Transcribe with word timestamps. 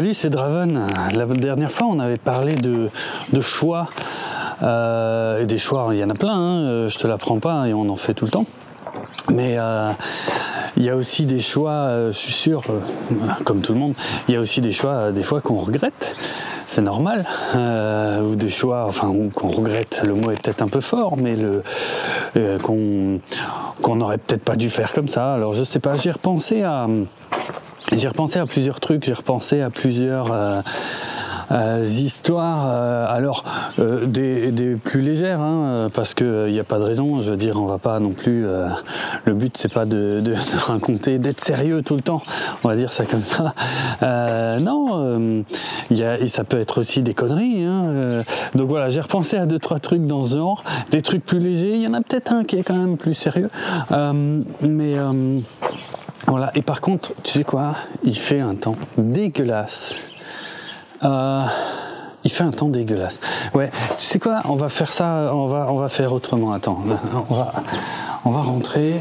Salut, 0.00 0.14
c'est 0.14 0.30
Draven. 0.30 0.86
La 1.12 1.26
dernière 1.26 1.70
fois, 1.70 1.86
on 1.90 1.98
avait 1.98 2.16
parlé 2.16 2.54
de, 2.54 2.88
choix. 3.42 3.90
Euh, 4.62 5.42
et 5.42 5.44
des 5.44 5.58
choix, 5.58 5.88
il 5.92 5.98
y 5.98 6.02
en 6.02 6.08
a 6.08 6.14
plein, 6.14 6.34
hein. 6.34 6.56
euh, 6.62 6.88
je 6.88 6.96
te 6.96 7.06
l'apprends 7.06 7.38
pas 7.38 7.68
et 7.68 7.74
on 7.74 7.86
en 7.86 7.96
fait 7.96 8.14
tout 8.14 8.24
le 8.24 8.30
temps. 8.30 8.46
Mais 9.30 9.56
euh, 9.58 9.90
il 10.78 10.86
y 10.86 10.88
a 10.88 10.96
aussi 10.96 11.26
des 11.26 11.40
choix, 11.40 12.06
je 12.06 12.16
suis 12.16 12.32
sûr, 12.32 12.62
comme 13.44 13.60
tout 13.60 13.74
le 13.74 13.78
monde, 13.78 13.92
il 14.26 14.32
y 14.32 14.38
a 14.38 14.40
aussi 14.40 14.62
des 14.62 14.72
choix 14.72 15.12
des 15.12 15.22
fois 15.22 15.42
qu'on 15.42 15.58
regrette. 15.58 16.16
C'est 16.66 16.80
normal. 16.80 17.26
ou 17.54 18.36
des 18.36 18.48
choix, 18.48 18.86
enfin, 18.88 19.12
qu'on 19.34 19.48
regrette, 19.48 20.00
le 20.06 20.14
mot 20.14 20.30
est 20.30 20.42
peut-être 20.42 20.62
un 20.62 20.68
peu 20.68 20.80
fort, 20.80 21.18
mais 21.18 21.36
le, 21.36 21.62
qu'on, 22.62 23.20
qu'on 23.82 23.96
n'aurait 23.96 24.16
peut-être 24.16 24.44
pas 24.44 24.56
dû 24.56 24.70
faire 24.70 24.94
comme 24.94 25.08
ça. 25.08 25.34
Alors 25.34 25.52
je 25.52 25.62
sais 25.62 25.78
pas, 25.78 25.94
j'ai 25.96 26.10
repensé 26.10 26.62
à 26.62 26.86
j'ai 27.92 28.08
repensé 28.08 28.38
à 28.38 28.46
plusieurs 28.46 28.80
trucs, 28.80 29.04
j'ai 29.04 29.12
repensé 29.12 29.60
à 29.60 29.70
plusieurs 29.70 30.32
euh, 30.32 30.62
euh, 31.50 31.84
histoires, 31.84 32.66
euh, 32.68 33.06
alors 33.08 33.44
des, 33.78 34.76
plus 34.82 35.00
légères, 35.00 35.40
hein, 35.40 35.88
parce 35.92 36.14
qu'il 36.14 36.46
n'y 36.50 36.60
a 36.60 36.64
pas 36.64 36.78
de 36.78 36.84
raison. 36.84 37.20
Je 37.20 37.32
veux 37.32 37.36
dire, 37.36 37.60
on 37.60 37.66
va 37.66 37.78
pas 37.78 37.98
non 37.98 38.12
plus. 38.12 38.46
le 39.24 39.34
but 39.34 39.56
c'est 39.56 39.72
pas 39.72 39.86
de 39.86 40.22
raconter, 40.58 41.18
d'être 41.18 41.40
sérieux 41.40 41.82
tout 41.82 41.96
le 41.96 42.02
temps. 42.02 42.22
On 42.62 42.68
va 42.68 42.76
dire 42.76 42.92
ça 42.92 43.04
comme 43.04 43.22
ça. 43.22 43.54
non, 44.60 45.44
y 45.90 46.02
a, 46.02 46.18
et 46.18 46.28
ça 46.28 46.44
peut 46.44 46.60
être 46.60 46.78
aussi 46.78 47.02
des 47.02 47.14
conneries. 47.14 47.64
Hein, 47.64 48.22
donc 48.54 48.68
voilà, 48.68 48.88
j'ai 48.88 49.00
repensé 49.00 49.36
à 49.36 49.46
deux 49.46 49.58
trois 49.58 49.80
trucs 49.80 50.06
dans 50.06 50.24
ce 50.24 50.36
genre, 50.36 50.62
des 50.92 51.00
trucs 51.00 51.24
plus 51.24 51.40
légers. 51.40 51.74
Il 51.74 51.82
y 51.82 51.88
en 51.88 51.94
a 51.94 52.00
peut-être 52.00 52.32
un 52.32 52.44
qui 52.44 52.56
est 52.56 52.62
quand 52.62 52.76
même 52.76 52.96
plus 52.96 53.14
sérieux, 53.14 53.50
mais 53.90 54.94
voilà, 56.26 56.50
et 56.54 56.62
par 56.62 56.80
contre, 56.80 57.12
tu 57.22 57.32
sais 57.32 57.44
quoi? 57.44 57.74
Il 58.02 58.16
fait 58.16 58.40
un 58.40 58.54
temps 58.54 58.76
dégueulasse. 58.96 59.96
Euh, 61.02 61.44
il 62.24 62.30
fait 62.30 62.44
un 62.44 62.50
temps 62.50 62.68
dégueulasse. 62.68 63.20
Ouais, 63.54 63.70
tu 63.98 64.04
sais 64.04 64.18
quoi? 64.18 64.42
On 64.44 64.56
va 64.56 64.68
faire 64.68 64.92
ça, 64.92 65.30
on 65.32 65.46
va, 65.46 65.66
on 65.70 65.76
va 65.76 65.88
faire 65.88 66.12
autrement. 66.12 66.52
Attends, 66.52 66.84
on 67.30 67.34
va, 67.34 67.52
on 68.24 68.30
va 68.30 68.40
rentrer, 68.42 69.00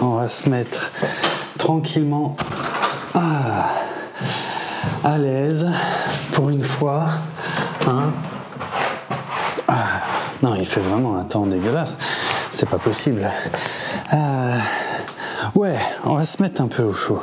on 0.00 0.16
va 0.16 0.28
se 0.28 0.48
mettre 0.48 0.90
tranquillement 1.56 2.36
ah, 3.14 3.68
à 5.04 5.18
l'aise 5.18 5.70
pour 6.32 6.50
une 6.50 6.62
fois. 6.62 7.06
Hein 7.86 8.10
ah, 9.68 9.84
non, 10.42 10.54
il 10.56 10.66
fait 10.66 10.80
vraiment 10.80 11.16
un 11.16 11.24
temps 11.24 11.46
dégueulasse. 11.46 11.96
C'est 12.50 12.68
pas 12.68 12.78
possible. 12.78 13.30
Euh, 14.12 14.58
Ouais, 15.58 15.76
on 16.04 16.14
va 16.14 16.24
se 16.24 16.40
mettre 16.40 16.60
un 16.60 16.68
peu 16.68 16.84
au 16.84 16.92
chaud. 16.92 17.20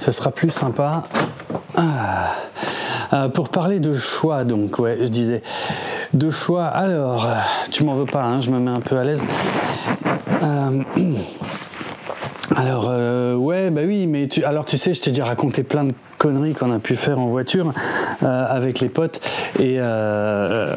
Ce 0.00 0.10
sera 0.10 0.32
plus 0.32 0.50
sympa. 0.50 1.04
Ah. 1.76 2.34
Euh, 3.12 3.28
pour 3.28 3.50
parler 3.50 3.78
de 3.78 3.94
choix, 3.94 4.42
donc, 4.42 4.80
ouais, 4.80 4.98
je 5.00 5.06
disais, 5.06 5.42
de 6.12 6.28
choix. 6.28 6.64
Alors, 6.64 7.24
tu 7.70 7.84
m'en 7.84 7.94
veux 7.94 8.04
pas, 8.04 8.24
hein, 8.24 8.40
je 8.40 8.50
me 8.50 8.58
mets 8.58 8.72
un 8.72 8.80
peu 8.80 8.98
à 8.98 9.04
l'aise. 9.04 9.22
Euh, 10.42 10.82
alors, 12.58 12.88
euh, 12.90 13.36
ouais, 13.36 13.70
bah 13.70 13.82
oui, 13.86 14.08
mais 14.08 14.26
tu, 14.26 14.42
alors 14.42 14.64
tu 14.64 14.76
sais, 14.76 14.92
je 14.92 15.00
t'ai 15.00 15.10
déjà 15.10 15.24
raconté 15.24 15.62
plein 15.62 15.84
de 15.84 15.92
conneries 16.18 16.54
qu'on 16.54 16.72
a 16.72 16.80
pu 16.80 16.96
faire 16.96 17.20
en 17.20 17.28
voiture 17.28 17.72
avec 18.20 18.80
les 18.80 18.88
potes. 18.88 19.20
Et 19.60 19.78
bah, 19.78 20.74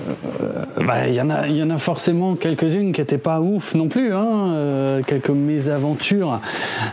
il 1.07 1.15
y 1.15 1.21
en 1.21 1.31
a, 1.31 1.47
il 1.47 1.57
y 1.57 1.63
en 1.63 1.71
a 1.71 1.79
forcément 1.79 2.35
quelques-unes 2.35 2.91
qui 2.91 3.01
n'étaient 3.01 3.17
pas 3.17 3.41
ouf 3.41 3.73
non 3.73 3.87
plus, 3.87 4.13
hein, 4.13 5.01
quelques 5.07 5.31
mésaventures 5.31 6.39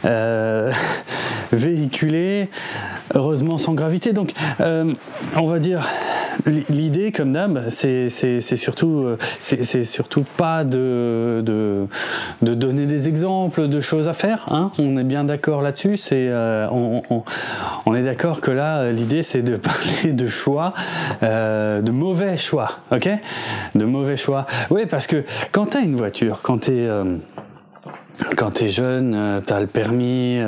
véhiculées, 1.52 2.48
heureusement 3.14 3.58
sans 3.58 3.74
gravité. 3.74 4.14
Donc, 4.14 4.32
on 4.58 5.46
va 5.46 5.58
dire 5.58 5.86
L'idée, 6.46 7.12
comme 7.12 7.32
d'hab, 7.32 7.68
c'est 7.68 8.08
surtout, 8.40 9.04
euh, 9.04 9.18
c'est 9.38 9.84
surtout 9.84 10.24
pas 10.36 10.64
de, 10.64 11.42
donner 12.40 12.86
des 12.86 13.08
exemples 13.08 13.68
de 13.68 13.80
choses 13.80 14.08
à 14.08 14.12
faire. 14.12 14.46
Hein 14.50 14.70
on 14.78 14.96
est 14.96 15.04
bien 15.04 15.24
d'accord 15.24 15.62
là-dessus. 15.62 15.98
Euh, 16.12 16.68
on, 16.70 17.94
est 17.94 18.02
d'accord 18.02 18.40
que 18.40 18.50
là, 18.50 18.90
l'idée, 18.92 19.22
c'est 19.22 19.42
de 19.42 19.56
parler 19.68 20.12
de 20.12 20.26
choix, 20.26 20.74
euh, 21.22 21.82
de 21.82 21.90
mauvais 21.90 22.36
choix, 22.36 22.70
ok? 22.92 23.08
De 23.74 23.84
mauvais 23.84 24.16
choix. 24.16 24.46
Oui, 24.70 24.86
parce 24.86 25.06
que 25.06 25.24
quand 25.52 25.70
tu 25.70 25.76
as 25.78 25.80
une 25.80 25.96
voiture, 25.96 26.40
quand 26.42 26.58
tu 26.58 26.70
es 26.70 26.88
euh, 26.88 27.16
quand 28.36 28.52
tu 28.52 28.64
es 28.64 28.68
jeune, 28.68 29.14
euh, 29.14 29.40
tu 29.44 29.52
as 29.52 29.60
le 29.60 29.66
permis, 29.66 30.40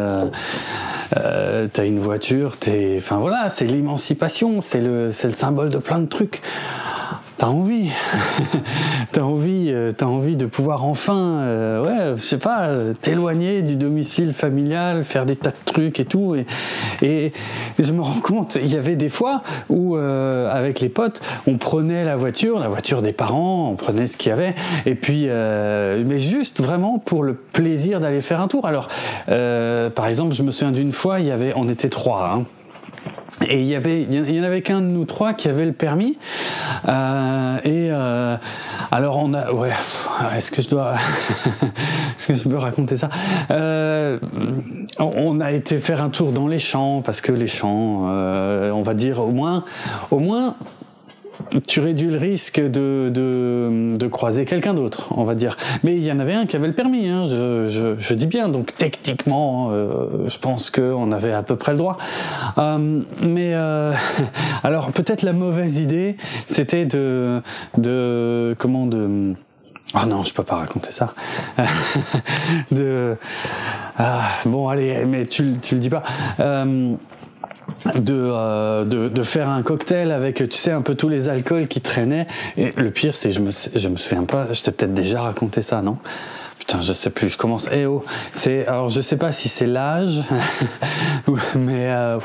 euh, 1.17 1.51
euh, 1.61 1.69
tu 1.73 1.81
as 1.81 1.85
une 1.85 1.99
voiture, 1.99 2.57
t'es, 2.57 2.97
enfin 2.99 3.19
voilà, 3.19 3.49
c'est 3.49 3.67
l'émancipation, 3.67 4.61
c'est 4.61 4.81
le, 4.81 5.07
le 5.07 5.31
symbole 5.31 5.71
de 5.71 5.79
plein 5.79 5.99
de 5.99 6.07
trucs 6.07 6.43
t'as 7.41 7.47
envie, 7.47 7.89
t'as 9.13 9.23
envie, 9.23 9.71
euh, 9.73 9.93
t'as 9.93 10.05
envie 10.05 10.37
de 10.37 10.45
pouvoir 10.45 10.85
enfin, 10.85 11.39
euh, 11.41 11.83
ouais, 11.83 12.19
je 12.19 12.23
sais 12.23 12.37
pas, 12.37 12.69
t'éloigner 13.01 13.63
du 13.63 13.77
domicile 13.77 14.35
familial, 14.35 15.05
faire 15.05 15.25
des 15.25 15.37
tas 15.37 15.49
de 15.49 15.57
trucs 15.65 16.01
et 16.01 16.05
tout. 16.05 16.35
Et, 16.35 16.45
et 17.01 17.33
je 17.79 17.93
me 17.93 18.03
rends 18.03 18.21
compte, 18.21 18.59
il 18.61 18.71
y 18.71 18.77
avait 18.77 18.95
des 18.95 19.09
fois 19.09 19.43
où, 19.71 19.97
euh, 19.97 20.53
avec 20.53 20.81
les 20.81 20.91
potes, 20.91 21.23
on 21.47 21.57
prenait 21.57 22.05
la 22.05 22.15
voiture, 22.15 22.59
la 22.59 22.69
voiture 22.69 23.01
des 23.01 23.15
parents, 23.15 23.71
on 23.71 23.75
prenait 23.75 24.07
ce 24.07 24.19
qu'il 24.19 24.29
y 24.29 24.33
avait, 24.33 24.55
et 24.85 24.95
puis, 24.95 25.25
mais 25.25 26.19
juste 26.19 26.61
vraiment 26.61 26.99
pour 26.99 27.23
le 27.23 27.33
plaisir 27.33 28.01
d'aller 28.01 28.21
faire 28.21 28.43
un 28.43 28.49
tour. 28.49 28.67
Alors, 28.67 28.89
par 29.27 30.07
exemple, 30.09 30.35
je 30.35 30.43
me 30.43 30.51
souviens 30.51 30.73
d'une 30.73 30.93
fois, 30.93 31.21
il 31.21 31.27
y 31.27 31.31
avait, 31.31 31.55
on 31.57 31.71
était 31.71 31.89
trois. 31.89 32.35
Hein, 32.35 32.45
et 33.49 33.61
il 33.61 33.67
y 33.67 33.75
avait, 33.75 34.03
il 34.03 34.35
y 34.35 34.41
en 34.41 34.45
avait 34.45 34.63
qu'un 34.63 34.81
de 34.81 34.87
nous 34.87 35.05
trois 35.05 35.33
qui 35.33 35.49
avait 35.49 35.65
le 35.65 35.73
permis. 35.73 36.19
Euh, 36.89 37.59
et 37.65 37.89
euh, 37.91 38.37
alors 38.91 39.19
on 39.19 39.33
a, 39.33 39.53
ouais, 39.53 39.73
est-ce 40.37 40.51
que 40.51 40.61
je 40.61 40.69
dois, 40.69 40.95
est-ce 42.19 42.29
que 42.29 42.35
je 42.35 42.49
peux 42.49 42.59
raconter 42.59 42.97
ça? 42.97 43.09
Euh, 43.51 44.19
On 44.99 45.41
a 45.41 45.53
été 45.53 45.79
faire 45.79 46.03
un 46.03 46.11
tour 46.11 46.33
dans 46.33 46.49
les 46.49 46.59
champs 46.59 47.01
parce 47.03 47.21
que 47.21 47.33
les 47.33 47.47
champs, 47.47 48.09
euh, 48.09 48.71
on 48.71 48.83
va 48.83 48.95
dire 48.95 49.21
au 49.21 49.31
moins, 49.31 49.65
au 50.11 50.19
moins 50.19 50.57
tu 51.67 51.81
réduis 51.81 52.09
le 52.09 52.19
risque 52.19 52.61
de, 52.61 54.09
croiser 54.11 54.45
quelqu'un 54.45 54.75
d'autre, 54.75 55.13
on 55.17 55.25
va 55.25 55.35
dire. 55.35 55.57
Mais 55.85 55.97
il 55.97 56.05
y 56.05 56.11
en 56.11 56.19
avait 56.19 56.35
un 56.35 56.47
qui 56.47 56.57
avait 56.57 56.67
le 56.67 56.75
permis, 56.75 57.09
hein, 57.09 57.27
je, 57.29 58.15
dis 58.15 58.27
bien. 58.27 58.49
Donc 58.49 58.75
techniquement, 58.77 59.71
euh, 59.71 60.29
je 60.29 60.39
pense 60.39 60.71
qu'on 60.71 61.13
avait 61.13 61.33
à 61.33 61.43
peu 61.43 61.57
près 61.57 61.73
le 61.73 61.79
droit. 61.79 61.97
Euh, 62.59 63.03
mais 63.23 63.55
euh, 63.55 63.93
alors 64.65 64.93
peut-être 64.93 65.23
la 65.23 65.33
mauvaise 65.33 65.79
idée, 65.79 66.17
c'était 66.47 66.87
de, 66.87 67.43
de 67.79 68.55
comment 68.59 68.87
de 68.87 69.35
Oh 69.95 70.07
non, 70.07 70.23
je 70.23 70.33
peux 70.33 70.45
pas 70.45 70.57
raconter 70.57 70.93
ça. 70.93 71.15
de 72.71 73.17
ah, 73.99 74.23
bon, 74.47 74.69
allez, 74.69 75.05
mais 75.05 75.27
tu, 75.27 75.59
tu 75.61 75.75
le 75.75 75.81
dis 75.81 75.91
pas. 75.91 76.03
Euh, 77.87 77.91
euh, 78.11 78.85
de, 78.85 79.09
de, 79.09 79.23
faire 79.23 79.49
un 79.49 79.63
cocktail 79.63 80.13
avec, 80.13 80.37
tu 80.37 80.57
sais, 80.57 80.71
un 80.71 80.83
peu 80.83 80.95
tous 80.95 81.09
les 81.09 81.29
alcools 81.29 81.69
qui 81.69 81.81
traînaient. 81.81 82.27
Et 82.57 82.73
le 82.77 82.91
pire, 82.91 83.17
c'est, 83.17 83.31
je 83.31 83.41
me, 83.41 83.51
je 83.51 83.89
me 83.89 83.97
souviens 83.97 84.25
pas, 84.25 84.53
je 84.53 84.63
t'ai 84.63 84.71
peut-être 84.71 84.95
déjà 84.95 85.23
raconté 85.23 85.63
ça, 85.63 85.81
non? 85.83 85.99
Putain, 86.71 86.83
je 86.83 86.93
sais 86.93 87.11
plus, 87.11 87.29
je 87.29 87.37
commence. 87.37 87.69
Eh 87.73 87.85
oh, 87.87 88.05
c'est 88.31 88.65
alors 88.65 88.89
je 88.89 89.01
sais 89.01 89.17
pas 89.17 89.33
si 89.33 89.49
c'est 89.49 89.67
l'âge, 89.67 90.23
mais 91.57 91.89
euh, 91.91 92.19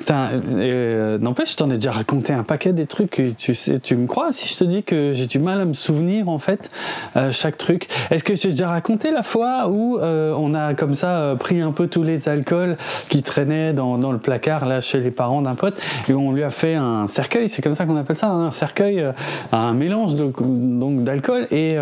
putain, 0.00 0.30
euh, 0.32 1.18
n'empêche, 1.18 1.52
je 1.52 1.56
t'en 1.58 1.70
ai 1.70 1.74
déjà 1.74 1.92
raconté 1.92 2.32
un 2.32 2.42
paquet 2.42 2.72
des 2.72 2.88
trucs. 2.88 3.22
Tu 3.38 3.54
sais, 3.54 3.78
tu 3.78 3.94
me 3.94 4.08
crois 4.08 4.32
si 4.32 4.48
je 4.48 4.56
te 4.56 4.64
dis 4.64 4.82
que 4.82 5.12
j'ai 5.12 5.28
du 5.28 5.38
mal 5.38 5.60
à 5.60 5.64
me 5.64 5.72
souvenir 5.72 6.28
en 6.28 6.40
fait 6.40 6.68
euh, 7.16 7.30
chaque 7.30 7.58
truc. 7.58 7.86
Est-ce 8.10 8.24
que 8.24 8.34
j'ai 8.34 8.50
déjà 8.50 8.70
raconté 8.70 9.12
la 9.12 9.22
fois 9.22 9.68
où 9.68 10.00
euh, 10.00 10.34
on 10.36 10.52
a 10.54 10.74
comme 10.74 10.96
ça 10.96 11.20
euh, 11.20 11.36
pris 11.36 11.60
un 11.60 11.70
peu 11.70 11.86
tous 11.86 12.02
les 12.02 12.28
alcools 12.28 12.76
qui 13.08 13.22
traînaient 13.22 13.72
dans, 13.72 13.98
dans 13.98 14.10
le 14.10 14.18
placard 14.18 14.66
là 14.66 14.80
chez 14.80 14.98
les 14.98 15.12
parents 15.12 15.42
d'un 15.42 15.54
pote 15.54 15.80
et 16.08 16.12
on 16.12 16.32
lui 16.32 16.42
a 16.42 16.50
fait 16.50 16.74
un 16.74 17.06
cercueil, 17.06 17.48
c'est 17.48 17.62
comme 17.62 17.76
ça 17.76 17.86
qu'on 17.86 17.96
appelle 17.96 18.16
ça, 18.16 18.30
hein, 18.30 18.46
un 18.46 18.50
cercueil, 18.50 19.12
un 19.52 19.74
mélange 19.74 20.16
donc 20.16 21.04
d'alcool 21.04 21.46
et 21.52 21.76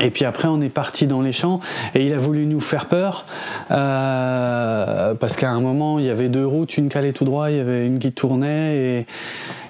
et 0.00 0.10
puis 0.10 0.24
après, 0.24 0.48
on 0.48 0.60
est 0.60 0.68
parti 0.68 1.06
dans 1.06 1.22
les 1.22 1.32
champs. 1.32 1.60
Et 1.94 2.04
il 2.06 2.14
a 2.14 2.18
voulu 2.18 2.46
nous 2.46 2.60
faire 2.60 2.86
peur 2.86 3.24
euh, 3.70 5.14
parce 5.14 5.36
qu'à 5.36 5.50
un 5.50 5.60
moment, 5.60 5.98
il 5.98 6.06
y 6.06 6.10
avait 6.10 6.28
deux 6.28 6.46
routes, 6.46 6.76
une 6.76 6.88
qui 6.88 6.98
allait 6.98 7.12
tout 7.12 7.24
droit, 7.24 7.50
il 7.50 7.56
y 7.56 7.60
avait 7.60 7.86
une 7.86 7.98
qui 7.98 8.12
tournait 8.12 8.76
et 8.76 9.06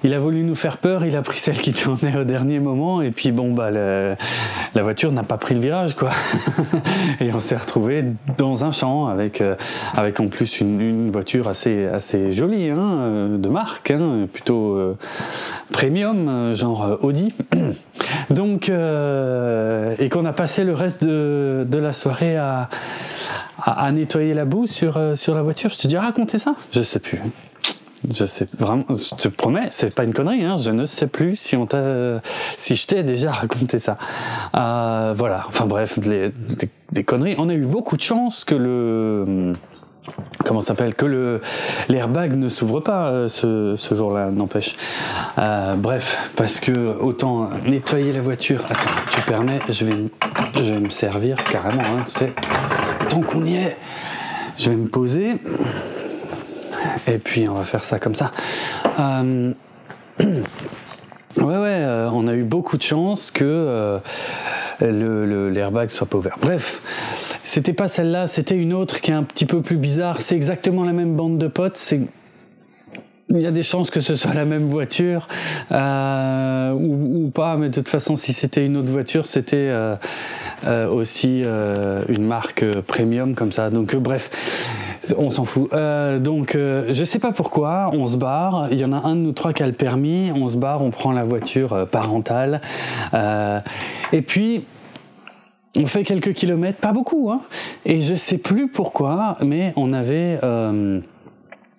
il 0.06 0.14
a 0.14 0.20
voulu 0.20 0.44
nous 0.44 0.54
faire 0.54 0.78
peur. 0.78 1.04
Il 1.04 1.16
a 1.16 1.22
pris 1.22 1.38
celle 1.38 1.58
qui 1.58 1.72
tournait 1.72 2.16
au 2.16 2.22
dernier 2.22 2.60
moment 2.60 3.02
et 3.02 3.10
puis 3.10 3.32
bon 3.32 3.52
bah 3.52 3.72
la 3.72 4.82
voiture 4.82 5.10
n'a 5.10 5.24
pas 5.24 5.36
pris 5.36 5.56
le 5.56 5.60
virage 5.60 5.94
quoi. 5.94 6.10
et 7.20 7.32
on 7.32 7.40
s'est 7.40 7.56
retrouvé 7.56 8.04
dans 8.38 8.64
un 8.64 8.70
champ 8.70 9.06
avec 9.06 9.40
euh, 9.40 9.56
avec 9.94 10.20
en 10.20 10.28
plus 10.28 10.60
une, 10.60 11.10
voiture 11.10 11.48
assez 11.48 11.86
assez 11.86 12.30
jolie 12.30 12.70
hein, 12.70 12.78
euh, 12.78 13.36
de 13.36 13.48
marque, 13.48 13.90
hein, 13.90 14.28
plutôt 14.32 14.76
euh, 14.76 14.96
premium, 15.72 16.54
genre 16.54 16.98
Audi. 17.02 17.34
Donc 18.30 18.68
et 18.68 20.08
qu'on 20.08 20.24
a 20.24 20.32
passé 20.32 20.62
le 20.62 20.74
reste 20.74 21.04
de, 21.04 21.66
de 21.68 21.78
la 21.78 21.92
soirée 21.92 22.36
à, 22.36 22.68
à, 23.60 23.90
nettoyer 23.90 24.34
la 24.34 24.44
boue 24.44 24.68
sur, 24.68 25.00
sur 25.16 25.34
la 25.34 25.42
voiture. 25.42 25.70
Je 25.70 25.78
te 25.78 25.88
dis 25.88 25.96
raconter 25.96 26.38
ça? 26.38 26.54
Je 26.70 26.82
sais 26.82 27.00
plus. 27.00 27.20
Je 28.10 28.24
sais 28.24 28.48
vraiment, 28.58 28.84
je 28.90 29.14
te 29.14 29.28
promets, 29.28 29.68
c'est 29.70 29.94
pas 29.94 30.04
une 30.04 30.12
connerie. 30.12 30.44
Hein, 30.44 30.56
je 30.56 30.70
ne 30.70 30.84
sais 30.84 31.06
plus 31.06 31.36
si 31.36 31.56
on 31.56 31.66
t'a, 31.66 32.20
si 32.56 32.76
je 32.76 32.86
t'ai 32.86 33.02
déjà 33.02 33.32
raconté 33.32 33.78
ça. 33.78 33.96
Euh, 34.54 35.14
voilà. 35.16 35.44
Enfin 35.48 35.66
bref, 35.66 35.98
des, 35.98 36.32
des, 36.92 37.04
conneries. 37.04 37.34
On 37.38 37.48
a 37.48 37.54
eu 37.54 37.66
beaucoup 37.66 37.96
de 37.96 38.02
chance 38.02 38.44
que 38.44 38.54
le 38.54 39.54
comment 40.44 40.60
s'appelle 40.60 40.94
que 40.94 41.06
le 41.06 41.40
l'airbag 41.88 42.34
ne 42.36 42.48
s'ouvre 42.48 42.80
pas 42.80 43.08
euh, 43.08 43.28
ce, 43.28 43.74
ce 43.76 43.94
jour-là 43.96 44.30
n'empêche 44.30 44.76
euh, 45.38 45.74
bref 45.74 46.32
parce 46.36 46.60
que 46.60 46.96
autant 47.00 47.50
nettoyer 47.66 48.12
la 48.12 48.20
voiture 48.20 48.62
attends 48.66 48.90
tu 49.10 49.20
permets 49.22 49.58
je 49.68 49.84
vais 49.84 49.96
je 50.54 50.74
vais 50.74 50.78
me 50.78 50.90
servir 50.90 51.42
carrément 51.50 51.82
hein, 51.82 52.04
c'est 52.06 52.32
tant 53.08 53.20
qu'on 53.20 53.44
y 53.44 53.56
est 53.56 53.76
je 54.56 54.70
vais 54.70 54.76
me 54.76 54.88
poser 54.88 55.34
et 57.06 57.18
puis 57.18 57.48
on 57.48 57.54
va 57.54 57.64
faire 57.64 57.84
ça 57.84 57.98
comme 57.98 58.14
ça 58.14 58.32
euh, 58.98 59.52
ouais 60.20 60.34
ouais 61.36 61.86
on 62.12 62.26
a 62.26 62.34
eu 62.34 62.44
beaucoup 62.44 62.76
de 62.76 62.82
chance 62.82 63.30
que 63.30 64.00
le 64.80 65.50
l'airbag 65.50 65.90
soit 65.90 66.06
pas 66.06 66.18
ouvert 66.18 66.36
bref 66.40 66.80
c'était 67.46 67.72
pas 67.72 67.86
celle-là, 67.86 68.26
c'était 68.26 68.56
une 68.56 68.74
autre 68.74 69.00
qui 69.00 69.12
est 69.12 69.14
un 69.14 69.22
petit 69.22 69.46
peu 69.46 69.62
plus 69.62 69.76
bizarre. 69.76 70.20
C'est 70.20 70.34
exactement 70.34 70.84
la 70.84 70.92
même 70.92 71.14
bande 71.14 71.38
de 71.38 71.46
potes. 71.46 71.94
Il 73.28 73.40
y 73.40 73.46
a 73.46 73.52
des 73.52 73.62
chances 73.62 73.88
que 73.92 74.00
ce 74.00 74.16
soit 74.16 74.34
la 74.34 74.44
même 74.44 74.64
voiture 74.66 75.28
euh, 75.70 76.72
ou, 76.72 77.30
pas, 77.32 77.56
mais 77.56 77.68
de 77.68 77.74
toute 77.74 77.88
façon, 77.88 78.16
si 78.16 78.32
c'était 78.32 78.66
une 78.66 78.76
autre 78.76 78.90
voiture, 78.90 79.26
c'était 79.26 79.68
euh, 79.70 79.94
euh, 80.66 80.88
aussi 80.88 81.44
une 82.08 82.26
marque 82.26 82.64
premium 82.82 83.36
comme 83.36 83.52
ça. 83.52 83.70
Donc 83.70 83.94
bref, 83.94 84.30
on 85.18 85.30
s'en 85.30 85.44
fout. 85.44 85.70
donc 86.20 86.52
je 86.54 87.04
sais 87.04 87.18
pas 87.18 87.32
pourquoi, 87.32 87.90
on 87.92 88.06
se 88.06 88.16
barre. 88.16 88.68
Il 88.70 88.78
y 88.78 88.84
en 88.84 88.92
a 88.92 88.96
un 88.96 89.14
de 89.16 89.20
nous 89.20 89.32
trois 89.32 89.52
qui 89.52 89.62
a 89.62 89.66
le 89.66 89.72
permis. 89.72 90.30
On 90.34 90.48
se 90.48 90.56
barre, 90.56 90.82
on 90.82 90.90
prend 90.90 91.12
la 91.12 91.24
voiture 91.24 91.88
parentale. 91.90 92.60
et 93.12 94.22
puis 94.22 94.64
on 95.76 95.86
fait 95.86 96.04
quelques 96.04 96.32
kilomètres, 96.32 96.78
pas 96.80 96.92
beaucoup, 96.92 97.30
hein. 97.30 97.40
Et 97.84 98.00
je 98.00 98.14
sais 98.14 98.38
plus 98.38 98.68
pourquoi, 98.68 99.36
mais 99.42 99.72
on 99.76 99.92
avait, 99.92 100.38
euh, 100.42 101.00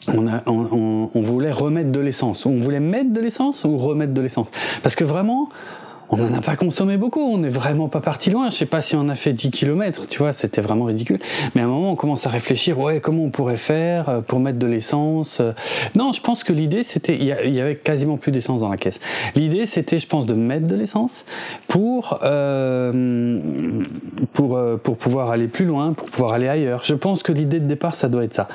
on, 0.08 1.10
voulait 1.16 1.52
remettre 1.52 1.92
de 1.92 2.00
l'essence. 2.00 2.46
On 2.46 2.58
voulait 2.58 2.80
mettre 2.80 3.12
de 3.12 3.19
l'essence 3.19 3.64
ou 3.64 3.75
remettre 3.78 4.14
de 4.14 4.22
l'essence? 4.22 4.52
Parce 4.84 4.96
que 4.96 5.04
vraiment, 5.04 5.50
on 6.09 6.18
n'en 6.18 6.38
a 6.38 6.42
pas 6.42 6.56
consommé 6.56 6.98
beaucoup, 6.98 7.21
on 7.21 7.38
n'est 7.38 7.50
vraiment 7.50 7.89
pas 7.89 8.00
parti 8.00 8.30
loin. 8.30 8.50
Je 8.50 8.56
sais 8.56 8.65
pas 8.65 8.81
si 8.81 8.95
on 8.95 9.09
a 9.09 9.15
fait 9.15 9.33
10 9.33 9.51
km, 9.51 10.07
tu 10.07 10.19
vois, 10.19 10.31
c'était 10.31 10.62
vraiment 10.62 10.86
ridicule. 10.86 11.19
Mais 11.54 11.62
à 11.62 11.65
un 11.65 11.68
moment, 11.68 11.92
on 11.92 11.95
commence 11.95 12.25
à 12.25 12.30
réfléchir, 12.30 12.80
ouais, 12.80 13.01
comment 13.01 13.24
on 13.24 13.30
pourrait 13.30 13.57
faire 13.57 14.09
euh, 14.09 14.21
pour 14.21 14.39
mettre 14.39 14.59
de 14.59 14.68
l'essence 14.68 15.39
euh. 15.42 15.51
Non, 15.95 16.12
je 16.13 16.21
pense 16.21 16.44
que 16.44 16.54
l'idée, 16.54 16.83
c'était, 16.83 17.15
il 17.15 17.25
y, 17.25 17.62
avait 17.62 17.75
quasiment 17.75 18.18
plus 18.18 18.31
d'essence 18.31 18.62
dans 18.62 18.69
la 18.69 18.77
caisse. 18.77 19.00
L'idée, 19.36 19.65
c'était, 19.65 19.98
je 19.98 20.07
pense, 20.07 20.25
de 20.25 20.33
mettre 20.33 20.68
de 20.68 20.75
l'essence 20.75 21.25
pour, 21.68 22.19
euh, 22.24 23.83
pour, 24.33 24.59
pour 24.81 24.98
pouvoir 24.98 25.31
aller 25.31 25.48
plus 25.48 25.65
loin, 25.65 25.94
pour 25.94 26.09
pouvoir 26.09 26.33
aller 26.33 26.48
ailleurs. 26.48 26.83
Je 26.86 26.94
pense 26.94 27.24
que 27.24 27.31
l'idée 27.31 27.59
de 27.59 27.68
départ, 27.68 27.95
ça 27.95 28.07
doit 28.07 28.24
être 28.24 28.33
ça. 28.33 28.48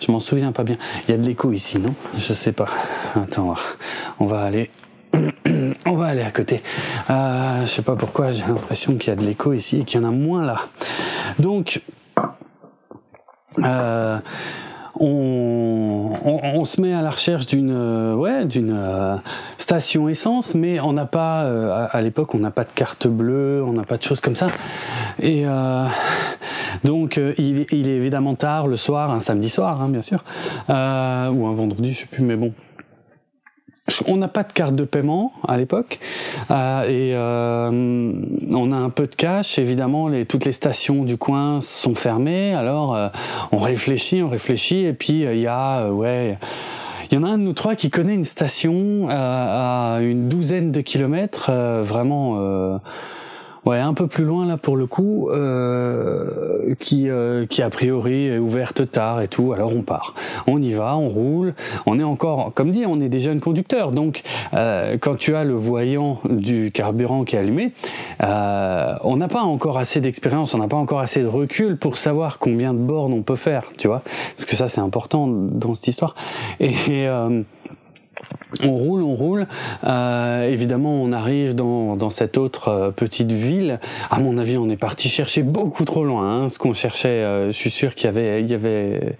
Je 0.00 0.12
m'en 0.12 0.20
souviens 0.20 0.52
pas 0.52 0.64
bien. 0.64 0.76
Il 1.06 1.12
y 1.12 1.14
a 1.14 1.18
de 1.18 1.26
l'écho 1.26 1.52
ici, 1.52 1.78
non? 1.78 1.94
Je 2.18 2.34
sais 2.34 2.52
pas. 2.52 2.68
Attends, 3.16 3.54
on 4.20 4.26
va 4.26 4.42
aller 4.42 4.70
on 5.86 5.92
va 5.92 6.06
aller 6.06 6.22
à 6.22 6.30
côté. 6.30 6.62
Euh, 7.10 7.60
je 7.62 7.66
sais 7.66 7.82
pas 7.82 7.96
pourquoi, 7.96 8.30
j'ai 8.30 8.44
l'impression 8.46 8.96
qu'il 8.96 9.10
y 9.10 9.12
a 9.12 9.16
de 9.16 9.24
l'écho 9.24 9.52
ici 9.52 9.80
et 9.80 9.84
qu'il 9.84 10.00
y 10.00 10.04
en 10.04 10.08
a 10.08 10.12
moins 10.12 10.44
là. 10.44 10.60
Donc, 11.38 11.80
euh, 13.64 14.18
on, 15.00 16.64
se 16.64 16.80
met 16.80 16.92
à 16.92 17.02
la 17.02 17.10
recherche 17.10 17.46
d'une 17.46 17.70
euh, 17.72 18.14
ouais, 18.14 18.44
d'une 18.44 18.74
euh, 18.74 19.16
station 19.56 20.08
essence, 20.08 20.56
mais 20.56 20.80
on 20.80 20.92
n'a 20.92 21.06
pas, 21.06 21.42
à, 21.90 22.00
l'époque, 22.00 22.34
on 22.34 22.38
n'a 22.38 22.50
pas 22.50 22.64
de 22.64 22.72
carte 22.74 23.06
bleue, 23.06 23.62
on 23.64 23.72
n'a 23.72 23.84
pas 23.84 23.96
de 23.96 24.02
choses 24.02 24.20
comme 24.20 24.34
ça. 24.34 24.48
Et 25.20 25.44
donc, 26.84 27.20
il, 27.38 27.60
est 27.60 27.72
évidemment 27.72 28.34
tard 28.34 28.66
le 28.66 28.76
soir, 28.76 29.12
un 29.12 29.20
samedi 29.20 29.50
soir, 29.50 29.80
hein, 29.80 29.88
bien 29.88 30.02
sûr, 30.02 30.24
ou 30.68 30.72
un 30.72 31.52
vendredi, 31.52 31.92
je 31.92 32.00
sais 32.00 32.06
plus, 32.06 32.24
mais 32.24 32.36
bon, 32.36 32.52
on 34.06 34.16
n'a 34.16 34.28
pas 34.28 34.42
de 34.42 34.52
carte 34.52 34.74
de 34.74 34.84
paiement 34.84 35.32
à 35.46 35.56
l'époque 35.56 35.98
euh, 36.50 36.82
et 36.84 37.14
euh, 37.14 38.12
on 38.54 38.72
a 38.72 38.76
un 38.76 38.90
peu 38.90 39.06
de 39.06 39.14
cash. 39.14 39.58
Évidemment, 39.58 40.10
toutes 40.28 40.44
les 40.44 40.52
stations 40.52 41.04
du 41.04 41.16
coin 41.16 41.60
sont 41.60 41.94
fermées. 41.94 42.54
Alors, 42.54 42.94
euh, 42.94 43.08
on 43.52 43.58
réfléchit, 43.58 44.22
on 44.22 44.28
réfléchit, 44.28 44.84
et 44.84 44.92
puis 44.92 45.22
il 45.22 45.40
y 45.40 45.46
a 45.46 45.90
ouais. 45.90 46.38
Il 47.10 47.14
y 47.14 47.18
en 47.18 47.22
a 47.22 47.28
un 47.28 47.38
de 47.38 47.42
nous 47.42 47.54
trois 47.54 47.74
qui 47.74 47.88
connaît 47.88 48.14
une 48.14 48.26
station 48.26 49.08
à 49.08 49.98
une 50.02 50.28
douzaine 50.28 50.72
de 50.72 50.82
kilomètres, 50.82 51.50
vraiment 51.82 52.78
Ouais, 53.64 53.78
un 53.78 53.94
peu 53.94 54.06
plus 54.06 54.24
loin 54.24 54.46
là 54.46 54.56
pour 54.56 54.76
le 54.76 54.86
coup, 54.86 55.28
euh, 55.30 56.74
qui 56.78 57.10
euh, 57.10 57.46
qui 57.46 57.62
a 57.62 57.70
priori 57.70 58.26
est 58.26 58.38
ouverte 58.38 58.90
tard 58.90 59.20
et 59.20 59.28
tout. 59.28 59.52
Alors 59.52 59.74
on 59.74 59.82
part, 59.82 60.14
on 60.46 60.62
y 60.62 60.72
va, 60.72 60.96
on 60.96 61.08
roule. 61.08 61.54
On 61.86 61.98
est 61.98 62.04
encore, 62.04 62.52
comme 62.54 62.70
dit, 62.70 62.84
on 62.86 63.00
est 63.00 63.08
des 63.08 63.18
jeunes 63.18 63.40
conducteurs. 63.40 63.90
Donc 63.90 64.22
euh, 64.54 64.96
quand 65.00 65.16
tu 65.16 65.34
as 65.34 65.44
le 65.44 65.54
voyant 65.54 66.20
du 66.28 66.70
carburant 66.72 67.24
qui 67.24 67.36
est 67.36 67.40
allumé, 67.40 67.72
euh, 68.22 68.94
on 69.02 69.16
n'a 69.16 69.28
pas 69.28 69.42
encore 69.42 69.78
assez 69.78 70.00
d'expérience, 70.00 70.54
on 70.54 70.58
n'a 70.58 70.68
pas 70.68 70.76
encore 70.76 71.00
assez 71.00 71.20
de 71.20 71.26
recul 71.26 71.76
pour 71.76 71.96
savoir 71.96 72.38
combien 72.38 72.72
de 72.72 72.78
bornes 72.78 73.12
on 73.12 73.22
peut 73.22 73.36
faire, 73.36 73.64
tu 73.76 73.88
vois. 73.88 74.02
Parce 74.36 74.44
que 74.44 74.56
ça 74.56 74.68
c'est 74.68 74.80
important 74.80 75.26
dans 75.28 75.74
cette 75.74 75.88
histoire. 75.88 76.14
Et, 76.60 76.70
et 76.88 77.08
euh, 77.08 77.42
on 78.62 78.74
roule, 78.74 79.02
on 79.02 79.14
roule. 79.14 79.46
Euh, 79.84 80.48
évidemment, 80.50 81.02
on 81.02 81.12
arrive 81.12 81.54
dans, 81.54 81.96
dans 81.96 82.10
cette 82.10 82.38
autre 82.38 82.68
euh, 82.68 82.90
petite 82.90 83.32
ville. 83.32 83.78
À 84.10 84.20
mon 84.20 84.38
avis, 84.38 84.56
on 84.56 84.68
est 84.68 84.76
parti 84.76 85.08
chercher 85.08 85.42
beaucoup 85.42 85.84
trop 85.84 86.04
loin. 86.04 86.44
Hein, 86.44 86.48
ce 86.48 86.58
qu'on 86.58 86.72
cherchait, 86.72 87.08
euh, 87.08 87.46
je 87.46 87.56
suis 87.56 87.70
sûr 87.70 87.94
qu'il 87.94 88.06
y 88.06 88.08
avait, 88.08 88.40
il 88.40 88.48
y 88.48 88.54
avait, 88.54 89.16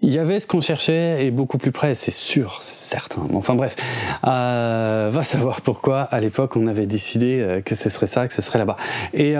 il 0.00 0.12
y 0.12 0.18
avait 0.18 0.40
ce 0.40 0.46
qu'on 0.46 0.60
cherchait 0.60 1.26
et 1.26 1.30
beaucoup 1.30 1.58
plus 1.58 1.72
près, 1.72 1.94
c'est 1.94 2.10
sûr, 2.10 2.58
c'est 2.60 2.90
certain. 2.90 3.22
Enfin 3.34 3.54
bref, 3.54 3.76
va 4.22 5.22
savoir 5.22 5.60
pourquoi 5.60 6.02
à 6.02 6.20
l'époque 6.20 6.56
on 6.56 6.66
avait 6.66 6.86
décidé 6.86 7.60
que 7.64 7.74
ce 7.74 7.90
serait 7.90 8.06
ça, 8.06 8.26
que 8.28 8.34
ce 8.34 8.42
serait 8.42 8.58
là-bas. 8.58 8.76
Et 9.12 9.36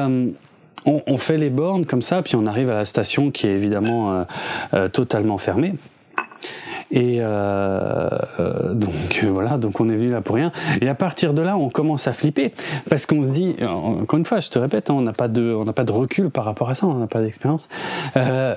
on, 0.85 1.17
fait 1.17 1.37
les 1.37 1.51
bornes 1.51 1.87
comme 1.87 2.03
ça, 2.03 2.23
puis 2.23 2.37
on 2.37 2.47
arrive 2.47 2.71
à 2.71 2.75
la 2.75 2.85
station 2.85 3.31
qui 3.31 3.47
est 3.47 3.53
évidemment 3.53 4.27
totalement 4.93 5.39
fermée. 5.39 5.75
Et 6.91 7.19
euh, 7.21 8.09
euh 8.39 8.75
donc 8.75 9.21
euh, 9.23 9.29
voilà, 9.29 9.59
donc 9.59 9.81
on 9.81 9.89
est 9.89 9.95
venu 9.95 10.11
là 10.11 10.21
pour 10.21 10.37
rien. 10.37 10.53
Et 10.81 10.89
à 10.89 10.95
partir 10.95 11.35
de 11.35 11.43
là, 11.43 11.57
on 11.57 11.69
commence 11.69 12.07
à 12.07 12.13
flipper 12.13 12.53
parce 12.89 13.07
qu'on 13.07 13.23
se 13.23 13.29
dit, 13.29 13.57
euh, 13.61 13.67
encore 13.67 14.19
une 14.19 14.25
fois, 14.25 14.41
je 14.41 14.51
te 14.51 14.59
répète, 14.59 14.91
hein, 14.91 14.95
on 14.95 15.03
n'a 15.03 15.13
pas 15.13 15.29
de, 15.29 15.53
on 15.55 15.65
n'a 15.65 15.73
pas 15.73 15.85
de 15.85 15.93
recul 15.93 16.31
par 16.31 16.45
rapport 16.45 16.69
à 16.69 16.75
ça, 16.75 16.87
on 16.87 16.95
n'a 16.95 17.07
pas 17.07 17.21
d'expérience. 17.21 17.69
Euh, 18.17 18.55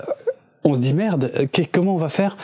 on 0.64 0.74
se 0.74 0.80
dit 0.80 0.94
merde, 0.94 1.32
comment 1.74 1.96
on 1.96 1.98
va 1.98 2.10
faire? 2.10 2.38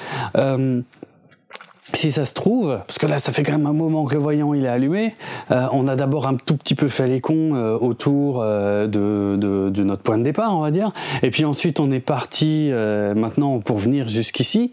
Si 1.93 2.11
ça 2.11 2.25
se 2.25 2.33
trouve, 2.33 2.79
parce 2.87 2.97
que 2.97 3.05
là 3.05 3.19
ça 3.19 3.31
fait 3.31 3.43
quand 3.43 3.53
même 3.53 3.67
un 3.67 3.73
moment 3.73 4.05
que 4.05 4.15
le 4.15 4.19
voyant 4.19 4.53
il 4.55 4.65
est 4.65 4.69
allumé, 4.69 5.15
euh, 5.51 5.67
on 5.71 5.87
a 5.87 5.95
d'abord 5.95 6.27
un 6.27 6.33
tout 6.33 6.57
petit 6.57 6.73
peu 6.73 6.87
fait 6.87 7.05
les 7.05 7.21
cons 7.21 7.53
euh, 7.53 7.77
autour 7.77 8.41
euh, 8.41 8.87
de, 8.87 9.37
de, 9.37 9.69
de, 9.69 9.83
notre 9.83 10.01
point 10.01 10.17
de 10.17 10.23
départ, 10.23 10.57
on 10.57 10.61
va 10.61 10.71
dire, 10.71 10.91
et 11.21 11.29
puis 11.29 11.45
ensuite 11.45 11.79
on 11.79 11.91
est 11.91 11.99
parti 11.99 12.71
maintenant 13.15 13.59
pour 13.59 13.77
venir 13.77 14.07
jusqu'ici, 14.07 14.71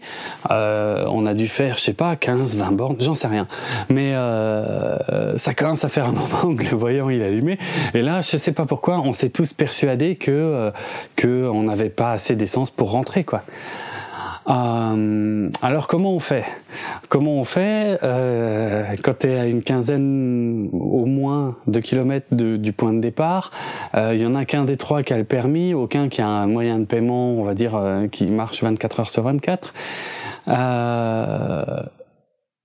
on 0.49 1.25
a 1.25 1.33
dû 1.33 1.47
faire, 1.47 1.77
je 1.77 1.83
sais 1.83 1.93
pas, 1.93 2.15
15, 2.15 2.55
20 2.55 2.71
bornes, 2.71 2.95
j'en 2.99 3.13
sais 3.13 3.27
rien, 3.27 3.47
mais 3.89 4.13
ça 5.35 5.53
commence 5.53 5.85
à 5.85 5.89
faire 5.89 6.07
un 6.07 6.11
moment 6.43 6.55
que 6.55 6.63
le 6.63 6.77
voyant 6.77 7.09
il 7.09 7.21
est 7.21 7.25
allumé, 7.25 7.59
et 7.93 8.01
là 8.01 8.21
je 8.21 8.37
sais 8.37 8.53
pas 8.53 8.65
pourquoi, 8.65 8.99
on 8.99 9.13
s'est 9.13 9.29
tous 9.29 9.53
persuadés 9.53 10.15
que 10.15 10.71
que 11.15 11.47
on 11.47 11.63
n'avait 11.63 11.89
pas 11.89 12.11
assez 12.13 12.35
d'essence 12.35 12.71
pour 12.71 12.91
rentrer 12.91 13.23
quoi. 13.23 13.43
Euh, 14.49 15.49
alors 15.61 15.87
comment 15.87 16.11
on 16.11 16.19
fait? 16.19 16.45
Comment 17.09 17.35
on 17.35 17.43
fait 17.43 17.99
euh, 18.03 18.83
quand 19.01 19.19
tu 19.19 19.27
es 19.27 19.39
à 19.39 19.45
une 19.45 19.63
quinzaine 19.63 20.69
au 20.73 21.05
moins 21.05 21.55
de 21.67 21.79
kilomètres 21.79 22.27
du 22.31 22.73
point 22.73 22.93
de 22.93 22.99
départ 22.99 23.51
Il 23.93 23.99
euh, 23.99 24.15
y 24.15 24.25
en 24.25 24.33
a 24.33 24.45
qu'un 24.45 24.65
des 24.65 24.77
trois 24.77 25.03
qui 25.03 25.13
a 25.13 25.17
le 25.17 25.23
permis, 25.23 25.73
aucun 25.73 26.09
qui 26.09 26.21
a 26.21 26.27
un 26.27 26.47
moyen 26.47 26.79
de 26.79 26.85
paiement, 26.85 27.31
on 27.31 27.43
va 27.43 27.53
dire, 27.53 27.75
euh, 27.75 28.07
qui 28.07 28.25
marche 28.25 28.63
24 28.63 28.99
heures 28.99 29.09
sur 29.09 29.23
24. 29.23 29.73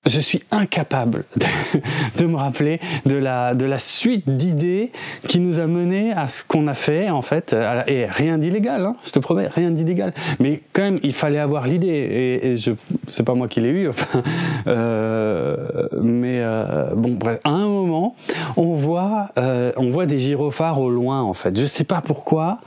Je 0.06 0.20
suis 0.20 0.42
incapable 0.52 1.24
de, 2.18 2.24
me 2.24 2.36
rappeler 2.36 2.80
de 3.04 3.16
la, 3.16 3.54
de 3.54 3.66
la 3.66 3.78
suite 3.78 4.28
d'idées 4.28 4.92
qui 5.26 5.40
nous 5.40 5.58
a 5.58 5.66
mené 5.66 6.12
à 6.12 6.28
ce 6.28 6.44
qu'on 6.44 6.66
a 6.66 6.74
fait 6.74 7.10
en 7.10 7.20
fait 7.20 7.54
et 7.86 8.06
rien 8.06 8.38
d'illégal 8.38 8.86
hein, 8.86 8.96
je 9.04 9.10
te 9.10 9.18
promets 9.18 9.48
rien 9.48 9.70
d'illégal. 9.70 10.14
Mais 10.38 10.62
quand 10.72 10.82
même 10.82 11.00
il 11.02 11.12
fallait 11.12 11.40
avoir 11.40 11.66
l'idée 11.66 12.40
et, 12.42 12.56
je 12.56 12.72
c'est 13.08 13.24
pas 13.24 13.34
moi 13.34 13.48
qui 13.48 13.60
l'ai 13.60 13.70
eu 13.70 13.90
euh, 14.66 15.56
mais 16.00 16.40
euh, 16.42 16.94
bon 16.94 17.14
bref 17.14 17.40
à 17.44 17.50
un 17.50 17.66
moment 17.66 18.14
on 18.56 18.72
voit 18.72 19.30
euh, 19.36 19.72
on 19.76 19.90
voit 19.90 20.06
des 20.06 20.18
gyrophares 20.18 20.80
au 20.80 20.90
loin 20.90 21.22
en 21.22 21.34
fait. 21.34 21.58
Je 21.58 21.66
sais 21.66 21.84
pas 21.84 22.00
pourquoi 22.00 22.60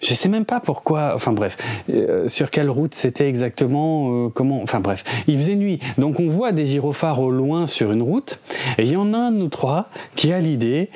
je 0.00 0.14
sais 0.14 0.28
même 0.28 0.44
pas 0.44 0.60
pourquoi. 0.60 1.12
Enfin 1.14 1.32
bref, 1.32 1.56
euh, 1.90 2.28
sur 2.28 2.50
quelle 2.50 2.70
route 2.70 2.94
c'était 2.94 3.28
exactement, 3.28 4.26
euh, 4.26 4.28
comment. 4.28 4.62
Enfin 4.62 4.80
bref, 4.80 5.04
il 5.26 5.36
faisait 5.36 5.56
nuit, 5.56 5.78
donc 5.98 6.20
on 6.20 6.28
voit 6.28 6.52
des 6.52 6.64
gyrophares 6.64 7.20
au 7.20 7.30
loin 7.30 7.66
sur 7.66 7.92
une 7.92 8.02
route, 8.02 8.40
et 8.78 8.82
il 8.82 8.92
y 8.92 8.96
en 8.96 9.14
a 9.14 9.18
un 9.18 9.30
de 9.30 9.38
nous 9.38 9.48
trois 9.48 9.88
qui 10.14 10.32
a 10.32 10.40
l'idée 10.40 10.90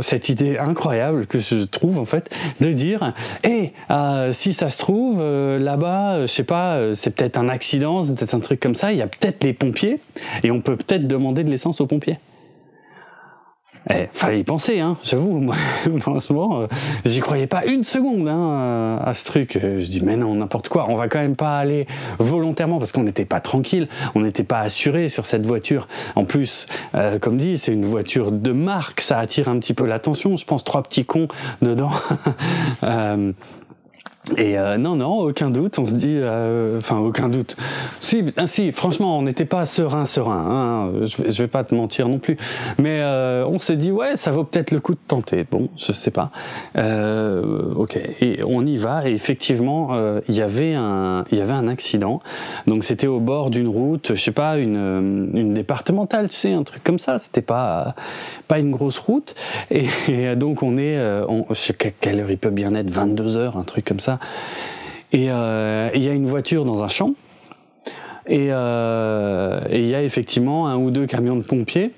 cette 0.00 0.28
idée 0.28 0.58
incroyable 0.58 1.26
que 1.26 1.38
je 1.38 1.64
trouve 1.64 1.98
en 1.98 2.04
fait 2.04 2.28
de 2.60 2.72
dire 2.72 3.14
hé 3.42 3.72
hey, 3.88 4.32
si 4.32 4.52
ça 4.52 4.68
se 4.68 4.76
trouve 4.76 5.22
là-bas 5.22 6.20
je 6.20 6.26
sais 6.26 6.44
pas 6.44 6.94
c'est 6.94 7.08
peut-être 7.08 7.38
un 7.38 7.48
accident 7.48 8.02
c'est 8.02 8.12
peut-être 8.14 8.34
un 8.34 8.40
truc 8.40 8.60
comme 8.60 8.74
ça 8.74 8.92
il 8.92 8.98
y 8.98 9.02
a 9.02 9.06
peut-être 9.06 9.42
les 9.44 9.54
pompiers 9.54 9.98
et 10.42 10.50
on 10.50 10.60
peut 10.60 10.76
peut-être 10.76 11.06
demander 11.06 11.42
de 11.42 11.48
l'essence 11.48 11.80
aux 11.80 11.86
pompiers 11.86 12.18
eh, 13.90 14.08
fallait 14.12 14.40
y 14.40 14.44
penser, 14.44 14.80
hein, 14.80 14.96
j'avoue. 15.02 15.38
Moi, 15.38 15.56
franchement, 15.98 16.60
euh, 16.62 16.66
j'y 17.04 17.20
croyais 17.20 17.46
pas 17.46 17.64
une 17.64 17.84
seconde 17.84 18.28
hein, 18.28 19.00
à 19.04 19.14
ce 19.14 19.24
truc. 19.24 19.58
Je 19.60 19.86
dis, 19.88 20.00
mais 20.00 20.16
non, 20.16 20.34
n'importe 20.34 20.68
quoi. 20.68 20.86
On 20.88 20.94
va 20.94 21.08
quand 21.08 21.20
même 21.20 21.36
pas 21.36 21.58
aller 21.58 21.86
volontairement 22.18 22.78
parce 22.78 22.92
qu'on 22.92 23.02
n'était 23.02 23.24
pas 23.24 23.40
tranquille, 23.40 23.88
on 24.14 24.20
n'était 24.20 24.44
pas 24.44 24.60
assuré 24.60 25.08
sur 25.08 25.26
cette 25.26 25.46
voiture. 25.46 25.88
En 26.16 26.24
plus, 26.24 26.66
euh, 26.94 27.18
comme 27.18 27.38
dit, 27.38 27.56
c'est 27.58 27.72
une 27.72 27.86
voiture 27.86 28.32
de 28.32 28.52
marque, 28.52 29.00
ça 29.00 29.18
attire 29.18 29.48
un 29.48 29.58
petit 29.58 29.74
peu 29.74 29.86
l'attention. 29.86 30.36
Je 30.36 30.44
pense 30.44 30.64
trois 30.64 30.82
petits 30.82 31.04
cons 31.04 31.28
dedans. 31.62 31.90
euh, 32.82 33.32
et 34.36 34.58
euh, 34.58 34.76
non, 34.76 34.96
non, 34.96 35.18
aucun 35.18 35.50
doute. 35.50 35.78
On 35.78 35.86
se 35.86 35.94
dit, 35.94 36.18
euh, 36.20 36.78
enfin, 36.78 36.98
aucun 36.98 37.28
doute. 37.28 37.56
Si, 38.00 38.24
ah, 38.36 38.46
si, 38.46 38.72
franchement, 38.72 39.18
on 39.18 39.22
n'était 39.22 39.44
pas 39.44 39.64
serein, 39.64 40.04
serein. 40.04 40.44
Hein, 40.48 40.92
je, 41.04 41.22
vais, 41.22 41.30
vais 41.30 41.48
pas 41.48 41.64
te 41.64 41.74
mentir 41.74 42.08
non 42.08 42.18
plus. 42.18 42.36
Mais 42.78 43.00
euh, 43.00 43.46
on 43.46 43.58
s'est 43.58 43.76
dit, 43.76 43.92
ouais, 43.92 44.16
ça 44.16 44.30
vaut 44.30 44.44
peut-être 44.44 44.70
le 44.70 44.80
coup 44.80 44.94
de 44.94 45.00
tenter. 45.06 45.46
Bon, 45.50 45.68
je 45.76 45.92
sais 45.92 46.10
pas. 46.10 46.30
ok. 46.74 47.98
Et 48.20 48.40
on 48.46 48.66
y 48.66 48.76
va. 48.76 49.08
Et 49.08 49.12
effectivement, 49.12 49.90
il 50.28 50.34
y 50.34 50.42
avait 50.42 50.74
un, 50.74 51.24
il 51.30 51.38
y 51.38 51.40
avait 51.40 51.52
un 51.52 51.68
accident. 51.68 52.20
Donc 52.66 52.84
c'était 52.84 53.06
au 53.06 53.20
bord 53.20 53.50
d'une 53.50 53.68
route, 53.68 54.12
je 54.14 54.20
sais 54.20 54.32
pas, 54.32 54.58
une, 54.58 55.30
une 55.34 55.54
départementale, 55.54 56.28
tu 56.28 56.36
sais, 56.36 56.52
un 56.52 56.64
truc 56.64 56.82
comme 56.84 56.98
ça. 56.98 57.18
C'était 57.18 57.42
pas, 57.42 57.94
pas 58.46 58.58
une 58.58 58.70
grosse 58.70 58.98
route. 58.98 59.34
Et, 59.70 59.86
et 60.08 60.36
donc 60.36 60.62
on 60.62 60.76
est, 60.76 60.98
on, 61.28 61.46
je 61.50 61.54
sais 61.54 61.74
quelle 61.74 62.20
heure 62.20 62.30
il 62.30 62.38
peut 62.38 62.50
bien 62.50 62.74
être, 62.74 62.90
22 62.90 63.36
heures, 63.36 63.56
un 63.56 63.64
truc 63.64 63.84
comme 63.84 64.00
ça. 64.00 64.17
Et 65.12 65.30
euh, 65.30 65.90
il 65.94 66.04
y 66.04 66.08
a 66.08 66.12
une 66.12 66.26
voiture 66.26 66.64
dans 66.64 66.84
un 66.84 66.88
champ. 66.88 67.14
Euh, 68.30 69.60
et 69.70 69.78
il 69.78 69.88
y 69.88 69.94
a 69.94 70.02
effectivement 70.02 70.68
un 70.68 70.76
ou 70.76 70.90
deux 70.90 71.06
camions 71.06 71.36
de 71.36 71.42
pompiers. 71.42 71.92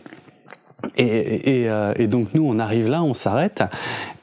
Euh, 0.98 1.94
et, 1.96 2.06
donc 2.06 2.34
nous 2.34 2.46
on 2.46 2.58
arrive 2.58 2.88
là, 2.88 3.02
on 3.02 3.14
s'arrête. 3.14 3.62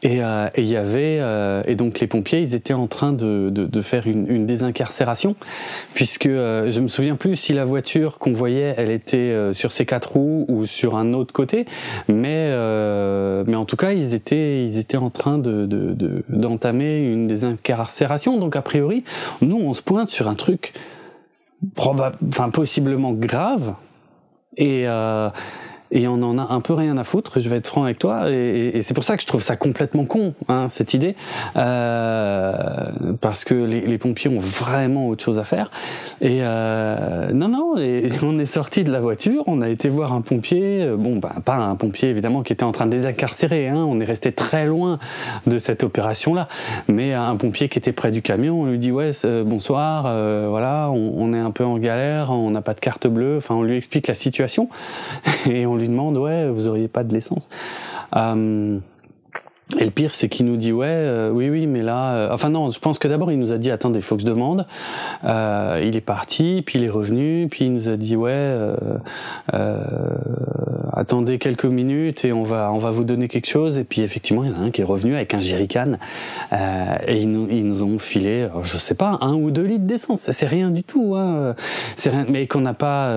Et 0.03 0.23
euh, 0.23 0.47
il 0.57 0.65
y 0.65 0.75
avait 0.75 1.17
euh, 1.19 1.63
et 1.65 1.75
donc 1.75 1.99
les 1.99 2.07
pompiers 2.07 2.39
ils 2.39 2.55
étaient 2.55 2.73
en 2.73 2.87
train 2.87 3.13
de, 3.13 3.81
faire 3.81 4.07
une, 4.07 4.45
désincarcération 4.45 5.35
puisque 5.93 6.27
je 6.27 6.79
me 6.79 6.87
souviens 6.87 7.15
plus 7.15 7.35
si 7.35 7.53
la 7.53 7.65
voiture 7.65 8.17
qu'on 8.17 8.33
voyait 8.33 8.73
elle 8.77 8.91
était 8.91 9.33
sur 9.53 9.71
ses 9.71 9.85
quatre 9.85 10.13
roues 10.13 10.45
ou 10.47 10.65
sur 10.65 10.95
un 10.95 11.13
autre 11.13 11.33
côté 11.33 11.65
mais 12.07 12.51
mais 13.45 13.55
en 13.55 13.65
tout 13.65 13.75
cas 13.75 13.91
ils 13.91 14.15
étaient 14.15 14.65
ils 14.65 14.77
étaient 14.77 14.97
en 14.97 15.09
train 15.09 15.37
de 15.37 15.65
d'entamer 16.29 16.99
une 16.99 17.27
désincarcération. 17.27 18.37
Donc 18.37 18.55
a 18.55 18.61
priori 18.61 19.03
nous 19.41 19.57
on 19.57 19.73
se 19.73 19.81
pointe 19.81 20.09
sur 20.09 20.27
un 20.27 20.35
truc 20.35 20.73
probable 21.75 22.17
enfin 22.27 22.49
possiblement 22.49 23.13
grave. 23.13 23.73
Et 24.57 24.85
et 25.91 26.07
on 26.07 26.21
en 26.23 26.37
a 26.37 26.53
un 26.53 26.61
peu 26.61 26.73
rien 26.73 26.97
à 26.97 27.03
foutre, 27.03 27.39
je 27.39 27.49
vais 27.49 27.57
être 27.57 27.67
franc 27.67 27.83
avec 27.83 27.99
toi, 27.99 28.29
et, 28.29 28.81
c'est 28.81 28.93
pour 28.93 29.03
ça 29.03 29.15
que 29.15 29.21
je 29.21 29.27
trouve 29.27 29.41
ça 29.41 29.55
complètement 29.55 30.05
con, 30.05 30.33
hein, 30.47 30.67
cette 30.69 30.93
idée, 30.93 31.15
euh, 31.55 32.53
parce 33.21 33.43
que 33.43 33.53
les, 33.53 33.97
pompiers 33.97 34.29
ont 34.29 34.39
vraiment 34.39 35.07
autre 35.07 35.23
chose 35.23 35.39
à 35.39 35.43
faire. 35.43 35.71
Et 36.21 36.39
euh, 36.41 37.31
non, 37.33 37.47
non, 37.47 37.75
on 38.23 38.39
est 38.39 38.45
sorti 38.45 38.83
de 38.83 38.91
la 38.91 38.99
voiture, 38.99 39.43
on 39.47 39.61
a 39.61 39.69
été 39.69 39.89
voir 39.89 40.13
un 40.13 40.21
pompier, 40.21 40.83
euh, 40.83 40.95
bon, 40.95 41.15
bah, 41.15 41.35
pas 41.43 41.55
un 41.55 41.75
pompier 41.75 42.09
évidemment 42.09 42.43
qui 42.43 42.53
était 42.53 42.63
en 42.63 42.71
train 42.71 42.85
de 42.85 42.91
désincarcérer, 42.91 43.67
hein, 43.69 43.77
on 43.87 43.99
est 43.99 44.05
resté 44.05 44.31
très 44.31 44.65
loin 44.65 44.99
de 45.47 45.57
cette 45.57 45.83
opération-là, 45.83 46.47
mais 46.87 47.13
un 47.13 47.35
pompier 47.35 47.69
qui 47.69 47.77
était 47.77 47.91
près 47.91 48.11
du 48.11 48.21
camion, 48.21 48.61
on 48.61 48.65
lui 48.65 48.77
dit 48.77 48.91
ouais, 48.91 49.11
bonsoir, 49.45 50.05
euh, 50.07 50.47
voilà, 50.49 50.89
on, 50.91 51.33
est 51.33 51.39
un 51.39 51.51
peu 51.51 51.65
en 51.65 51.77
galère, 51.77 52.31
on 52.31 52.49
n'a 52.51 52.61
pas 52.61 52.73
de 52.73 52.79
carte 52.79 53.07
bleue, 53.07 53.37
enfin 53.37 53.55
on 53.55 53.63
lui 53.63 53.77
explique 53.77 54.07
la 54.07 54.13
situation, 54.13 54.69
et 55.49 55.65
lui 55.77 55.87
demande 55.87 56.17
ouais 56.17 56.49
vous 56.49 56.67
auriez 56.67 56.87
pas 56.87 57.03
de 57.03 57.13
l'essence 57.13 57.49
euh, 58.15 58.79
et 59.77 59.83
le 59.83 59.91
pire, 59.91 60.13
c'est 60.13 60.29
qu'il 60.29 60.45
nous 60.45 60.55
dit 60.55 60.71
ouais, 60.71 60.87
euh, 60.87 61.29
oui, 61.29 61.49
oui, 61.49 61.67
mais 61.67 61.81
là, 61.81 62.13
euh, 62.13 62.29
enfin 62.31 62.49
non, 62.49 62.71
je 62.71 62.79
pense 62.79 62.99
que 62.99 63.07
d'abord 63.09 63.33
il 63.33 63.37
nous 63.37 63.51
a 63.51 63.57
dit 63.57 63.69
attendez, 63.69 63.99
faut 63.99 64.15
que 64.15 64.21
je 64.21 64.27
demande. 64.27 64.65
Il 65.23 65.95
est 65.95 66.03
parti, 66.05 66.63
puis 66.65 66.79
il 66.79 66.85
est 66.85 66.89
revenu, 66.89 67.49
puis 67.51 67.65
il 67.65 67.73
nous 67.73 67.89
a 67.89 67.97
dit 67.97 68.15
ouais, 68.15 68.55
attendez 70.93 71.37
quelques 71.37 71.65
minutes 71.65 72.23
et 72.23 72.31
on 72.31 72.43
va, 72.43 72.71
on 72.71 72.77
va 72.77 72.91
vous 72.91 73.03
donner 73.03 73.27
quelque 73.27 73.49
chose. 73.49 73.77
Et 73.77 73.83
puis 73.83 74.01
effectivement, 74.01 74.45
il 74.45 74.51
y 74.51 74.53
en 74.53 74.55
a 74.55 74.59
un 74.61 74.71
qui 74.71 74.79
est 74.79 74.85
revenu 74.85 75.15
avec 75.15 75.33
un 75.33 75.41
jerrycan 75.41 75.97
et 76.53 77.17
ils 77.17 77.29
nous, 77.29 77.49
ils 77.49 77.67
nous 77.67 77.83
ont 77.83 77.99
filé, 77.99 78.47
je 78.63 78.77
sais 78.77 78.95
pas, 78.95 79.17
un 79.19 79.33
ou 79.33 79.51
deux 79.51 79.65
litres 79.65 79.85
d'essence. 79.85 80.31
C'est 80.31 80.47
rien 80.47 80.71
du 80.71 80.83
tout, 80.85 81.15
hein. 81.17 81.55
C'est 81.97 82.11
rien, 82.11 82.25
mais 82.29 82.47
qu'on 82.47 82.61
n'a 82.61 82.73
pas, 82.73 83.13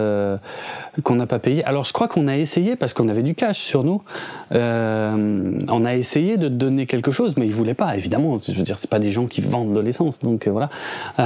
qu'on 1.02 1.14
n'a 1.14 1.26
pas 1.26 1.38
payé. 1.38 1.64
Alors 1.64 1.84
je 1.84 1.92
crois 1.92 2.08
qu'on 2.08 2.28
a 2.28 2.36
essayé 2.36 2.76
parce 2.76 2.94
qu'on 2.94 3.08
avait 3.08 3.22
du 3.22 3.34
cash 3.34 3.58
sur 3.58 3.84
nous. 3.84 4.02
on 4.52 5.84
a 5.84 5.94
essayé 5.96 6.36
de 6.36 6.48
donner 6.48 6.86
quelque 6.86 7.10
chose, 7.10 7.34
mais 7.36 7.46
ils 7.46 7.54
voulaient 7.54 7.74
pas. 7.74 7.96
Évidemment, 7.96 8.38
je 8.38 8.52
veux 8.52 8.62
dire, 8.62 8.78
c'est 8.78 8.90
pas 8.90 8.98
des 8.98 9.10
gens 9.10 9.26
qui 9.26 9.40
vendent 9.40 9.74
de 9.74 9.80
l'essence, 9.80 10.20
donc 10.20 10.46
euh, 10.46 10.50
voilà. 10.50 10.70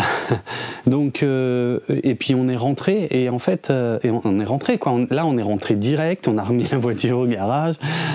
donc 0.86 1.22
euh, 1.22 1.80
et 1.88 2.14
puis 2.14 2.34
on 2.34 2.48
est 2.48 2.56
rentré 2.56 3.08
et 3.10 3.28
en 3.28 3.38
fait, 3.38 3.70
euh, 3.70 3.98
et 4.02 4.10
on, 4.10 4.40
est 4.40 4.44
rentré 4.44 4.78
quoi. 4.78 4.98
là, 5.10 5.26
on 5.26 5.36
est 5.38 5.42
rentré 5.42 5.74
direct. 5.74 6.28
On 6.28 6.38
a 6.38 6.42
remis 6.42 6.66
la 6.72 6.78
voiture 6.78 7.18
au 7.18 7.26
garage. 7.26 7.74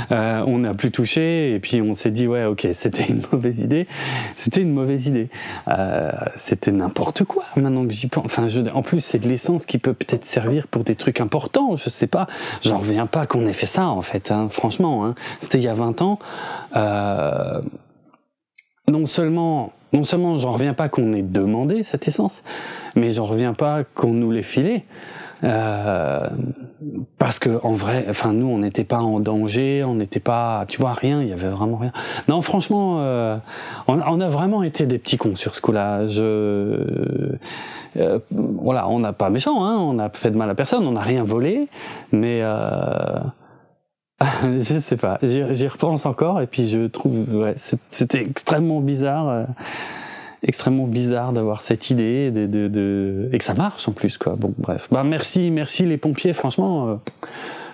on 0.09 0.59
n'a 0.59 0.73
plus 0.73 0.91
touché 0.91 1.53
et 1.53 1.59
puis 1.59 1.81
on 1.81 1.93
s'est 1.93 2.11
dit 2.11 2.27
ouais, 2.27 2.45
ok, 2.45 2.67
c'était 2.73 3.05
une 3.05 3.21
mauvaise 3.31 3.59
idée. 3.59 3.87
C'était 4.35 4.61
une 4.61 4.73
mauvaise 4.73 5.07
idée. 5.07 5.29
c'était 6.35 6.71
n'importe 6.71 7.23
quoi. 7.23 7.43
Maintenant 7.55 7.85
que 7.85 7.93
j'y 7.93 8.07
pense, 8.07 8.25
enfin, 8.25 8.47
je, 8.47 8.61
en 8.73 8.81
plus, 8.81 9.01
c'est 9.01 9.19
de 9.19 9.27
l'essence 9.27 9.65
qui 9.65 9.77
peut 9.77 9.93
peut-être 9.93 10.25
servir 10.25 10.67
pour 10.67 10.83
des 10.83 10.95
trucs 10.95 11.21
importants. 11.21 11.38
Je 11.75 11.89
sais 11.89 12.07
pas. 12.07 12.27
J'en 12.61 12.77
reviens 12.77 13.05
pas 13.05 13.25
qu'on 13.25 13.45
ait 13.45 13.53
fait 13.53 13.65
ça 13.65 13.87
en 13.87 14.01
fait. 14.01 14.31
Hein, 14.31 14.47
franchement, 14.49 15.05
hein. 15.05 15.15
c'était 15.39 15.57
il 15.57 15.63
y 15.63 15.67
a 15.67 15.73
20 15.73 16.01
ans. 16.01 16.19
Euh, 16.75 17.61
non 18.87 19.05
seulement, 19.05 19.73
non 19.93 20.03
seulement 20.03 20.35
j'en 20.35 20.51
reviens 20.51 20.73
pas 20.73 20.89
qu'on 20.89 21.13
ait 21.13 21.21
demandé 21.21 21.83
cette 21.83 22.07
essence, 22.07 22.43
mais 22.95 23.11
j'en 23.11 23.25
reviens 23.25 23.53
pas 23.53 23.83
qu'on 23.83 24.13
nous 24.13 24.31
l'ait 24.31 24.41
filé. 24.41 24.85
Euh, 25.43 26.27
parce 27.17 27.39
que 27.39 27.59
en 27.63 27.73
vrai, 27.73 28.05
enfin 28.09 28.33
nous, 28.33 28.47
on 28.47 28.59
n'était 28.59 28.83
pas 28.83 28.99
en 28.99 29.19
danger, 29.19 29.83
on 29.83 29.95
n'était 29.95 30.19
pas, 30.19 30.65
tu 30.67 30.79
vois, 30.79 30.93
rien, 30.93 31.21
il 31.21 31.29
y 31.29 31.33
avait 31.33 31.49
vraiment 31.49 31.77
rien. 31.77 31.91
Non, 32.27 32.41
franchement, 32.41 32.97
euh, 32.99 33.37
on, 33.87 33.99
on, 33.99 34.19
a 34.21 34.29
vraiment 34.29 34.63
été 34.63 34.85
des 34.85 34.97
petits 34.97 35.17
cons 35.17 35.35
sur 35.35 35.55
ce 35.55 35.61
coup-là. 35.61 36.07
Je, 36.07 37.35
euh, 37.97 38.19
voilà, 38.31 38.87
on 38.87 38.99
n'a 38.99 39.13
pas 39.13 39.29
méchant, 39.29 39.65
hein, 39.65 39.77
on 39.77 39.99
a 39.99 40.09
fait 40.09 40.31
de 40.31 40.37
mal 40.37 40.49
à 40.49 40.55
personne, 40.55 40.85
on 40.87 40.91
n'a 40.91 41.01
rien 41.01 41.23
volé, 41.23 41.67
mais 42.11 42.39
euh, 42.41 43.19
je 44.43 44.79
sais 44.79 44.97
pas, 44.97 45.17
j'y 45.23 45.67
repense 45.67 46.05
encore 46.05 46.41
et 46.41 46.47
puis 46.47 46.67
je 46.67 46.87
trouve, 46.87 47.35
ouais, 47.35 47.55
c'était 47.57 48.21
extrêmement 48.21 48.79
bizarre, 48.79 49.29
euh, 49.29 49.43
extrêmement 50.43 50.87
bizarre 50.87 51.33
d'avoir 51.33 51.61
cette 51.61 51.89
idée 51.89 52.31
de, 52.31 52.45
de, 52.45 52.67
de, 52.67 53.29
et 53.33 53.37
que 53.37 53.43
ça 53.43 53.53
marche 53.53 53.87
en 53.87 53.91
plus 53.91 54.17
quoi. 54.17 54.35
Bon, 54.37 54.53
bref, 54.57 54.87
bah 54.91 55.03
merci, 55.03 55.51
merci 55.51 55.85
les 55.85 55.97
pompiers, 55.97 56.33
franchement. 56.33 56.89
Euh, 56.89 56.95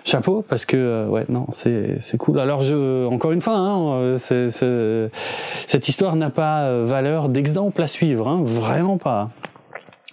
chapeau 0.07 0.45
parce 0.47 0.67
que 0.67 0.77
euh, 0.77 1.07
ouais 1.07 1.25
non 1.29 1.47
c'est 1.49 1.97
c'est 1.99 2.17
cool 2.19 2.39
alors 2.39 2.61
je 2.61 3.07
encore 3.07 3.31
une 3.31 3.41
fois 3.41 3.55
hein, 3.55 4.17
c'est 4.19 4.51
cette 4.51 5.89
histoire 5.89 6.15
n'a 6.15 6.29
pas 6.29 6.83
valeur 6.83 7.27
d'exemple 7.27 7.81
à 7.81 7.87
suivre 7.87 8.27
hein, 8.27 8.41
vraiment 8.43 8.99
pas 8.99 9.31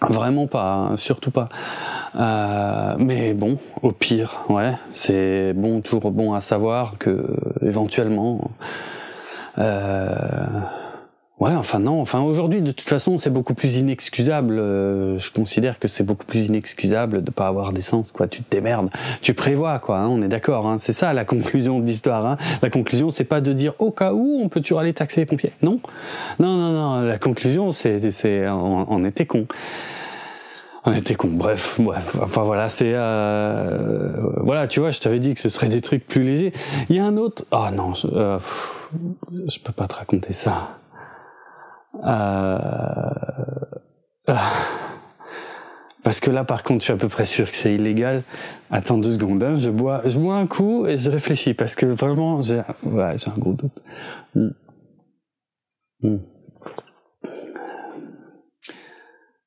Vraiment 0.09 0.47
pas, 0.47 0.73
hein, 0.73 0.97
surtout 0.97 1.31
pas. 1.31 1.47
Euh, 2.19 2.95
mais 2.99 3.33
bon, 3.33 3.57
au 3.81 3.91
pire, 3.91 4.41
ouais, 4.49 4.73
c'est 4.91 5.53
bon, 5.53 5.81
toujours 5.81 6.11
bon 6.11 6.33
à 6.33 6.41
savoir 6.41 6.97
que 6.97 7.25
éventuellement, 7.61 8.51
euh, 9.59 10.45
ouais, 11.39 11.53
enfin 11.55 11.79
non, 11.79 11.99
enfin 11.99 12.21
aujourd'hui 12.21 12.61
de 12.61 12.71
toute 12.71 12.87
façon 12.87 13.17
c'est 13.17 13.29
beaucoup 13.29 13.53
plus 13.53 13.77
inexcusable. 13.77 14.57
Euh, 14.59 15.17
je 15.17 15.31
considère 15.31 15.79
que 15.79 15.87
c'est 15.87 16.03
beaucoup 16.03 16.25
plus 16.25 16.47
inexcusable 16.47 17.23
de 17.23 17.31
pas 17.31 17.47
avoir 17.47 17.73
d'essence, 17.73 18.11
quoi. 18.11 18.27
Tu 18.27 18.41
te 18.43 18.51
démerdes, 18.51 18.89
tu 19.21 19.33
prévois, 19.33 19.79
quoi. 19.79 19.97
Hein, 19.97 20.07
on 20.07 20.21
est 20.21 20.27
d'accord. 20.27 20.67
Hein, 20.67 20.77
c'est 20.77 20.93
ça 20.93 21.13
la 21.13 21.25
conclusion 21.25 21.79
de 21.79 21.85
l'histoire. 21.85 22.25
Hein. 22.25 22.37
La 22.61 22.69
conclusion, 22.69 23.09
c'est 23.09 23.23
pas 23.23 23.41
de 23.41 23.53
dire 23.53 23.73
au 23.79 23.91
cas 23.91 24.13
où 24.13 24.39
on 24.43 24.49
peut 24.49 24.61
toujours 24.61 24.79
aller 24.79 24.93
taxer 24.93 25.21
les 25.21 25.25
pompiers. 25.25 25.53
Non, 25.61 25.79
non, 26.39 26.55
non, 26.55 26.71
non. 26.71 27.01
La 27.01 27.17
conclusion, 27.17 27.71
c'est, 27.71 28.11
c'est, 28.11 28.47
on, 28.47 29.05
était 29.05 29.25
con 29.25 29.47
on 30.85 30.91
était 30.91 31.15
con. 31.15 31.29
Bref, 31.31 31.79
bref. 31.79 32.17
Enfin 32.21 32.43
voilà, 32.43 32.67
c'est 32.67 32.91
euh, 32.93 34.11
voilà, 34.41 34.67
tu 34.67 34.81
vois, 34.81 34.91
je 34.91 34.99
t'avais 34.99 35.19
dit 35.19 35.33
que 35.33 35.39
ce 35.39 35.47
serait 35.47 35.69
des 35.69 35.79
trucs 35.81 36.05
plus 36.05 36.23
légers. 36.23 36.51
Il 36.89 36.97
y 36.97 36.99
a 36.99 37.05
un 37.05 37.15
autre. 37.15 37.45
Oh 37.51 37.67
non, 37.73 37.93
je, 37.93 38.07
euh, 38.07 38.37
je 39.47 39.59
peux 39.59 39.71
pas 39.71 39.87
te 39.87 39.95
raconter 39.95 40.33
ça. 40.33 40.77
Parce 46.03 46.19
que 46.19 46.29
là, 46.29 46.43
par 46.43 46.63
contre, 46.63 46.81
je 46.81 46.85
suis 46.85 46.93
à 46.93 46.97
peu 46.97 47.07
près 47.07 47.25
sûr 47.25 47.49
que 47.49 47.55
c'est 47.55 47.73
illégal. 47.73 48.23
Attends 48.69 48.97
deux 48.97 49.13
secondes, 49.13 49.41
hein, 49.41 49.55
je 49.55 49.69
bois, 49.69 50.01
je 50.05 50.19
bois 50.19 50.35
un 50.35 50.47
coup 50.47 50.85
et 50.85 50.97
je 50.97 51.09
réfléchis 51.09 51.53
parce 51.53 51.75
que 51.75 51.85
vraiment, 51.85 52.41
j'ai, 52.41 52.59
un 52.59 53.37
gros 53.37 53.53
doute. 53.53 53.81
Hmm. 54.35 54.49
Hmm. 56.01 56.17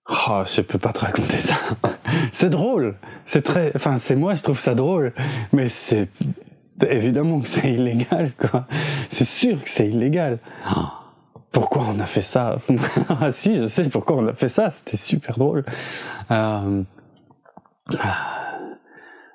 Oh, 0.09 0.43
je 0.47 0.61
peux 0.63 0.79
pas 0.79 0.93
te 0.93 1.01
raconter 1.01 1.39
ça. 1.39 1.57
c'est 2.33 2.51
drôle. 2.51 2.97
C'est 3.25 3.43
très, 3.43 3.73
enfin, 3.75 3.97
c'est 3.97 4.17
moi, 4.17 4.35
je 4.35 4.43
trouve 4.43 4.59
ça 4.59 4.75
drôle. 4.75 5.13
Mais 5.53 5.69
c'est, 5.69 6.09
évidemment 6.89 7.41
que 7.41 7.49
c'est 7.49 7.73
illégal, 7.73 8.33
quoi. 8.39 8.67
C'est 9.11 9.25
sûr 9.25 9.63
que 9.63 9.69
c'est 9.69 9.89
illégal. 9.89 10.39
Pourquoi 11.57 11.87
on 11.89 11.99
a 12.01 12.05
fait 12.05 12.21
ça 12.21 12.59
Ah 13.09 13.31
si, 13.31 13.59
je 13.59 13.65
sais 13.65 13.85
pourquoi 13.85 14.17
on 14.17 14.27
a 14.29 14.35
fait 14.35 14.51
ça. 14.51 14.69
C'était 14.69 14.99
super 14.99 15.39
drôle. 15.39 15.65
Euh... 16.31 16.83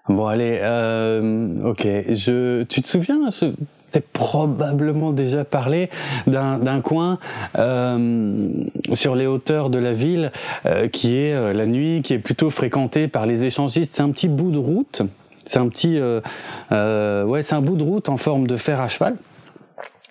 Bon, 0.07 0.27
allez, 0.27 0.59
euh... 0.61 1.63
ok. 1.63 1.81
Je, 1.83 2.61
tu 2.61 2.83
te 2.83 2.87
souviens 2.87 3.27
je 3.29 3.47
t'ai 3.91 4.01
probablement 4.01 5.11
déjà 5.11 5.43
parlé 5.43 5.89
d'un 6.27 6.81
coin 6.81 7.17
euh, 7.57 8.49
sur 8.93 9.15
les 9.15 9.25
hauteurs 9.25 9.71
de 9.71 9.79
la 9.79 9.91
ville 9.91 10.31
euh, 10.67 10.87
qui 10.89 11.17
est 11.17 11.33
euh, 11.33 11.53
la 11.53 11.65
nuit, 11.65 12.03
qui 12.03 12.13
est 12.13 12.19
plutôt 12.19 12.51
fréquenté 12.51 13.07
par 13.07 13.25
les 13.25 13.45
échangistes. 13.45 13.95
C'est 13.95 14.03
un 14.03 14.11
petit 14.11 14.27
bout 14.27 14.51
de 14.51 14.59
route. 14.59 15.01
C'est 15.43 15.57
un 15.57 15.69
petit, 15.69 15.99
ouais, 15.99 17.41
c'est 17.41 17.55
un 17.55 17.61
bout 17.61 17.77
de 17.77 17.83
route 17.83 18.09
en 18.09 18.17
forme 18.17 18.45
de 18.45 18.55
fer 18.57 18.79
à 18.79 18.87
cheval 18.87 19.15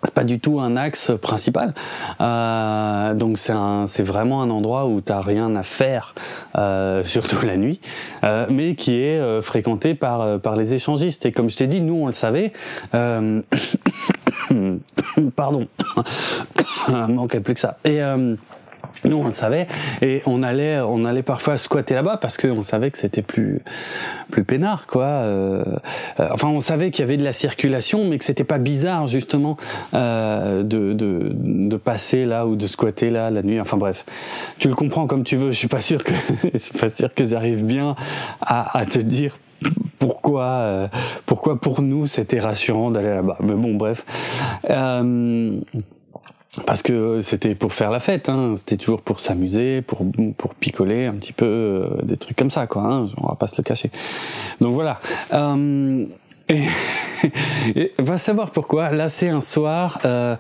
c'est 0.03 0.15
pas 0.15 0.25
du 0.25 0.41
tout 0.41 0.61
un 0.61 0.77
axe 0.77 1.13
principal. 1.21 1.75
Euh, 2.21 3.15
donc 3.15 3.39
c'est 3.39 4.03
vraiment 4.03 4.43
un 4.43 4.51
endroit 4.51 4.87
où 4.87 5.01
t'as 5.01 5.21
rien 5.21 5.55
à 5.57 5.63
faire, 5.63 6.15
euh, 6.57 7.05
surtout 7.05 7.45
la 7.45 7.57
nuit, 7.57 7.81
euh, 8.25 8.47
mais 8.51 8.75
qui 8.75 8.95
est 8.97 9.19
euh, 9.19 9.43
fréquenté 9.43 9.95
par 9.95 10.21
euh, 10.23 10.39
par 10.39 10.57
les 10.57 10.75
échangistes. 10.75 11.27
Et 11.27 11.33
comme 11.33 11.51
je 11.51 11.57
t'ai 11.57 11.67
dit, 11.67 11.81
nous 11.81 12.03
on 12.03 12.07
le 12.07 12.13
savait. 12.13 12.53
pardon, 15.37 15.69
manquait 17.09 17.41
plus 17.41 17.55
que 17.55 17.61
ça. 17.61 17.77
Et 17.85 18.01
nous, 19.05 19.17
on 19.17 19.27
le 19.27 19.33
savait 19.33 19.67
et 20.03 20.23
on 20.27 20.43
allait, 20.43 20.81
on 20.81 21.05
allait 21.05 21.23
parfois 21.23 21.57
squatter 21.57 21.95
là-bas 21.95 22.19
parce 22.19 22.37
qu'on 22.37 22.63
savait 22.63 22.91
que 22.91 22.99
c'était 22.99 23.23
plus, 23.23 23.61
plus 24.31 24.45
peinard, 24.45 24.87
quoi. 24.87 25.05
Euh, 25.05 25.65
euh, 26.19 26.29
enfin, 26.33 26.49
on 26.49 26.61
savait 26.61 26.91
qu'il 26.91 27.03
y 27.03 27.05
avait 27.05 27.17
de 27.17 27.25
la 27.25 27.33
circulation, 27.33 28.05
mais 28.05 28.19
que 28.19 28.25
c'était 28.25 28.45
pas 28.45 28.59
bizarre 28.59 29.07
justement 29.07 29.57
euh, 29.95 30.63
de, 30.63 30.93
de, 30.93 31.33
de, 31.35 31.77
passer 31.77 32.27
là 32.27 32.47
ou 32.47 32.57
de 32.57 32.67
squatter 32.67 33.11
là 33.11 33.31
la 33.31 33.43
nuit. 33.43 33.61
Enfin 33.61 33.77
bref, 33.77 34.05
tu 34.59 34.69
le 34.69 34.75
comprends 34.75 35.07
comme 35.07 35.25
tu 35.25 35.37
veux. 35.37 35.51
Je 35.51 35.57
suis 35.57 35.69
pas 35.69 35.81
sûr 35.81 36.05
que, 36.05 36.13
je 36.53 36.59
suis 36.59 36.79
pas 36.79 36.89
sûr 36.89 37.13
que 37.15 37.25
j'arrive 37.25 37.65
bien 37.65 37.97
à, 38.41 38.79
à 38.79 38.87
te 38.87 38.99
dire 38.99 39.39
pourquoi, 39.99 40.45
euh, 40.45 40.89
pourquoi 41.27 41.61
pour 41.61 41.83
nous 41.83 42.07
c'était 42.07 42.41
rassurant 42.41 42.91
d'aller 42.91 43.11
là-bas. 43.11 43.37
Mais 43.41 43.55
bon, 43.55 43.75
bref. 43.75 44.05
Euh, 44.69 45.61
parce 46.67 46.83
que 46.83 47.21
c'était 47.21 47.55
pour 47.55 47.73
faire 47.73 47.91
la 47.91 48.01
fête, 48.01 48.29
hein. 48.29 48.55
c'était 48.57 48.77
toujours 48.77 49.03
pour 49.03 49.21
s'amuser, 49.21 49.83
pour 49.83 50.05
pour 50.37 50.55
picoler 50.55 51.07
un 51.07 51.15
petit 51.15 51.33
peu 51.33 51.47
euh, 51.47 52.03
des 52.03 52.17
trucs 52.17 52.37
comme 52.37 52.51
ça, 52.51 52.67
quoi. 52.67 52.83
Hein. 52.83 53.09
on 53.19 53.29
va 53.29 53.37
pas 53.37 53.47
se 53.47 53.57
le 53.57 53.63
cacher. 53.63 53.91
Donc 54.61 54.75
voilà. 54.75 55.01
Euh, 55.33 56.07
et, 57.77 57.93
va 57.99 58.17
savoir 58.17 58.51
pourquoi. 58.51 58.91
Là, 58.91 59.09
c'est 59.09 59.29
un 59.29 59.41
soir, 59.41 60.01
euh, 60.05 60.37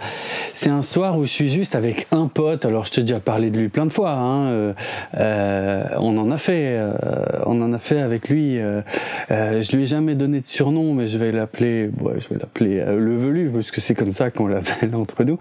c'est 0.52 0.70
un 0.70 0.82
soir 0.82 1.18
où 1.18 1.24
je 1.24 1.30
suis 1.30 1.50
juste 1.50 1.74
avec 1.74 2.06
un 2.12 2.26
pote. 2.26 2.64
Alors, 2.64 2.84
je 2.84 2.92
t'ai 2.92 3.00
déjà 3.02 3.20
parlé 3.20 3.50
de 3.50 3.58
lui 3.58 3.68
plein 3.68 3.86
de 3.86 3.92
fois. 3.92 4.12
Hein, 4.12 4.46
euh, 4.46 4.72
euh 5.14 5.84
on 5.98 6.16
en 6.18 6.30
a 6.30 6.38
fait, 6.38 6.76
euh, 6.76 6.92
on 7.46 7.60
en 7.60 7.72
a 7.72 7.78
fait 7.78 8.00
avec 8.00 8.28
lui. 8.28 8.58
Euh, 8.58 8.82
je 9.28 9.76
lui 9.76 9.82
ai 9.82 9.86
jamais 9.86 10.14
donné 10.14 10.40
de 10.40 10.46
surnom, 10.46 10.94
mais 10.94 11.06
je 11.06 11.18
vais 11.18 11.32
l'appeler, 11.32 11.90
ouais, 12.00 12.14
je 12.18 12.28
vais 12.28 12.40
l'appeler 12.40 12.84
le 12.86 13.16
velu 13.16 13.50
parce 13.50 13.70
que 13.70 13.80
c'est 13.80 13.94
comme 13.94 14.12
ça 14.12 14.30
qu'on 14.30 14.46
l'appelle 14.46 14.94
entre 14.94 15.24
nous. 15.24 15.38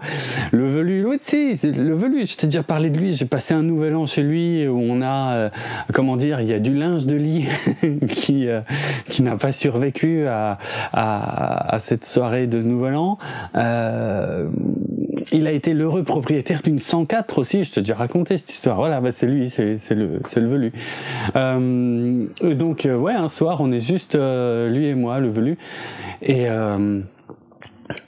Le 0.52 0.66
velu, 0.66 1.04
oui, 1.06 1.16
si, 1.20 1.54
le 1.62 1.94
velu. 1.94 2.26
Je 2.26 2.36
t'ai 2.36 2.46
déjà 2.46 2.62
parlé 2.62 2.90
de 2.90 2.98
lui. 2.98 3.12
J'ai 3.12 3.26
passé 3.26 3.54
un 3.54 3.62
nouvel 3.62 3.96
an 3.96 4.06
chez 4.06 4.22
lui 4.22 4.66
où 4.66 4.78
on 4.78 5.02
a, 5.02 5.50
comment 5.92 6.16
dire, 6.16 6.40
il 6.40 6.48
y 6.48 6.54
a 6.54 6.58
du 6.58 6.74
linge 6.74 7.06
de 7.06 7.16
lit 7.16 7.46
qui 8.08 8.48
qui 9.06 9.22
n'a 9.22 9.36
pas 9.36 9.52
survécu 9.52 10.26
à 10.26 10.58
à, 10.92 11.76
cette 11.78 12.04
soirée 12.04 12.46
de 12.46 12.60
Nouvel 12.62 12.96
An. 12.96 13.18
Euh, 13.54 14.48
il 15.32 15.46
a 15.46 15.52
été 15.52 15.74
l'heureux 15.74 16.02
propriétaire 16.02 16.62
d'une 16.62 16.78
104 16.78 17.38
aussi. 17.38 17.64
Je 17.64 17.72
te 17.72 17.80
déjà 17.80 17.94
raconté 17.94 18.36
cette 18.36 18.50
histoire. 18.50 18.76
Voilà, 18.76 19.00
bah 19.00 19.12
c'est 19.12 19.26
lui, 19.26 19.50
c'est 19.50 19.78
le 19.90 20.20
c'est 20.24 20.40
le 20.40 20.48
velu. 20.48 20.72
Euh, 21.36 22.26
donc 22.42 22.86
euh, 22.86 22.96
ouais, 22.96 23.14
un 23.14 23.28
soir, 23.28 23.60
on 23.60 23.70
est 23.72 23.80
juste 23.80 24.16
lui 24.16 24.86
et 24.86 24.94
moi, 24.94 25.20
le 25.20 25.28
velu, 25.28 25.58
et 26.22 26.48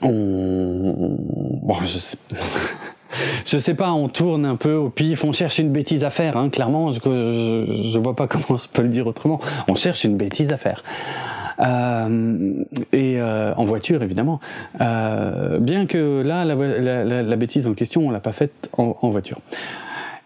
on 0.01 1.17
bon, 1.61 1.75
je 1.83 1.99
sais. 1.99 2.17
je 3.45 3.57
sais 3.57 3.73
pas, 3.73 3.91
on 3.91 4.07
tourne 4.09 4.45
un 4.45 4.55
peu 4.55 4.73
au 4.75 4.89
pif, 4.89 5.23
on 5.23 5.31
cherche 5.31 5.59
une 5.59 5.71
bêtise 5.71 6.03
à 6.03 6.09
faire, 6.09 6.37
hein, 6.37 6.49
clairement, 6.49 6.91
je, 6.91 6.99
je, 7.03 7.89
je, 7.91 7.99
vois 7.99 8.15
pas 8.15 8.27
comment 8.29 8.57
je 8.57 8.67
peux 8.71 8.81
le 8.81 8.89
dire 8.89 9.07
autrement. 9.07 9.39
On 9.67 9.75
cherche 9.75 10.03
une 10.03 10.17
bêtise 10.17 10.51
à 10.51 10.57
faire. 10.57 10.83
Euh, 11.59 12.63
et 12.91 13.19
euh, 13.19 13.53
en 13.55 13.63
voiture 13.63 14.03
évidemment. 14.03 14.39
Euh, 14.81 15.59
bien 15.59 15.85
que 15.85 16.21
là, 16.21 16.45
la, 16.45 17.35
bêtise 17.35 17.67
en 17.67 17.73
question, 17.73 18.07
on 18.07 18.11
l'a 18.11 18.19
pas 18.19 18.31
faite 18.31 18.69
en, 18.77 19.09
voiture. 19.09 19.39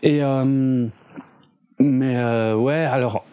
Et 0.03 0.21
mais 1.79 2.53
ouais, 2.53 2.85
alors 2.85 3.23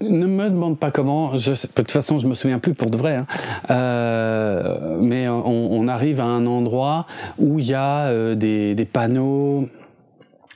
ne 0.00 0.26
me 0.26 0.48
demande 0.48 0.78
pas 0.78 0.90
comment. 0.90 1.36
Je, 1.36 1.52
de 1.52 1.72
toute 1.74 1.90
façon, 1.90 2.18
je 2.18 2.26
me 2.26 2.34
souviens 2.34 2.58
plus 2.58 2.74
pour 2.74 2.90
de 2.90 2.96
vrai. 2.96 3.16
Hein. 3.16 3.26
Euh, 3.70 4.98
mais 5.00 5.28
on, 5.28 5.86
arrive 5.88 6.20
à 6.20 6.24
un 6.24 6.46
endroit 6.46 7.06
où 7.38 7.58
il 7.58 7.66
y 7.66 7.74
a 7.74 8.34
des, 8.34 8.88
panneaux 8.90 9.68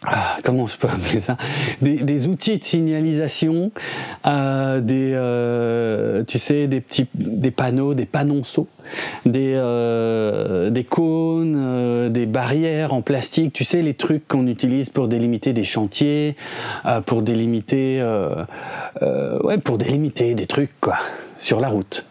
ah, 0.05 0.37
comment 0.45 0.67
je 0.67 0.77
peux 0.77 0.89
appeler 0.89 1.21
ça? 1.21 1.37
Des, 1.81 2.29
outils 2.29 2.59
de 2.59 2.65
signalisation, 2.65 3.73
euh, 4.27 4.81
des, 4.81 5.13
euh, 5.15 6.23
tu 6.25 6.39
sais, 6.39 6.67
des 6.67 6.83
petits, 6.83 7.07
des 7.15 7.51
panneaux, 7.51 7.95
des 7.95 8.05
panonceaux, 8.05 8.69
des, 9.25 9.55
euh, 9.57 10.69
des 10.69 10.85
cônes, 10.85 12.11
des 12.13 12.27
barrières 12.27 12.93
en 12.93 13.01
plastique, 13.01 13.55
tu 13.55 13.65
sais, 13.65 13.81
les 13.81 13.95
trucs 13.95 14.29
qu'on 14.29 14.47
utilise 14.47 14.91
pour 14.91 15.09
délimiter 15.09 15.55
des 15.55 15.65
chantiers, 15.65 16.37
pour 17.07 17.23
délimiter, 17.23 18.03
ouais, 19.43 19.59
pour 19.59 19.79
délimiter 19.79 20.35
des 20.35 20.47
trucs 20.47 20.79
quoi, 20.81 20.97
sur 21.39 21.59
la 21.59 21.69
route. 21.69 22.05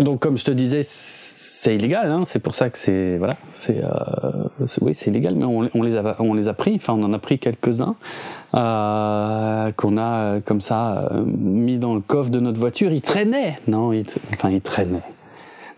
Donc, 0.00 0.20
comme 0.20 0.38
je 0.38 0.44
te 0.44 0.50
disais, 0.50 0.80
c'est 0.82 1.74
illégal. 1.74 2.10
Hein, 2.10 2.22
c'est 2.24 2.38
pour 2.38 2.54
ça 2.54 2.70
que 2.70 2.78
c'est 2.78 3.18
voilà, 3.18 3.34
c'est 3.52 3.82
euh, 3.82 3.88
oui, 4.80 4.94
c'est 4.94 5.10
illégal. 5.10 5.34
Mais 5.34 5.44
on, 5.44 5.82
les 5.82 5.96
a 5.96 6.16
on 6.20 6.34
les 6.34 6.46
a 6.46 6.54
pris. 6.54 6.76
Enfin, 6.76 6.94
on 6.94 7.02
en 7.02 7.12
a 7.12 7.18
pris 7.18 7.38
quelques 7.38 7.80
uns 7.80 7.96
euh, 8.54 9.72
qu'on 9.72 9.96
a 9.98 10.40
comme 10.40 10.60
ça 10.60 11.10
euh, 11.12 11.24
mis 11.24 11.78
dans 11.78 11.94
le 11.94 12.00
coffre 12.00 12.30
de 12.30 12.38
notre 12.38 12.60
voiture. 12.60 12.92
Ils 12.92 13.02
traînaient. 13.02 13.58
Non, 13.66 13.92
ils, 13.92 14.06
enfin, 14.34 14.50
ils 14.50 14.60
traînaient. 14.60 15.02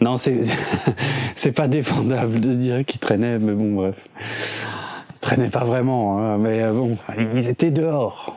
Non, 0.02 0.16
c'est 0.16 0.40
c'est 1.34 1.52
pas 1.52 1.68
défendable 1.68 2.40
de 2.40 2.52
dire 2.52 2.84
qu'ils 2.84 3.00
traînaient, 3.00 3.38
mais 3.38 3.52
bon, 3.52 3.74
bref, 3.74 4.08
ils 5.14 5.18
traînaient 5.20 5.50
pas 5.50 5.64
vraiment. 5.64 6.18
Hein, 6.18 6.38
mais 6.38 6.62
euh, 6.62 6.72
bon, 6.72 6.96
ils 7.34 7.48
étaient 7.48 7.70
dehors. 7.70 8.36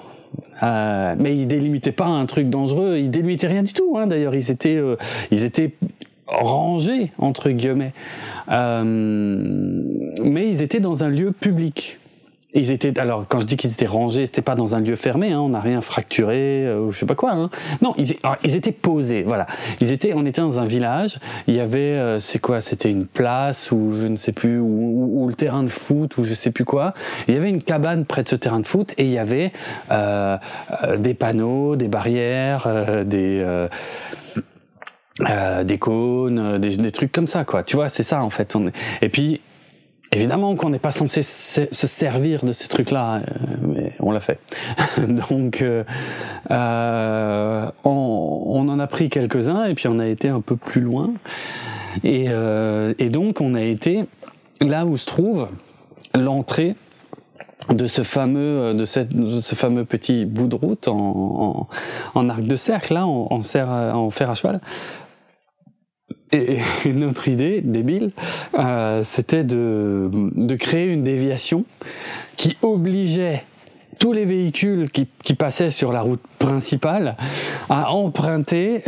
Euh, 0.62 1.15
mais 1.17 1.36
ils 1.36 1.48
délimitaient 1.48 1.91
pas 1.91 2.06
un 2.06 2.26
truc 2.26 2.50
dangereux, 2.50 2.98
ils 2.98 3.10
délimitaient 3.10 3.48
rien 3.48 3.63
du 3.63 3.74
tout. 3.74 3.98
Hein, 3.98 4.08
D'ailleurs, 4.08 4.36
ils 4.36 4.52
étaient, 4.52 4.78
euh, 4.78 4.96
ils 5.32 5.43
étaient 5.43 5.72
rangés 6.28 7.12
entre 7.17 7.50
guillemets, 7.50 7.93
euh, 8.50 8.84
mais 10.24 10.50
ils 10.50 10.62
étaient 10.62 10.80
dans 10.80 11.04
un 11.04 11.10
lieu 11.10 11.32
public. 11.32 12.00
Ils 12.54 12.72
étaient 12.72 13.00
alors 13.00 13.26
quand 13.28 13.39
je 13.39 13.46
dis 13.46 13.58
qu'ils 13.58 13.72
étaient 13.72 13.88
rangés, 13.88 14.26
c'était 14.26 14.44
pas 14.44 14.56
dans 14.56 14.76
un 14.76 14.80
lieu 14.80 14.96
fermé, 14.96 15.32
hein, 15.32 15.39
on 15.39 15.50
n'a 15.50 15.60
rien 15.60 15.82
fracturé, 15.82 16.66
euh, 16.66 16.92
je 16.92 16.98
sais 16.98 17.06
pas 17.06 17.16
quoi. 17.16 17.32
Hein. 17.32 17.50
Non, 17.82 17.94
ils, 17.98 18.16
ils, 18.44 18.56
étaient 18.56 18.72
posés, 18.72 19.24
voilà. 19.24 19.48
Ils 19.82 19.92
étaient, 19.92 20.13
on 20.13 20.26
était 20.26 20.42
dans 20.42 20.60
un 20.60 20.66
village. 20.66 21.20
Il 21.48 21.56
y 21.56 21.60
avait, 21.60 21.80
euh, 21.80 22.20
c'est 22.20 22.39
quoi 22.39 22.62
C'était 22.62 22.92
une 22.92 23.08
place 23.08 23.72
ou 23.72 23.92
je 23.92 24.06
ne 24.06 24.18
sais 24.18 24.34
plus, 24.34 24.60
ou, 24.60 25.26
le 25.28 25.34
terrain 25.34 25.63
de 25.63 25.68
foot 25.68 26.18
ou 26.18 26.24
je 26.24 26.36
sais 26.36 26.52
plus 26.52 26.66
quoi. 26.66 26.94
Il 27.28 27.34
y 27.34 27.38
avait 27.38 27.50
une 27.50 27.63
cabane 27.63 28.06
près 28.06 28.24
de 28.24 28.30
ce 28.30 28.36
terrain 28.36 28.60
de 28.60 28.68
foot 28.68 28.94
et 28.98 29.06
il 29.06 29.12
y 29.12 29.18
avait 29.18 29.52
euh, 29.92 30.38
euh 30.84 30.98
des 30.98 31.13
panneaux, 31.16 31.76
des 31.76 31.88
barrières, 31.88 32.66
euh, 32.68 33.04
des 33.04 33.44
des 35.63 35.78
cônes, 35.78 36.58
des, 36.58 36.78
des, 36.78 36.92
trucs 36.92 37.12
comme 37.12 37.28
ça, 37.28 37.46
quoi. 37.46 37.63
Tu 37.63 37.76
vois, 37.76 37.88
c'est 37.88 38.04
ça 38.04 38.24
en 38.24 38.30
fait. 38.30 38.58
Et 39.02 39.10
puis 39.10 39.42
Évidemment 40.13 40.56
qu'on 40.56 40.69
n'est 40.69 40.80
pas 40.80 40.91
censé 40.91 41.21
se 41.21 41.88
servir 41.88 42.45
de 42.45 42.52
ces 42.52 42.67
trucs-là, 42.67 43.17
euh, 43.17 43.21
mais 43.62 43.93
on 43.99 44.12
l'a 44.12 44.19
fait. 44.19 44.39
Donc, 45.30 45.62
euh, 45.62 45.84
euh, 46.52 47.69
on, 47.84 48.69
en 48.69 48.80
a 48.80 48.88
pris 48.88 49.10
quelques-uns 49.10 49.65
et 49.65 49.73
puis 49.73 49.88
on 49.88 49.99
a 49.99 50.08
été 50.08 50.30
un 50.30 50.41
peu 50.41 50.56
plus 50.56 50.82
loin. 50.82 51.13
Et, 52.04 52.26
euh, 52.30 52.93
donc, 53.10 53.41
on 53.41 53.54
a 53.54 53.62
été 53.62 54.06
là 54.62 54.86
où 54.86 54.97
se 54.97 55.06
trouve 55.06 55.47
l'entrée 56.15 56.76
de 57.69 57.88
ce 57.88 58.02
fameux 58.02 58.73
de, 58.73 58.84
ce 58.84 59.56
fameux 59.56 59.86
petit 59.86 60.26
bout 60.26 60.47
de 60.47 60.56
route 60.56 60.89
en, 60.89 61.67
arc 62.15 62.41
de 62.41 62.56
cercle 62.58 62.93
là 62.93 63.06
en 63.06 63.41
fer 63.41 63.69
à 63.69 64.36
cheval 64.36 64.60
et, 66.34 66.60
notre 66.93 67.28
idée 67.28 67.62
débile 67.62 68.12
euh, 68.56 69.02
c'était 69.04 69.43
de, 69.43 70.10
de 70.12 70.56
créer 70.56 70.88
une 70.88 71.04
déviation 71.04 71.65
qui 72.38 72.58
obligeait 72.62 73.43
tous 74.04 74.12
les 74.12 74.26
véhicules 74.26 74.89
qui, 74.92 75.08
passaient 75.34 75.72
sur 75.72 75.94
la 75.94 76.02
route 76.02 76.22
principale 76.38 77.16
à 77.70 77.92
emprunter 77.92 78.84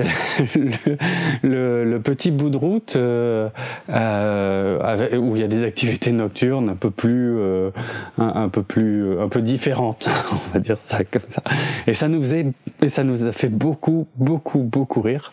le, 1.41 1.97
petit 1.99 2.31
bout 2.31 2.49
de 2.49 2.57
route 2.57 2.97
euh, 2.97 3.47
euh, 3.89 5.17
où 5.17 5.37
il 5.37 5.41
y 5.41 5.45
a 5.45 5.47
des 5.47 5.63
activités 5.63 6.11
nocturnes 6.11 6.69
un 6.69 6.75
peu 6.75 6.91
plus 6.91 7.37
euh, 7.37 7.71
un, 8.17 8.49
peu 8.49 8.61
plus 8.61 9.19
un 9.19 9.29
peu 9.29 9.41
différentes 9.41 10.09
on 10.31 10.53
va 10.53 10.59
dire 10.59 10.77
ça 10.79 11.05
comme 11.05 11.29
ça. 11.29 11.41
Et 11.87 11.93
ça 11.93 12.09
nous 12.09 12.19
faisait 12.19 12.47
et 12.81 12.89
ça 12.89 13.05
nous 13.05 13.25
a 13.25 13.31
fait 13.31 13.49
beaucoup 13.49 14.07
beaucoup 14.17 14.59
beaucoup 14.59 15.01
rire. 15.01 15.31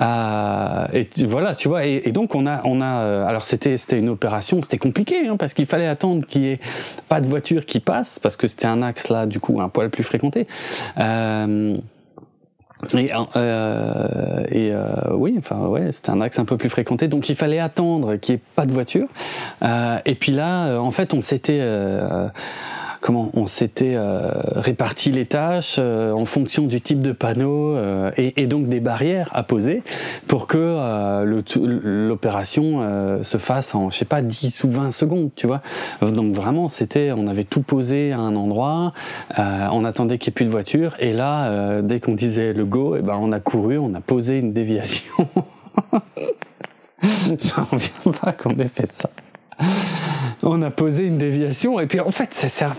Et 0.00 1.08
voilà 1.26 1.54
tu 1.54 1.68
vois 1.68 1.84
et, 1.84 2.02
et, 2.04 2.12
donc 2.12 2.34
on 2.34 2.46
a 2.46 2.62
on 2.64 2.80
a 2.80 3.26
alors 3.26 3.44
c'était 3.44 3.76
c'était 3.76 3.98
une 3.98 4.08
opération 4.08 4.60
c'était 4.62 4.78
compliqué 4.78 5.28
hein, 5.28 5.36
parce 5.36 5.52
qu'il 5.52 5.66
fallait 5.66 5.86
attendre 5.86 6.26
qu'il 6.26 6.42
y 6.42 6.48
ait 6.48 6.60
pas 7.08 7.20
de 7.20 7.26
voiture 7.26 7.66
qui 7.66 7.78
passe 7.78 8.18
parce 8.18 8.36
que 8.36 8.46
c'était 8.46 8.66
un 8.66 8.80
axe 8.82 9.10
là 9.10 9.17
du 9.26 9.40
coup 9.40 9.60
un 9.60 9.68
poil 9.68 9.90
plus 9.90 10.04
fréquenté 10.04 10.46
euh, 10.98 11.76
et, 12.96 13.12
euh, 13.12 14.44
euh, 14.54 15.14
oui, 15.14 15.34
enfin 15.38 15.66
ouais, 15.66 15.90
c'était 15.90 16.10
un 16.10 16.20
axe 16.20 16.38
un 16.38 16.44
peu 16.44 16.56
plus 16.56 16.68
fréquenté, 16.68 17.08
donc 17.08 17.28
il 17.28 17.34
fallait 17.34 17.58
attendre 17.58 18.16
qu'il 18.16 18.36
n'y 18.36 18.40
ait 18.40 18.44
pas 18.54 18.66
de 18.66 18.72
voiture. 18.72 19.08
Et 20.04 20.14
puis 20.14 20.32
là, 20.32 20.78
en 20.80 20.90
fait, 20.90 21.12
on 21.12 21.20
s'était 21.20 21.60
comment 23.00 23.30
on 23.34 23.46
s'était 23.46 23.94
euh, 23.96 24.30
réparti 24.54 25.10
les 25.10 25.26
tâches 25.26 25.76
euh, 25.78 26.12
en 26.12 26.24
fonction 26.24 26.66
du 26.66 26.80
type 26.80 27.00
de 27.00 27.12
panneau 27.12 27.76
euh, 27.76 28.10
et, 28.16 28.42
et, 28.42 28.46
donc 28.46 28.68
des 28.68 28.80
barrières 28.80 29.30
à 29.32 29.42
poser 29.42 29.82
pour 30.26 30.46
que 30.46 31.24
l'opération 31.24 33.22
se 33.22 33.38
fasse 33.38 33.74
en 33.74 33.90
je 33.90 33.98
sais 33.98 34.04
pas 34.04 34.22
10 34.22 34.64
ou 34.64 34.70
20 34.70 34.90
secondes, 34.90 35.30
tu 35.34 35.46
vois. 35.46 35.60
Donc 36.02 36.34
vraiment, 36.34 36.68
c'était 36.68 37.12
on 37.12 37.26
avait 37.26 37.44
tout 37.44 37.62
posé 37.62 38.12
à 38.12 38.18
un 38.18 38.36
endroit, 38.36 38.92
on 39.36 39.84
attendait 39.84 40.18
qu'il 40.18 40.30
n'y 40.30 40.34
ait 40.34 40.36
plus 40.36 40.44
de 40.44 40.50
voiture 40.50 40.94
et 40.98 41.12
là 41.12 41.82
dès 41.82 42.00
qu'on 42.00 42.14
disait 42.14 42.52
le 42.52 42.64
go, 42.64 42.96
et 42.96 43.00
eh 43.00 43.02
ben 43.02 43.18
on 43.20 43.32
a 43.32 43.40
couru, 43.40 43.78
on 43.78 43.94
a 43.94 44.00
posé 44.00 44.38
une 44.38 44.52
déviation. 44.52 45.28
J'en 47.02 47.64
reviens 47.70 48.12
pas 48.20 48.32
qu'on 48.32 48.50
ait 48.58 48.70
fait 48.74 48.90
ça 48.92 49.10
on 50.48 50.62
a 50.62 50.70
posé 50.70 51.04
une 51.04 51.18
déviation 51.18 51.78
et 51.80 51.86
puis 51.86 52.00
en 52.00 52.10
fait 52.10 52.34
ça, 52.34 52.70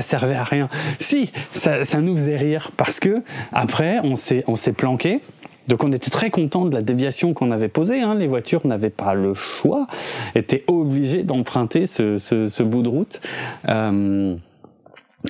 servait 0.00 0.34
à 0.34 0.44
rien. 0.44 0.68
Si, 0.98 1.30
ça, 1.52 2.00
nous 2.00 2.16
faisait 2.16 2.36
rire 2.36 2.72
parce 2.76 3.00
que 3.00 3.22
après 3.52 3.98
on 4.02 4.16
s'est 4.16 4.44
on 4.46 4.56
s'est 4.56 4.72
planqué. 4.72 5.20
Donc 5.68 5.84
on 5.84 5.92
était 5.92 6.10
très 6.10 6.30
content 6.30 6.64
de 6.64 6.74
la 6.74 6.80
déviation 6.80 7.34
qu'on 7.34 7.50
avait 7.50 7.68
posée. 7.68 8.00
Hein. 8.00 8.14
Les 8.14 8.26
voitures 8.26 8.66
n'avaient 8.66 8.88
pas 8.88 9.12
le 9.12 9.34
choix, 9.34 9.86
étaient 10.34 10.64
obligées 10.66 11.24
d'emprunter 11.24 11.84
ce, 11.84 12.16
ce, 12.16 12.46
ce, 12.46 12.62
bout 12.62 12.82
de 12.82 12.88
route. 12.88 13.20
Euh, 13.68 14.34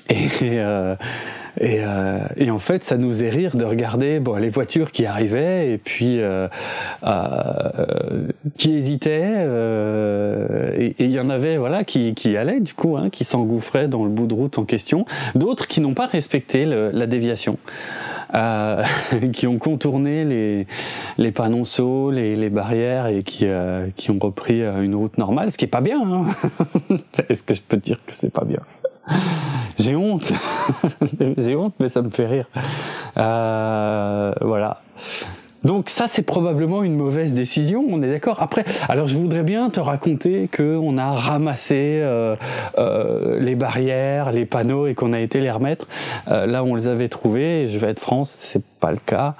et, 0.08 0.28
euh, 0.44 0.94
et, 1.60 1.78
euh, 1.80 2.18
et, 2.36 2.50
en 2.50 2.58
fait, 2.58 2.84
ça 2.84 2.96
nous 2.96 3.08
faisait 3.08 3.30
rire 3.30 3.56
de 3.56 3.64
regarder 3.64 4.20
bon, 4.20 4.36
les 4.36 4.50
voitures 4.50 4.92
qui 4.92 5.06
arrivaient 5.06 5.72
et 5.72 5.78
puis 5.78 6.20
euh, 6.20 6.46
euh, 7.04 8.28
qui 8.56 8.74
hésitaient. 8.74 9.34
Euh, 9.36 10.72
et 10.76 10.94
il 10.98 11.10
y 11.10 11.18
en 11.18 11.30
avait 11.30 11.56
voilà 11.56 11.84
qui, 11.84 12.14
qui 12.14 12.36
allaient 12.36 12.60
du 12.60 12.74
coup, 12.74 12.96
hein, 12.96 13.10
qui 13.10 13.24
s'engouffraient 13.24 13.88
dans 13.88 14.04
le 14.04 14.10
bout 14.10 14.26
de 14.26 14.34
route 14.34 14.58
en 14.58 14.64
question. 14.64 15.04
D'autres 15.34 15.66
qui 15.66 15.80
n'ont 15.80 15.94
pas 15.94 16.06
respecté 16.06 16.64
le, 16.64 16.90
la 16.92 17.06
déviation. 17.06 17.58
Euh, 18.34 18.82
qui 19.32 19.46
ont 19.46 19.58
contourné 19.58 20.24
les, 20.24 20.66
les 21.16 21.32
panonceaux, 21.32 22.10
les, 22.10 22.36
les 22.36 22.50
barrières 22.50 23.06
et 23.06 23.22
qui, 23.22 23.46
euh, 23.46 23.88
qui 23.96 24.10
ont 24.10 24.18
repris 24.20 24.60
une 24.60 24.94
route 24.94 25.16
normale, 25.16 25.50
ce 25.50 25.56
qui 25.56 25.64
est 25.64 25.68
pas 25.68 25.80
bien. 25.80 26.02
Hein 26.02 26.26
Est-ce 27.30 27.42
que 27.42 27.54
je 27.54 27.62
peux 27.66 27.78
dire 27.78 27.96
que 28.06 28.14
c'est 28.14 28.32
pas 28.32 28.44
bien? 28.44 28.60
j'ai 29.78 29.96
honte. 29.96 30.32
J'ai 31.38 31.56
honte, 31.56 31.74
mais 31.80 31.88
ça 31.88 32.02
me 32.02 32.10
fait 32.10 32.26
rire. 32.26 32.46
Euh, 33.16 34.32
voilà. 34.40 34.82
Donc 35.64 35.88
ça, 35.88 36.06
c'est 36.06 36.22
probablement 36.22 36.84
une 36.84 36.94
mauvaise 36.94 37.34
décision, 37.34 37.84
on 37.88 38.02
est 38.02 38.10
d'accord. 38.10 38.40
Après, 38.40 38.64
alors 38.88 39.08
je 39.08 39.16
voudrais 39.16 39.42
bien 39.42 39.70
te 39.70 39.80
raconter 39.80 40.48
qu'on 40.48 40.96
a 40.98 41.12
ramassé 41.12 41.98
euh, 42.00 42.36
euh, 42.78 43.40
les 43.40 43.56
barrières, 43.56 44.30
les 44.30 44.46
panneaux 44.46 44.86
et 44.86 44.94
qu'on 44.94 45.12
a 45.12 45.20
été 45.20 45.40
les 45.40 45.50
remettre 45.50 45.88
euh, 46.28 46.46
là 46.46 46.62
où 46.62 46.68
on 46.68 46.74
les 46.76 46.86
avait 46.86 47.08
trouvés. 47.08 47.66
Je 47.66 47.78
vais 47.78 47.88
être 47.88 48.00
France, 48.00 48.34
c'est 48.38 48.64
pas 48.80 48.92
le 48.92 48.98
cas, 48.98 49.34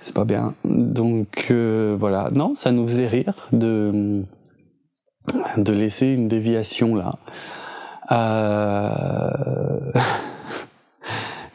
c'est 0.00 0.14
pas 0.14 0.24
bien. 0.24 0.54
Donc 0.64 1.46
euh, 1.50 1.96
voilà, 1.98 2.28
non, 2.34 2.54
ça 2.54 2.70
nous 2.70 2.86
faisait 2.86 3.08
rire 3.08 3.48
de 3.52 4.22
de 5.56 5.72
laisser 5.72 6.08
une 6.08 6.28
déviation 6.28 6.96
là. 6.96 7.14
Euh... 8.10 9.92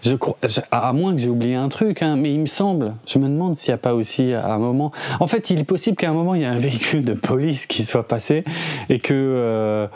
je 0.02 0.16
crois, 0.16 0.38
à 0.72 0.94
moins 0.94 1.14
que 1.14 1.20
j'ai 1.20 1.30
oublié 1.30 1.56
un 1.56 1.70
truc, 1.70 2.02
hein, 2.02 2.16
mais 2.16 2.34
il 2.34 2.40
me 2.40 2.46
semble, 2.46 2.96
je 3.06 3.20
me 3.20 3.28
demande 3.28 3.56
s'il 3.56 3.72
n'y 3.72 3.76
a 3.76 3.80
pas 3.80 3.94
aussi 3.94 4.34
à 4.34 4.54
un 4.54 4.60
moment. 4.60 4.92
En 5.20 5.28
fait, 5.28 5.50
il 5.50 5.60
est 5.60 5.66
possible 5.66 5.98
qu'à 5.98 6.10
un 6.10 6.14
moment 6.14 6.36
il 6.36 6.42
y 6.42 6.44
ait 6.44 6.48
un 6.48 6.56
véhicule 6.58 7.04
de 7.04 7.14
police 7.14 7.66
qui 7.66 7.84
soit 7.84 8.08
passé 8.08 8.44
et 8.90 9.00
que 9.00 9.14
euh, 9.14 9.88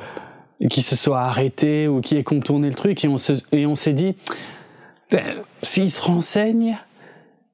qui 0.69 0.81
se 0.81 0.95
soit 0.95 1.21
arrêté 1.21 1.87
ou 1.87 2.01
qui 2.01 2.17
ait 2.17 2.23
contourné 2.23 2.67
le 2.67 2.75
truc 2.75 3.03
et 3.03 3.07
on 3.07 3.17
s'est 3.75 3.93
dit 3.93 4.15
s'ils 5.63 5.91
se 5.91 6.01
renseignent 6.01 6.77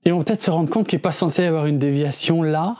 ils 0.05 0.13
vont 0.13 0.23
peut-être 0.23 0.41
se 0.41 0.51
rendre 0.51 0.69
compte 0.69 0.87
qu'il 0.87 0.97
n'est 0.97 1.01
pas 1.01 1.11
censé 1.11 1.43
y 1.43 1.45
avoir 1.45 1.65
une 1.65 1.79
déviation 1.79 2.43
là 2.43 2.75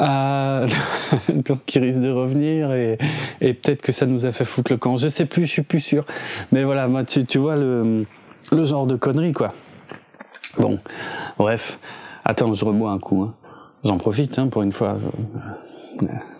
euh, 0.00 0.66
donc 1.28 1.64
qui 1.66 1.78
risque 1.78 2.00
de 2.00 2.10
revenir 2.10 2.72
et, 2.72 2.98
et 3.40 3.54
peut-être 3.54 3.82
que 3.82 3.92
ça 3.92 4.06
nous 4.06 4.26
a 4.26 4.32
fait 4.32 4.44
foutre 4.44 4.72
le 4.72 4.78
camp. 4.78 4.96
Je 4.96 5.08
sais 5.08 5.26
plus, 5.26 5.46
je 5.46 5.50
suis 5.50 5.62
plus 5.62 5.80
sûr. 5.80 6.04
Mais 6.52 6.64
voilà, 6.64 6.88
moi 6.88 7.04
tu, 7.04 7.24
tu 7.24 7.38
vois 7.38 7.56
le, 7.56 8.06
le 8.52 8.64
genre 8.64 8.86
de 8.86 8.96
conneries 8.96 9.32
quoi. 9.32 9.52
Bon, 10.58 10.78
bref. 11.38 11.78
Attends, 12.24 12.52
je 12.52 12.64
rebois 12.64 12.90
un 12.90 12.98
coup. 12.98 13.22
Hein. 13.22 13.34
J'en 13.84 13.96
profite 13.96 14.38
hein, 14.38 14.48
pour 14.48 14.62
une 14.62 14.72
fois. 14.72 14.98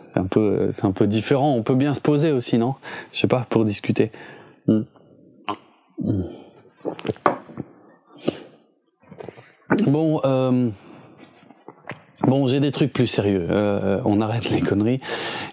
C'est 0.00 0.18
un 0.18 0.24
peu, 0.24 0.70
c'est 0.72 0.84
un 0.84 0.92
peu 0.92 1.06
différent. 1.06 1.54
On 1.54 1.62
peut 1.62 1.74
bien 1.74 1.94
se 1.94 2.00
poser 2.00 2.32
aussi, 2.32 2.58
non? 2.58 2.74
Je 3.12 3.20
sais 3.20 3.28
pas, 3.28 3.46
pour 3.48 3.64
discuter. 3.64 4.10
Mmh. 4.66 4.80
Mmh. 6.02 6.22
Bon. 9.86 10.20
Euh, 10.24 10.70
Bon, 12.28 12.46
j'ai 12.46 12.60
des 12.60 12.70
trucs 12.70 12.92
plus 12.92 13.06
sérieux. 13.06 13.46
Euh, 13.50 14.02
on 14.04 14.20
arrête 14.20 14.50
les 14.50 14.60
conneries. 14.60 15.00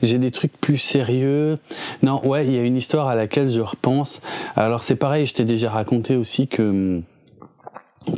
J'ai 0.04 0.18
des 0.18 0.30
trucs 0.30 0.52
plus 0.60 0.78
sérieux. 0.78 1.58
Non, 2.04 2.20
ouais, 2.28 2.46
il 2.46 2.54
y 2.54 2.60
a 2.60 2.64
une 2.64 2.76
histoire 2.76 3.08
à 3.08 3.16
laquelle 3.16 3.48
je 3.48 3.62
repense. 3.62 4.22
Alors 4.58 4.84
c'est 4.84 4.98
pareil, 4.98 5.26
je 5.26 5.34
t'ai 5.34 5.46
déjà 5.46 5.70
raconté 5.70 6.18
aussi 6.18 6.50
que 6.50 7.02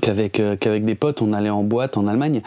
qu'avec 0.01 0.39
euh, 0.39 0.55
qu'avec 0.55 0.85
des 0.85 0.95
potes, 0.95 1.21
on 1.21 1.33
allait 1.33 1.51
en 1.51 1.61
boîte 1.61 1.97
en 1.97 2.07
Allemagne. 2.07 2.41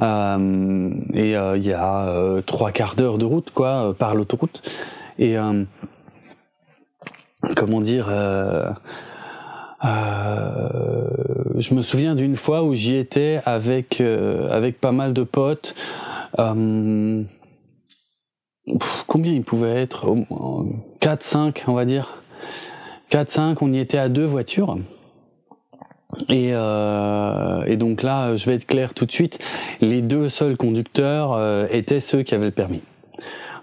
Euh, 0.00 0.90
et 1.12 1.36
euh, 1.36 1.58
il 1.58 1.66
y 1.66 1.74
a 1.74 2.06
euh, 2.06 2.40
trois 2.40 2.70
quarts 2.70 2.96
d'heure 2.96 3.18
de 3.18 3.26
route, 3.26 3.50
quoi, 3.50 3.94
par 3.98 4.14
l'autoroute. 4.14 4.62
Et 5.18 5.36
comment 7.54 7.80
dire 7.80 8.08
euh, 9.84 11.08
je 11.56 11.74
me 11.74 11.82
souviens 11.82 12.14
d'une 12.14 12.36
fois 12.36 12.64
où 12.64 12.74
j'y 12.74 12.96
étais 12.96 13.40
avec 13.44 14.00
euh, 14.00 14.48
avec 14.50 14.80
pas 14.80 14.92
mal 14.92 15.12
de 15.12 15.22
potes. 15.22 15.74
Euh, 16.38 17.22
combien 19.06 19.32
il 19.32 19.42
pouvait 19.42 19.82
être? 19.82 20.06
4, 21.00 21.22
5 21.22 21.64
on 21.68 21.74
va 21.74 21.84
dire. 21.84 22.22
4, 23.10 23.30
5, 23.30 23.62
on 23.62 23.72
y 23.72 23.78
était 23.78 23.98
à 23.98 24.08
deux 24.08 24.24
voitures. 24.24 24.76
Et, 26.28 26.50
euh, 26.52 27.64
et, 27.66 27.76
donc 27.76 28.02
là, 28.02 28.36
je 28.36 28.46
vais 28.46 28.56
être 28.56 28.66
clair 28.66 28.94
tout 28.94 29.06
de 29.06 29.12
suite, 29.12 29.38
les 29.80 30.00
deux 30.00 30.28
seuls 30.28 30.56
conducteurs 30.56 31.32
euh, 31.32 31.66
étaient 31.70 32.00
ceux 32.00 32.22
qui 32.22 32.34
avaient 32.34 32.46
le 32.46 32.52
permis. 32.52 32.82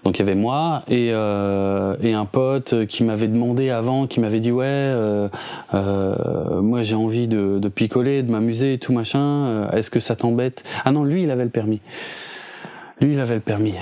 Donc 0.04 0.18
il 0.18 0.20
y 0.20 0.22
avait 0.22 0.34
moi 0.34 0.82
et, 0.88 1.10
euh, 1.12 1.94
et 2.02 2.12
un 2.12 2.24
pote 2.24 2.86
qui 2.86 3.04
m'avait 3.04 3.28
demandé 3.28 3.70
avant, 3.70 4.06
qui 4.06 4.18
m'avait 4.20 4.40
dit 4.40 4.50
ouais, 4.50 4.64
euh, 4.66 5.28
euh, 5.74 6.60
moi 6.60 6.82
j'ai 6.82 6.96
envie 6.96 7.28
de, 7.28 7.68
picoler, 7.68 8.22
de 8.22 8.30
m'amuser 8.30 8.74
et 8.74 8.78
tout 8.78 8.92
machin. 8.92 9.68
Est-ce 9.70 9.90
que 9.90 10.00
ça 10.00 10.16
t'embête? 10.16 10.64
Ah 10.84 10.90
non, 10.90 11.04
lui 11.04 11.22
il 11.22 11.30
avait 11.30 11.44
le 11.44 11.50
permis. 11.50 11.80
Lui 13.00 13.14
il 13.14 13.20
avait 13.20 13.34
le 13.34 13.40
permis, 13.40 13.74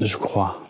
je 0.00 0.16
crois. 0.16 0.65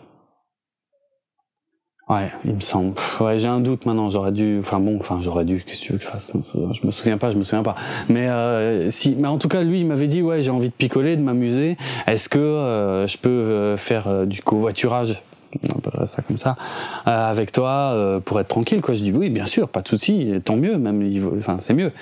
Ouais, 2.09 2.31
il 2.45 2.53
me 2.53 2.61
semble. 2.61 2.93
Ouais, 3.19 3.37
j'ai 3.37 3.49
un 3.49 3.59
doute 3.59 3.85
maintenant. 3.85 4.07
J'aurais 4.07 4.31
dû. 4.31 4.59
Enfin 4.59 4.79
bon, 4.79 4.95
enfin 4.97 5.19
j'aurais 5.21 5.43
dû. 5.43 5.63
Qu'est-ce 5.67 5.81
que 5.81 5.85
tu 5.87 5.91
veux 5.91 5.97
que 5.97 6.05
je 6.05 6.09
fasse? 6.09 6.31
Je 6.33 6.87
me 6.87 6.91
souviens 6.91 7.17
pas. 7.17 7.31
Je 7.31 7.37
me 7.37 7.43
souviens 7.43 7.63
pas. 7.63 7.75
Mais 8.07 8.29
euh, 8.29 8.89
si. 8.89 9.15
Mais 9.17 9.27
en 9.27 9.37
tout 9.37 9.49
cas, 9.49 9.61
lui, 9.61 9.81
il 9.81 9.85
m'avait 9.85 10.07
dit 10.07 10.21
ouais, 10.21 10.41
j'ai 10.41 10.51
envie 10.51 10.69
de 10.69 10.73
picoler, 10.73 11.17
de 11.17 11.21
m'amuser. 11.21 11.75
Est-ce 12.07 12.29
que 12.29 12.39
euh, 12.39 13.07
je 13.07 13.17
peux 13.17 13.29
euh, 13.29 13.75
faire 13.75 14.07
euh, 14.07 14.25
du 14.25 14.41
covoiturage? 14.41 15.21
On 15.63 16.05
ça 16.05 16.21
comme 16.21 16.37
ça, 16.37 16.57
avec 17.05 17.51
toi 17.53 18.19
pour 18.25 18.39
être 18.39 18.49
tranquille. 18.49 18.81
Quoi. 18.81 18.93
Je 18.93 19.01
dis 19.01 19.13
oui, 19.13 19.29
bien 19.29 19.45
sûr, 19.45 19.69
pas 19.69 19.81
de 19.81 19.87
souci, 19.87 20.29
tant 20.43 20.57
mieux, 20.57 20.77
même, 20.77 21.01
enfin 21.37 21.55
c'est 21.59 21.73
mieux. 21.73 21.93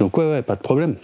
Donc 0.00 0.18
ouais, 0.18 0.28
ouais, 0.28 0.42
pas 0.42 0.56
de 0.56 0.60
problème. 0.60 0.96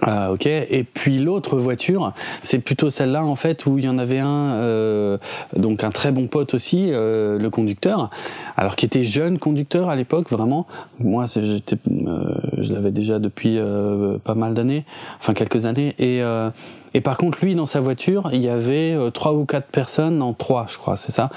Ah, 0.00 0.32
ok. 0.32 0.46
Et 0.46 0.84
puis 0.84 1.18
l'autre 1.18 1.56
voiture, 1.58 2.12
c'est 2.40 2.58
plutôt 2.58 2.90
celle-là 2.90 3.24
en 3.24 3.36
fait 3.36 3.66
où 3.66 3.78
il 3.78 3.84
y 3.84 3.88
en 3.88 3.98
avait 3.98 4.20
un, 4.20 4.54
euh, 4.54 5.18
donc 5.56 5.84
un 5.84 5.90
très 5.90 6.12
bon 6.12 6.26
pote 6.26 6.54
aussi, 6.54 6.88
euh, 6.90 7.38
le 7.38 7.50
conducteur, 7.50 8.10
alors 8.56 8.76
qui 8.76 8.86
était 8.86 9.04
jeune 9.04 9.38
conducteur 9.38 9.88
à 9.88 9.96
l'époque 9.96 10.30
vraiment. 10.30 10.66
Moi, 10.98 11.26
j'étais, 11.26 11.76
euh, 11.90 12.34
je 12.58 12.72
l'avais 12.72 12.90
déjà 12.90 13.18
depuis 13.18 13.58
euh, 13.58 14.18
pas 14.18 14.34
mal 14.34 14.54
d'années, 14.54 14.84
enfin 15.18 15.34
quelques 15.34 15.66
années. 15.66 15.94
Et 15.98 16.22
euh, 16.22 16.50
et 16.94 17.00
par 17.00 17.16
contre, 17.16 17.42
lui, 17.42 17.54
dans 17.54 17.64
sa 17.64 17.80
voiture, 17.80 18.28
il 18.34 18.42
y 18.42 18.50
avait 18.50 18.94
trois 19.14 19.32
ou 19.32 19.46
quatre 19.46 19.68
personnes, 19.68 20.20
en 20.20 20.34
trois, 20.34 20.66
je 20.68 20.76
crois, 20.76 20.98
c'est 20.98 21.10
ça. 21.10 21.30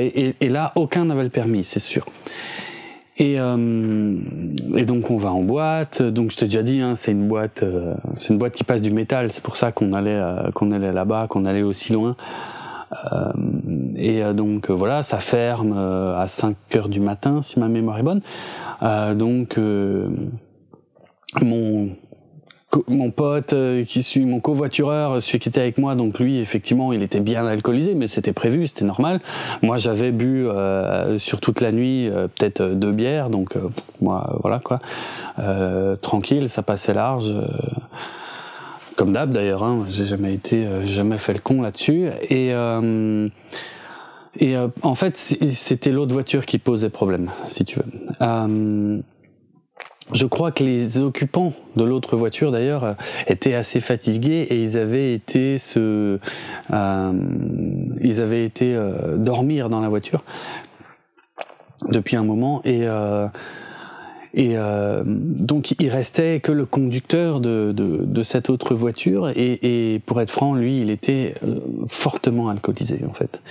Et, 0.00 0.28
et, 0.28 0.34
et, 0.40 0.48
là, 0.48 0.72
aucun 0.74 1.04
n'avait 1.04 1.22
le 1.22 1.28
permis, 1.28 1.64
c'est 1.64 1.80
sûr. 1.80 2.06
Et, 3.16 3.38
euh, 3.38 4.16
et, 4.74 4.84
donc 4.84 5.10
on 5.10 5.16
va 5.16 5.32
en 5.32 5.42
boîte. 5.42 6.02
Donc 6.02 6.32
je 6.32 6.36
t'ai 6.36 6.46
déjà 6.46 6.62
dit, 6.62 6.80
hein, 6.80 6.96
c'est 6.96 7.12
une 7.12 7.28
boîte, 7.28 7.62
euh, 7.62 7.94
c'est 8.18 8.32
une 8.32 8.38
boîte 8.38 8.54
qui 8.54 8.64
passe 8.64 8.82
du 8.82 8.90
métal. 8.90 9.30
C'est 9.30 9.42
pour 9.42 9.56
ça 9.56 9.70
qu'on 9.70 9.92
allait, 9.92 10.10
euh, 10.10 10.50
qu'on 10.50 10.72
allait 10.72 10.92
là-bas, 10.92 11.26
qu'on 11.28 11.44
allait 11.44 11.62
aussi 11.62 11.92
loin. 11.92 12.16
Euh, 13.12 13.32
et 13.96 14.22
donc 14.34 14.70
voilà, 14.70 15.02
ça 15.02 15.18
ferme 15.18 15.72
à 15.72 16.26
5 16.26 16.56
heures 16.76 16.88
du 16.88 17.00
matin, 17.00 17.40
si 17.42 17.58
ma 17.60 17.68
mémoire 17.68 17.98
est 17.98 18.02
bonne. 18.02 18.20
donc 19.16 19.58
mon 21.42 21.88
mon 22.88 23.10
pote 23.10 23.52
euh, 23.52 23.84
qui 23.84 24.02
suit 24.02 24.24
mon 24.24 24.40
covoitureur, 24.40 25.22
celui 25.22 25.38
qui 25.38 25.48
était 25.48 25.60
avec 25.60 25.78
moi, 25.78 25.94
donc 25.94 26.18
lui 26.18 26.38
effectivement 26.38 26.92
il 26.92 27.02
était 27.02 27.20
bien 27.20 27.46
alcoolisé, 27.46 27.94
mais 27.94 28.08
c'était 28.08 28.32
prévu, 28.32 28.66
c'était 28.66 28.84
normal. 28.84 29.20
Moi 29.62 29.76
j'avais 29.76 30.12
bu 30.12 30.46
euh, 30.46 31.18
sur 31.18 31.40
toute 31.40 31.60
la 31.60 31.72
nuit 31.72 32.08
euh, 32.08 32.28
peut-être 32.28 32.62
deux 32.62 32.92
bières, 32.92 33.30
donc 33.30 33.54
moi 34.00 34.38
voilà 34.40 34.60
quoi, 34.60 34.80
tranquille, 36.00 36.48
ça 36.48 36.62
passait 36.62 36.94
large. 36.94 37.34
comme 38.96 39.12
d'hab 39.12 39.32
d'ailleurs, 39.32 39.64
hein, 39.64 39.86
j'ai 39.88 40.04
jamais 40.04 40.34
été, 40.34 40.66
jamais 40.86 41.18
fait 41.18 41.34
le 41.34 41.40
con 41.40 41.62
là-dessus. 41.62 42.08
Et 42.30 42.52
et 44.40 44.56
en 44.82 44.94
fait 44.94 45.16
c'était 45.16 45.90
l'autre 45.90 46.12
voiture 46.12 46.44
qui 46.44 46.58
posait 46.58 46.90
problème, 46.90 47.30
si 47.46 47.64
tu 47.64 47.78
veux 47.78 49.02
je 50.12 50.26
crois 50.26 50.52
que 50.52 50.62
les 50.62 50.98
occupants 50.98 51.52
de 51.76 51.84
l'autre 51.84 52.16
voiture 52.16 52.50
d'ailleurs 52.50 52.84
euh, 52.84 52.92
étaient 53.26 53.54
assez 53.54 53.80
fatigués 53.80 54.46
et 54.50 54.60
ils 54.60 54.76
avaient 54.76 55.14
été 55.14 55.58
se, 55.58 56.18
euh, 56.72 57.12
ils 58.00 58.20
avaient 58.20 58.44
été 58.44 58.74
euh, 58.74 59.16
dormir 59.16 59.70
dans 59.70 59.80
la 59.80 59.88
voiture 59.88 60.22
depuis 61.88 62.16
un 62.16 62.24
moment 62.24 62.62
et 62.64 62.86
et 64.36 64.56
euh, 64.56 65.02
donc 65.06 65.74
il 65.80 65.88
restait 65.90 66.40
que 66.40 66.50
le 66.50 66.66
conducteur 66.66 67.40
de, 67.40 67.72
de, 67.74 68.00
de 68.04 68.22
cette 68.24 68.50
autre 68.50 68.74
voiture 68.74 69.28
et, 69.28 69.94
et, 69.94 70.00
pour 70.00 70.20
être 70.20 70.30
franc, 70.30 70.54
lui, 70.54 70.80
il 70.80 70.90
était 70.90 71.34
euh, 71.44 71.60
fortement 71.86 72.48
alcoolisé 72.48 73.00
en 73.08 73.12
fait. 73.12 73.42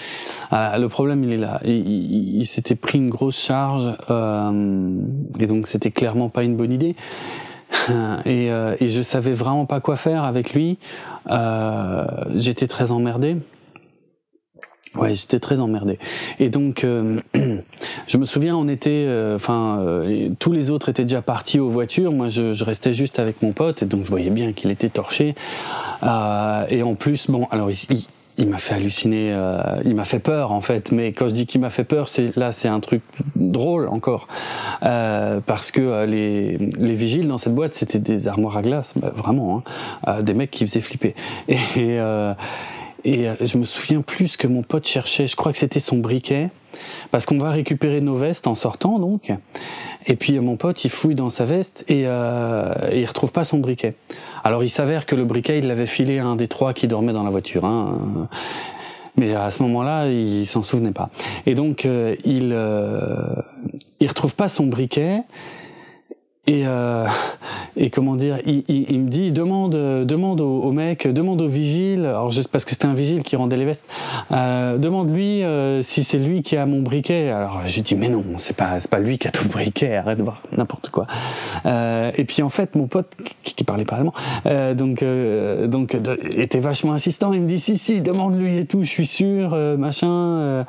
Ah, 0.51 0.77
le 0.77 0.89
problème, 0.89 1.23
il 1.23 1.31
est 1.31 1.37
là. 1.37 1.61
Il, 1.63 2.35
il, 2.37 2.45
s'était 2.45 2.75
pris 2.75 2.97
une 2.97 3.09
grosse 3.09 3.39
charge 3.39 3.95
euh, 4.09 4.99
et 5.39 5.47
donc 5.47 5.67
c'était 5.67 5.91
clairement 5.91 6.27
pas 6.27 6.43
une 6.43 6.57
bonne 6.57 6.71
idée. 6.71 6.95
Et, 8.25 8.51
euh, 8.51 8.75
et 8.79 8.87
je 8.87 9.01
savais 9.01 9.33
vraiment 9.33 9.65
pas 9.65 9.79
quoi 9.79 9.95
faire 9.95 10.23
avec 10.23 10.53
lui. 10.53 10.77
Euh, 11.31 12.05
J'étais 12.35 12.67
très 12.67 12.91
emmerdé. 12.91 13.37
Ouais, 14.95 15.13
j'étais 15.15 15.39
très 15.39 15.59
emmerdé. 15.59 15.97
Et 16.39 16.49
donc, 16.49 16.83
euh, 16.83 17.19
je 18.07 18.17
me 18.17 18.25
souviens, 18.25 18.55
on 18.55 18.67
était, 18.67 19.05
euh, 19.07 19.35
enfin, 19.35 19.79
euh, 19.79 20.29
tous 20.37 20.51
les 20.51 20.69
autres 20.69 20.89
étaient 20.89 21.03
déjà 21.03 21.23
partis 21.23 21.59
aux 21.59 21.69
voitures. 21.69 22.11
Moi, 22.11 22.29
je, 22.29 22.63
restais 22.63 22.93
juste 22.93 23.19
avec 23.19 23.41
mon 23.41 23.53
pote, 23.53 23.81
et 23.81 23.85
donc 23.85 24.05
je 24.05 24.09
voyais 24.09 24.29
bien 24.29 24.53
qu'il 24.53 24.71
était 24.71 24.89
torché. 24.89 25.33
et 26.03 26.83
en 26.83 26.95
plus, 26.95 27.29
bon, 27.29 27.47
alors 27.49 27.71
il, 27.71 28.05
il 28.37 28.47
m'a 28.47 28.57
fait 28.57 28.75
halluciner, 28.75 29.35
il 29.83 29.95
m'a 29.95 30.05
fait 30.05 30.19
peur 30.19 30.51
en 30.53 30.61
fait. 30.61 30.91
Mais 30.91 31.11
quand 31.11 31.27
je 31.27 31.33
dis 31.33 31.45
qu'il 31.45 31.59
m'a 31.59 31.69
fait 31.69 31.83
peur, 31.83 32.07
c'est 32.07 32.35
là, 32.37 32.51
c'est 32.51 32.69
un 32.69 32.79
truc 32.79 33.01
drôle 33.35 33.87
encore, 33.89 34.27
parce 34.79 35.71
que 35.71 36.05
les, 36.05 36.57
les 36.57 36.93
vigiles 36.93 37.27
dans 37.27 37.37
cette 37.37 37.55
boîte, 37.55 37.73
c'était 37.73 37.99
des 37.99 38.27
armoires 38.27 38.57
à 38.57 38.61
glace, 38.61 38.93
bah, 38.95 39.11
vraiment, 39.13 39.63
hein, 40.05 40.21
des 40.21 40.33
mecs 40.33 40.51
qui 40.51 40.65
faisaient 40.65 40.81
flipper. 40.81 41.15
Et 41.75 41.99
euh, 43.05 43.35
je 43.41 43.57
me 43.57 43.63
souviens 43.63 44.01
plus 44.01 44.37
que 44.37 44.47
mon 44.47 44.63
pote 44.63 44.87
cherchait, 44.87 45.27
je 45.27 45.35
crois 45.35 45.51
que 45.51 45.57
c'était 45.57 45.79
son 45.79 45.97
briquet, 45.97 46.49
parce 47.11 47.25
qu'on 47.25 47.37
va 47.37 47.51
récupérer 47.51 48.01
nos 48.01 48.15
vestes 48.15 48.47
en 48.47 48.55
sortant 48.55 48.99
donc. 48.99 49.31
Et 50.05 50.15
puis 50.15 50.39
mon 50.39 50.57
pote, 50.57 50.83
il 50.85 50.89
fouille 50.89 51.15
dans 51.15 51.29
sa 51.29 51.45
veste 51.45 51.85
et, 51.87 52.03
euh, 52.05 52.73
et 52.91 53.01
il 53.01 53.05
retrouve 53.05 53.31
pas 53.31 53.43
son 53.43 53.59
briquet. 53.59 53.95
Alors 54.43 54.63
il 54.63 54.69
s'avère 54.69 55.05
que 55.05 55.15
le 55.15 55.25
briquet, 55.25 55.59
il 55.59 55.67
l'avait 55.67 55.85
filé 55.85 56.19
à 56.19 56.25
un 56.25 56.35
des 56.35 56.47
trois 56.47 56.73
qui 56.73 56.87
dormait 56.87 57.13
dans 57.13 57.23
la 57.23 57.29
voiture. 57.29 57.65
Hein. 57.65 58.27
Mais 59.15 59.35
à 59.35 59.51
ce 59.51 59.61
moment-là, 59.63 60.07
il 60.09 60.47
s'en 60.47 60.63
souvenait 60.63 60.91
pas. 60.91 61.09
Et 61.45 61.53
donc 61.53 61.85
euh, 61.85 62.15
il 62.25 62.51
euh, 62.53 63.07
il 63.99 64.07
retrouve 64.07 64.35
pas 64.35 64.49
son 64.49 64.65
briquet. 64.65 65.21
Et, 66.45 66.63
euh, 66.67 67.07
et 67.77 67.89
comment 67.89 68.15
dire, 68.15 68.39
il, 68.45 68.63
il, 68.67 68.91
il, 68.91 68.99
me 68.99 69.09
dit 69.09 69.31
demande, 69.31 69.71
demande 69.71 70.41
au, 70.41 70.61
au, 70.61 70.71
mec, 70.73 71.07
demande 71.07 71.41
au 71.41 71.47
vigile, 71.47 72.01
alors 72.05 72.31
juste 72.31 72.49
parce 72.49 72.65
que 72.65 72.71
c'était 72.71 72.85
un 72.85 72.93
vigile 72.93 73.23
qui 73.23 73.37
rendait 73.37 73.55
les 73.55 73.63
vestes, 73.63 73.85
euh, 74.31 74.77
demande-lui 74.77 75.43
euh, 75.43 75.81
si 75.81 76.03
c'est 76.03 76.17
lui 76.17 76.41
qui 76.41 76.57
a 76.57 76.65
mon 76.65 76.81
briquet. 76.81 77.29
Alors 77.29 77.61
je 77.65 77.79
dis 77.79 77.95
mais 77.95 78.09
non, 78.09 78.23
c'est 78.37 78.57
pas 78.57 78.81
c'est 78.81 78.91
pas 78.91 78.99
lui 78.99 79.17
qui 79.17 79.29
a 79.29 79.31
le 79.41 79.47
briquet, 79.47 79.95
arrête 79.95 80.17
de 80.17 80.23
voir 80.23 80.41
n'importe 80.55 80.89
quoi. 80.89 81.07
Euh, 81.65 82.11
et 82.15 82.25
puis 82.25 82.41
en 82.43 82.49
fait 82.49 82.75
mon 82.75 82.87
pote 82.87 83.15
qui, 83.43 83.55
qui 83.55 83.63
parlait 83.63 83.85
pas 83.85 83.95
allemand, 83.95 84.13
euh, 84.45 84.73
donc 84.73 85.01
euh, 85.01 85.67
donc 85.67 85.95
de, 85.95 86.19
était 86.29 86.59
vachement 86.59 86.91
insistant. 86.91 87.31
Il 87.31 87.41
me 87.41 87.47
dit 87.47 87.59
si 87.59 87.77
si 87.77 88.01
demande-lui 88.01 88.57
et 88.57 88.65
tout, 88.65 88.83
je 88.83 88.89
suis 88.89 89.07
sûr, 89.07 89.55
machin, 89.77 90.65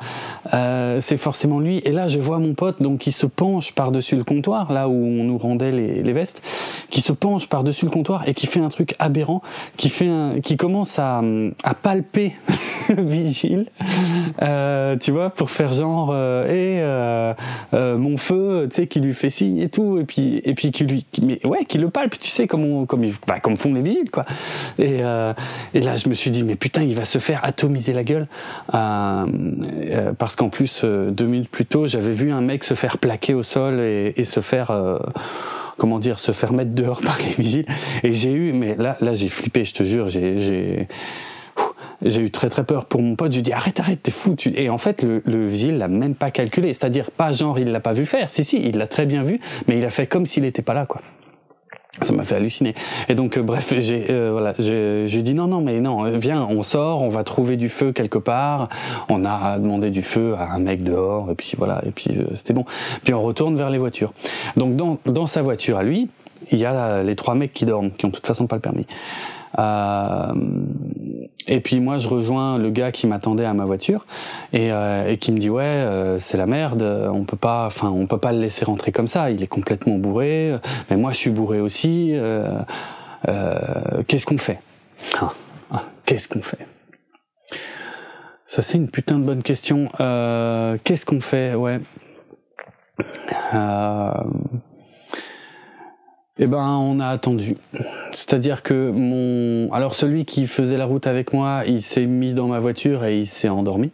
c'est 1.01 1.17
forcément 1.17 1.59
lui. 1.59 1.79
Et 1.79 1.91
là 1.91 2.07
je 2.07 2.19
vois 2.19 2.39
mon 2.39 2.53
pote 2.53 2.81
donc 2.81 2.99
qui 2.99 3.11
se 3.11 3.25
penche 3.25 3.73
par 3.73 3.91
dessus 3.91 4.15
le 4.15 4.23
comptoir 4.23 4.71
là 4.71 4.87
où 4.87 4.93
on 4.93 5.25
nous 5.25 5.37
rendait 5.37 5.64
les, 5.71 6.13
vestes, 6.13 6.41
qui 6.89 7.01
se 7.01 7.11
penche 7.11 7.47
par-dessus 7.47 7.85
le 7.85 7.91
comptoir 7.91 8.27
et 8.27 8.33
qui 8.33 8.47
fait 8.47 8.59
un 8.59 8.69
truc 8.69 8.95
aberrant, 8.99 9.41
qui 9.77 9.89
fait 9.89 10.07
un, 10.07 10.39
qui 10.41 10.57
commence 10.57 10.99
à, 10.99 11.21
à 11.63 11.73
palper 11.73 12.35
Vigile, 12.89 13.67
euh, 14.41 14.95
tu 14.97 15.11
vois, 15.11 15.29
pour 15.29 15.49
faire 15.49 15.73
genre 15.73 16.13
et 16.13 16.81
euh, 16.81 17.33
euh, 17.73 17.97
mon 17.97 18.17
feu, 18.17 18.67
tu 18.69 18.75
sais, 18.75 18.87
qui 18.87 18.99
lui 18.99 19.13
fait 19.13 19.29
signe 19.29 19.57
et 19.59 19.69
tout, 19.69 19.97
et 19.99 20.03
puis 20.03 20.41
et 20.43 20.53
puis 20.53 20.71
qui 20.71 20.83
lui, 20.85 21.05
mais 21.21 21.45
ouais, 21.45 21.65
qui 21.65 21.77
le 21.77 21.89
palpe, 21.89 22.19
tu 22.19 22.29
sais, 22.29 22.47
comme 22.47 22.63
on, 22.63 22.85
comme 22.85 23.05
bah, 23.27 23.39
font 23.57 23.73
les 23.73 23.81
vigiles, 23.81 24.11
quoi. 24.11 24.25
Et 24.79 25.01
et 25.73 25.81
là, 25.81 25.95
je 25.95 26.09
me 26.09 26.13
suis 26.13 26.31
dit, 26.31 26.43
mais 26.43 26.55
putain, 26.55 26.83
il 26.83 26.95
va 26.95 27.03
se 27.03 27.17
faire 27.17 27.43
atomiser 27.43 27.93
la 27.93 28.03
gueule, 28.03 28.27
parce 28.71 30.35
qu'en 30.35 30.49
plus, 30.49 30.83
deux 30.83 31.25
minutes 31.25 31.49
plus 31.49 31.65
tôt, 31.65 31.87
j'avais 31.87 32.11
vu 32.11 32.31
un 32.31 32.41
mec 32.41 32.63
se 32.63 32.73
faire 32.73 32.97
plaquer 32.97 33.33
au 33.33 33.43
sol 33.43 33.79
et, 33.79 34.13
et 34.17 34.23
se 34.23 34.39
faire 34.39 34.71
comment 35.77 35.99
dire, 35.99 36.19
se 36.19 36.31
faire 36.31 36.53
mettre 36.53 36.71
dehors 36.71 37.01
par 37.01 37.17
les 37.19 37.43
vigiles. 37.43 37.65
Et 38.03 38.13
j'ai 38.13 38.31
eu, 38.31 38.53
mais 38.53 38.75
là, 38.75 38.97
là, 39.01 39.13
j'ai 39.13 39.29
flippé, 39.29 39.63
je 39.65 39.73
te 39.73 39.83
jure, 39.83 40.07
j'ai, 40.07 40.39
j'ai, 40.39 40.87
j'ai 42.01 42.21
eu 42.21 42.31
très 42.31 42.49
très 42.49 42.63
peur 42.63 42.85
pour 42.85 43.01
mon 43.01 43.15
pote. 43.15 43.31
Je 43.31 43.37
lui 43.37 43.43
dit 43.43 43.53
arrête, 43.53 43.79
arrête, 43.79 44.01
t'es 44.03 44.11
fou. 44.11 44.35
Et 44.55 44.69
en 44.69 44.77
fait, 44.77 45.03
le, 45.03 45.21
le 45.25 45.45
vigile 45.45 45.77
l'a 45.77 45.87
même 45.87 46.15
pas 46.15 46.31
calculé. 46.31 46.73
C'est-à-dire, 46.73 47.11
pas 47.11 47.31
genre, 47.31 47.59
il 47.59 47.71
l'a 47.71 47.79
pas 47.79 47.93
vu 47.93 48.05
faire. 48.05 48.29
Si, 48.29 48.43
si, 48.43 48.57
il 48.57 48.77
l'a 48.77 48.87
très 48.87 49.05
bien 49.05 49.23
vu, 49.23 49.39
mais 49.67 49.77
il 49.77 49.85
a 49.85 49.89
fait 49.89 50.07
comme 50.07 50.25
s'il 50.25 50.43
n'était 50.43 50.61
pas 50.61 50.73
là, 50.73 50.85
quoi. 50.85 51.01
Ça 52.01 52.13
m'a 52.13 52.23
fait 52.23 52.35
halluciner. 52.35 52.75
Et 53.07 53.15
donc, 53.15 53.37
euh, 53.37 53.41
bref, 53.41 53.73
j'ai 53.79 54.07
euh, 54.09 54.31
voilà, 54.31 54.53
j'ai 54.57 55.21
dit 55.21 55.33
non, 55.33 55.47
non, 55.47 55.61
mais 55.61 55.79
non, 55.79 56.03
viens, 56.17 56.45
on 56.49 56.61
sort, 56.61 57.01
on 57.01 57.09
va 57.09 57.23
trouver 57.23 57.55
du 57.57 57.69
feu 57.69 57.91
quelque 57.91 58.17
part. 58.17 58.69
On 59.09 59.25
a 59.25 59.59
demandé 59.59 59.91
du 59.91 60.01
feu 60.01 60.35
à 60.37 60.53
un 60.53 60.59
mec 60.59 60.83
dehors, 60.83 61.31
et 61.31 61.35
puis 61.35 61.53
voilà, 61.57 61.81
et 61.85 61.91
puis 61.91 62.11
euh, 62.17 62.25
c'était 62.33 62.53
bon. 62.53 62.65
Puis 63.03 63.13
on 63.13 63.21
retourne 63.21 63.55
vers 63.55 63.69
les 63.69 63.77
voitures. 63.77 64.13
Donc 64.57 64.75
dans 64.75 64.97
dans 65.05 65.25
sa 65.25 65.41
voiture 65.41 65.77
à 65.77 65.83
lui, 65.83 66.09
il 66.51 66.59
y 66.59 66.65
a 66.65 67.01
les 67.01 67.15
trois 67.15 67.35
mecs 67.35 67.53
qui 67.53 67.65
dorment, 67.65 67.91
qui 67.91 68.05
ont 68.05 68.09
de 68.09 68.15
toute 68.15 68.27
façon 68.27 68.47
pas 68.47 68.55
le 68.55 68.61
permis. 68.61 68.85
Euh, 69.57 70.33
et 71.47 71.59
puis 71.59 71.79
moi, 71.79 71.97
je 71.97 72.07
rejoins 72.07 72.57
le 72.57 72.69
gars 72.69 72.91
qui 72.91 73.07
m'attendait 73.07 73.45
à 73.45 73.53
ma 73.53 73.65
voiture 73.65 74.05
et, 74.51 74.71
euh, 74.71 75.07
et 75.07 75.17
qui 75.17 75.31
me 75.31 75.37
dit 75.37 75.49
ouais, 75.49 75.63
euh, 75.63 76.19
c'est 76.19 76.37
la 76.37 76.45
merde, 76.45 76.81
on 77.11 77.23
peut 77.23 77.37
pas, 77.37 77.67
enfin, 77.67 77.89
on 77.89 78.07
peut 78.07 78.17
pas 78.17 78.31
le 78.31 78.39
laisser 78.39 78.65
rentrer 78.65 78.91
comme 78.91 79.07
ça. 79.07 79.31
Il 79.31 79.43
est 79.43 79.47
complètement 79.47 79.97
bourré, 79.97 80.55
mais 80.89 80.97
moi, 80.97 81.11
je 81.11 81.17
suis 81.17 81.29
bourré 81.29 81.59
aussi. 81.61 82.11
Euh, 82.13 82.59
euh, 83.27 84.03
Qu'est-ce 84.07 84.25
qu'on 84.25 84.37
fait? 84.37 84.59
Ah, 85.21 85.33
ah, 85.71 85.83
Qu'est-ce 86.05 86.27
qu'on 86.27 86.41
fait? 86.41 86.65
Ça, 88.47 88.61
c'est 88.61 88.77
une 88.77 88.89
putain 88.89 89.17
de 89.19 89.23
bonne 89.23 89.43
question. 89.43 89.89
Qu'est-ce 90.83 91.05
qu'on 91.05 91.21
fait? 91.21 91.55
Ouais. 91.55 91.79
Eh 96.37 96.47
ben, 96.47 96.67
on 96.67 96.99
a 96.99 97.07
attendu. 97.07 97.55
C'est-à-dire 98.11 98.61
que 98.61 98.91
mon, 98.91 99.71
alors 99.71 99.95
celui 99.95 100.25
qui 100.25 100.47
faisait 100.47 100.75
la 100.75 100.83
route 100.83 101.07
avec 101.07 101.31
moi, 101.31 101.63
il 101.65 101.81
s'est 101.81 102.05
mis 102.05 102.33
dans 102.33 102.47
ma 102.47 102.59
voiture 102.59 103.05
et 103.05 103.19
il 103.19 103.27
s'est 103.27 103.47
endormi. 103.47 103.91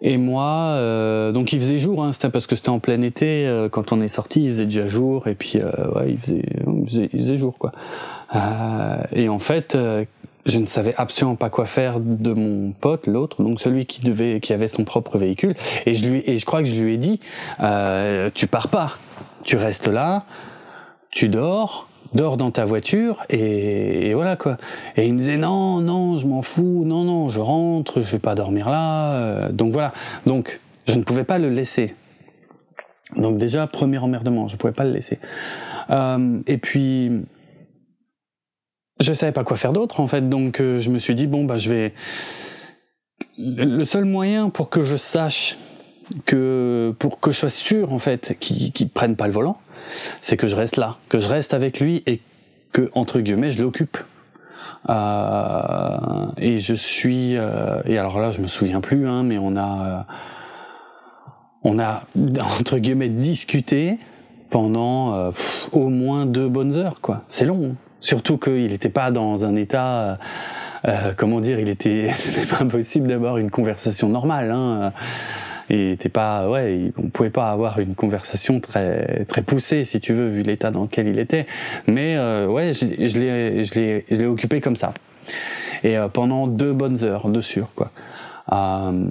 Et 0.00 0.16
moi, 0.16 0.72
euh, 0.74 1.30
donc 1.30 1.52
il 1.52 1.60
faisait 1.60 1.76
jour, 1.76 2.02
hein, 2.02 2.10
c'était 2.10 2.30
parce 2.30 2.48
que 2.48 2.56
c'était 2.56 2.70
en 2.70 2.80
plein 2.80 3.00
été. 3.02 3.46
Euh, 3.46 3.68
quand 3.68 3.92
on 3.92 4.00
est 4.00 4.08
sorti, 4.08 4.42
il 4.42 4.48
faisait 4.48 4.64
déjà 4.64 4.88
jour, 4.88 5.28
et 5.28 5.36
puis 5.36 5.60
euh, 5.60 5.70
ouais, 5.94 6.10
il 6.10 6.18
faisait, 6.18 6.42
il 6.66 6.88
faisait, 6.88 7.10
il 7.12 7.20
faisait 7.20 7.36
jour 7.36 7.56
quoi. 7.58 7.70
Euh, 8.34 8.96
et 9.12 9.28
en 9.28 9.38
fait, 9.38 9.78
je 10.46 10.58
ne 10.58 10.66
savais 10.66 10.94
absolument 10.96 11.36
pas 11.36 11.50
quoi 11.50 11.66
faire 11.66 12.00
de 12.00 12.32
mon 12.32 12.72
pote, 12.72 13.06
l'autre, 13.06 13.40
donc 13.40 13.60
celui 13.60 13.86
qui 13.86 14.00
devait, 14.00 14.40
qui 14.40 14.52
avait 14.52 14.66
son 14.66 14.82
propre 14.82 15.16
véhicule. 15.16 15.54
Et 15.86 15.94
je 15.94 16.08
lui, 16.08 16.24
et 16.26 16.38
je 16.38 16.44
crois 16.44 16.60
que 16.60 16.68
je 16.68 16.74
lui 16.74 16.94
ai 16.94 16.96
dit, 16.96 17.20
tu 18.34 18.46
pars 18.48 18.66
pas, 18.66 18.96
tu 19.44 19.56
restes 19.56 19.86
là, 19.86 20.24
tu 21.12 21.28
dors 21.28 21.88
dors 22.14 22.36
dans 22.36 22.50
ta 22.50 22.64
voiture 22.64 23.24
et, 23.30 24.12
voilà 24.14 24.36
quoi. 24.36 24.58
Et 24.96 25.06
il 25.06 25.14
me 25.14 25.18
disait 25.18 25.36
non, 25.36 25.80
non, 25.80 26.18
je 26.18 26.26
m'en 26.26 26.42
fous, 26.42 26.84
non, 26.84 27.04
non, 27.04 27.28
je 27.28 27.40
rentre, 27.40 28.02
je 28.02 28.12
vais 28.12 28.18
pas 28.18 28.34
dormir 28.34 28.68
là. 28.68 29.14
Euh, 29.14 29.52
donc 29.52 29.72
voilà. 29.72 29.92
Donc 30.26 30.60
je 30.86 30.94
ne 30.98 31.02
pouvais 31.02 31.24
pas 31.24 31.38
le 31.38 31.48
laisser. 31.48 31.94
Donc 33.16 33.38
déjà 33.38 33.66
premier 33.66 33.98
emmerdement, 33.98 34.48
je 34.48 34.56
pouvais 34.56 34.72
pas 34.72 34.84
le 34.84 34.92
laisser. 34.92 35.18
Euh, 35.90 36.40
et 36.46 36.58
puis 36.58 37.10
je 39.00 39.12
savais 39.12 39.32
pas 39.32 39.44
quoi 39.44 39.56
faire 39.56 39.72
d'autre 39.72 40.00
en 40.00 40.06
fait, 40.06 40.28
donc 40.28 40.60
euh, 40.60 40.78
je 40.78 40.90
me 40.90 40.98
suis 40.98 41.14
dit 41.14 41.26
bon 41.26 41.44
bah 41.44 41.58
je 41.58 41.70
vais. 41.70 41.94
Le 43.38 43.84
seul 43.84 44.04
moyen 44.04 44.50
pour 44.50 44.68
que 44.68 44.82
je 44.82 44.96
sache 44.96 45.56
que 46.26 46.94
pour 46.98 47.20
que 47.20 47.30
je 47.30 47.38
sois 47.38 47.48
sûr 47.48 47.92
en 47.92 47.98
fait 47.98 48.36
qu'il 48.38 48.72
qu 48.72 48.86
prenne 48.86 49.16
pas 49.16 49.26
le 49.26 49.32
volant, 49.32 49.58
c'est 50.20 50.36
que 50.36 50.46
je 50.46 50.56
reste 50.56 50.76
là, 50.76 50.96
que 51.08 51.18
je 51.18 51.28
reste 51.28 51.54
avec 51.54 51.80
lui 51.80 52.02
et 52.06 52.20
que 52.72 52.90
entre 52.94 53.20
guillemets 53.20 53.50
je 53.50 53.62
l'occupe. 53.62 53.98
Euh, 54.88 56.26
et 56.38 56.58
je 56.58 56.74
suis 56.74 57.36
euh, 57.36 57.80
et 57.84 57.98
alors 57.98 58.18
là 58.18 58.32
je 58.32 58.40
me 58.40 58.48
souviens 58.48 58.80
plus 58.80 59.06
hein, 59.06 59.22
mais 59.22 59.38
on 59.38 59.56
a 59.56 59.86
euh, 59.86 60.12
on 61.62 61.78
a 61.78 62.02
entre 62.40 62.78
guillemets 62.78 63.08
discuté 63.08 63.98
pendant 64.50 65.14
euh, 65.14 65.30
au 65.72 65.88
moins 65.88 66.26
deux 66.26 66.48
bonnes 66.48 66.76
heures 66.76 67.00
quoi. 67.00 67.22
C'est 67.28 67.46
long. 67.46 67.70
Hein. 67.72 67.76
Surtout 68.00 68.36
qu'il 68.36 68.66
n'était 68.66 68.88
pas 68.88 69.12
dans 69.12 69.44
un 69.44 69.54
état, 69.54 70.18
euh, 70.88 71.12
comment 71.16 71.40
dire, 71.40 71.60
il 71.60 71.68
était, 71.68 72.08
c'était 72.14 72.46
pas 72.46 72.62
impossible 72.62 73.06
d'avoir 73.06 73.38
une 73.38 73.50
conversation 73.50 74.08
normale. 74.08 74.50
Hein 74.50 74.92
et 75.70 75.96
t'es 75.98 76.08
pas 76.08 76.48
ouais 76.48 76.92
on 76.98 77.08
pouvait 77.08 77.30
pas 77.30 77.50
avoir 77.50 77.78
une 77.78 77.94
conversation 77.94 78.60
très 78.60 79.24
très 79.26 79.42
poussée 79.42 79.84
si 79.84 80.00
tu 80.00 80.12
veux 80.12 80.26
vu 80.26 80.42
l'état 80.42 80.70
dans 80.70 80.82
lequel 80.82 81.08
il 81.08 81.18
était 81.18 81.46
mais 81.86 82.16
euh, 82.16 82.46
ouais 82.46 82.72
je, 82.72 82.84
l'ai 82.84 83.64
je 83.64 83.74
l'ai 83.74 84.04
je 84.10 84.16
l'ai 84.16 84.26
occupé 84.26 84.60
comme 84.60 84.76
ça 84.76 84.92
et 85.84 85.96
euh, 85.96 86.08
pendant 86.08 86.46
deux 86.46 86.72
bonnes 86.72 87.02
heures 87.04 87.28
de 87.28 87.40
sûr 87.40 87.70
quoi 87.74 87.90
euh, 88.52 89.08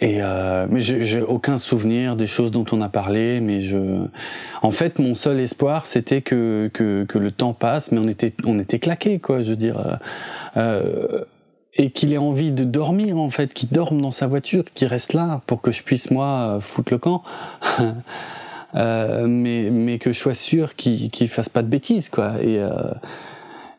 et 0.00 0.18
euh, 0.20 0.66
mais 0.68 0.80
j'ai 0.80 1.22
aucun 1.22 1.58
souvenir 1.58 2.16
des 2.16 2.26
choses 2.26 2.50
dont 2.50 2.64
on 2.72 2.80
a 2.80 2.88
parlé, 2.88 3.40
mais 3.40 3.60
je, 3.60 4.06
en 4.62 4.70
fait, 4.70 4.98
mon 4.98 5.14
seul 5.14 5.40
espoir, 5.40 5.86
c'était 5.86 6.20
que, 6.20 6.70
que, 6.72 7.04
que 7.04 7.18
le 7.18 7.30
temps 7.30 7.54
passe, 7.54 7.92
mais 7.92 7.98
on 7.98 8.08
était 8.08 8.34
on 8.44 8.58
était 8.58 8.78
claqué 8.78 9.18
quoi. 9.18 9.42
Je 9.42 9.50
veux 9.50 9.56
dire, 9.56 9.98
euh, 10.56 11.24
et 11.76 11.90
qu'il 11.90 12.12
ait 12.12 12.18
envie 12.18 12.52
de 12.52 12.64
dormir 12.64 13.18
en 13.18 13.30
fait, 13.30 13.52
qu'il 13.52 13.68
dorme 13.68 14.00
dans 14.00 14.10
sa 14.10 14.26
voiture, 14.26 14.64
qu'il 14.74 14.88
reste 14.88 15.12
là 15.12 15.40
pour 15.46 15.60
que 15.60 15.70
je 15.70 15.82
puisse 15.82 16.10
moi 16.10 16.58
foutre 16.60 16.92
le 16.92 16.98
camp. 16.98 17.22
euh, 18.74 19.26
mais 19.26 19.70
mais 19.70 19.98
que 19.98 20.12
je 20.12 20.18
sois 20.18 20.34
sûr 20.34 20.76
qu'il 20.76 21.10
qu'il 21.10 21.28
fasse 21.28 21.48
pas 21.48 21.62
de 21.62 21.68
bêtises 21.68 22.08
quoi. 22.08 22.34
Et 22.40 22.58
euh, 22.58 22.70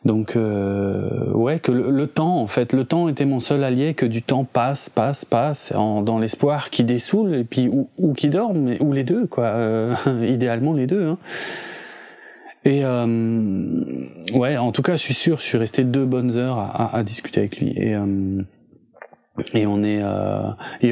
donc 0.06 0.36
euh, 0.36 1.32
ouais 1.32 1.58
que 1.58 1.72
le, 1.72 2.06
temps 2.06 2.40
en 2.40 2.46
fait, 2.46 2.72
le 2.72 2.84
temps 2.84 3.08
était 3.08 3.24
mon 3.24 3.40
seul 3.40 3.64
allié, 3.64 3.94
que 3.94 4.06
du 4.06 4.22
temps 4.22 4.44
passe, 4.44 4.88
passe, 4.88 5.24
passe, 5.24 5.72
en, 5.74 6.00
dans 6.02 6.18
l'espoir 6.18 6.70
qu'il 6.70 6.86
dessoule 6.86 7.34
et 7.34 7.44
puis 7.44 7.68
ou, 7.68 7.88
ou 7.98 8.12
qu'il 8.12 8.30
dorme, 8.30 8.76
ou 8.80 8.92
les 8.92 9.04
deux 9.04 9.26
quoi. 9.26 9.46
Euh, 9.46 9.94
idéalement 10.28 10.74
les 10.74 10.86
deux. 10.86 11.08
Hein. 11.08 11.18
Et 12.66 12.84
euh, 12.84 13.06
ouais, 14.34 14.56
en 14.56 14.72
tout 14.72 14.82
cas, 14.82 14.96
je 14.96 15.02
suis 15.02 15.14
sûr, 15.14 15.38
je 15.38 15.44
suis 15.44 15.56
resté 15.56 15.84
deux 15.84 16.04
bonnes 16.04 16.36
heures 16.36 16.58
à, 16.58 16.66
à, 16.66 16.96
à 16.96 17.02
discuter 17.04 17.38
avec 17.38 17.60
lui. 17.60 17.72
Et, 17.76 17.94
euh, 17.94 18.42
et 19.54 19.66
on 19.66 19.84
est. 19.84 20.00
Euh, 20.02 20.50
et 20.82 20.90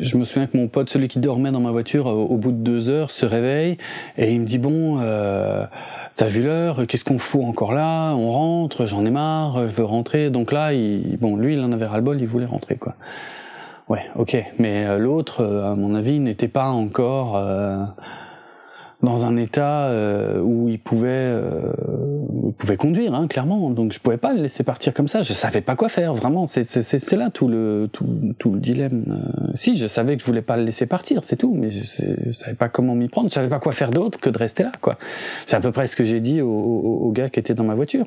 je 0.00 0.16
me 0.16 0.22
souviens 0.22 0.46
que 0.46 0.56
mon 0.56 0.68
pote, 0.68 0.90
celui 0.90 1.08
qui 1.08 1.18
dormait 1.18 1.50
dans 1.50 1.60
ma 1.60 1.72
voiture, 1.72 2.06
au, 2.06 2.36
bout 2.36 2.52
de 2.52 2.58
deux 2.58 2.88
heures, 2.88 3.10
se 3.10 3.26
réveille 3.26 3.78
et 4.16 4.32
il 4.32 4.40
me 4.40 4.46
dit 4.46 4.58
bon, 4.58 5.00
euh, 5.00 5.64
t'as 6.14 6.26
vu 6.26 6.42
l'heure? 6.42 6.86
Qu'est-ce 6.86 7.04
qu'on 7.04 7.18
fout 7.18 7.42
encore 7.42 7.72
là? 7.72 8.14
On 8.14 8.30
rentre 8.30 8.86
J'en 8.86 9.04
ai 9.04 9.10
marre. 9.10 9.66
Je 9.66 9.74
veux 9.74 9.84
rentrer. 9.84 10.30
Donc 10.30 10.52
là, 10.52 10.72
il, 10.72 11.16
bon, 11.18 11.36
lui, 11.36 11.54
il 11.54 11.60
en 11.60 11.72
avait 11.72 11.86
ras 11.86 11.96
le 11.96 12.04
bol. 12.04 12.20
Il 12.20 12.28
voulait 12.28 12.46
rentrer, 12.46 12.76
quoi. 12.76 12.94
Ouais, 13.88 14.02
ok. 14.16 14.36
Mais 14.60 14.86
euh, 14.86 14.98
l'autre, 14.98 15.44
à 15.44 15.74
mon 15.74 15.96
avis, 15.96 16.20
n'était 16.20 16.46
pas 16.46 16.68
encore. 16.68 17.36
Euh, 17.36 17.82
dans 19.02 19.24
un 19.24 19.36
état 19.36 19.86
euh, 19.86 20.40
où 20.40 20.68
il 20.68 20.80
pouvait, 20.80 21.08
euh, 21.08 21.72
il 22.46 22.52
pouvait 22.52 22.76
conduire, 22.76 23.14
hein, 23.14 23.28
clairement. 23.28 23.70
Donc 23.70 23.92
je 23.92 24.00
pouvais 24.00 24.16
pas 24.16 24.32
le 24.32 24.42
laisser 24.42 24.64
partir 24.64 24.92
comme 24.92 25.06
ça. 25.06 25.22
Je 25.22 25.32
savais 25.32 25.60
pas 25.60 25.76
quoi 25.76 25.88
faire, 25.88 26.14
vraiment. 26.14 26.46
C'est 26.48 27.12
là 27.12 27.30
tout 27.30 27.46
le 27.46 27.88
tout, 27.92 28.06
tout 28.38 28.52
le 28.52 28.58
dilemme. 28.58 29.04
Euh, 29.08 29.50
si, 29.54 29.76
je 29.76 29.86
savais 29.86 30.16
que 30.16 30.22
je 30.22 30.26
voulais 30.26 30.42
pas 30.42 30.56
le 30.56 30.64
laisser 30.64 30.86
partir, 30.86 31.22
c'est 31.22 31.36
tout, 31.36 31.54
mais 31.54 31.70
je, 31.70 31.84
je, 32.26 32.32
savais 32.32 32.56
pas 32.56 32.68
comment 32.68 32.96
m'y 32.96 33.08
prendre. 33.08 33.28
Je 33.28 33.34
savais 33.34 33.48
pas 33.48 33.60
quoi 33.60 33.72
faire 33.72 33.92
d'autre 33.92 34.18
que 34.18 34.30
de 34.30 34.38
rester 34.38 34.64
là, 34.64 34.72
quoi. 34.80 34.98
C'est 35.46 35.56
à 35.56 35.60
peu 35.60 35.70
près 35.70 35.86
ce 35.86 35.94
que 35.94 36.02
j'ai 36.02 36.20
dit 36.20 36.40
au, 36.40 36.50
au, 36.50 37.06
au, 37.06 37.12
gars 37.12 37.30
qui 37.30 37.38
était 37.38 37.54
dans 37.54 37.64
ma 37.64 37.76
voiture. 37.76 38.06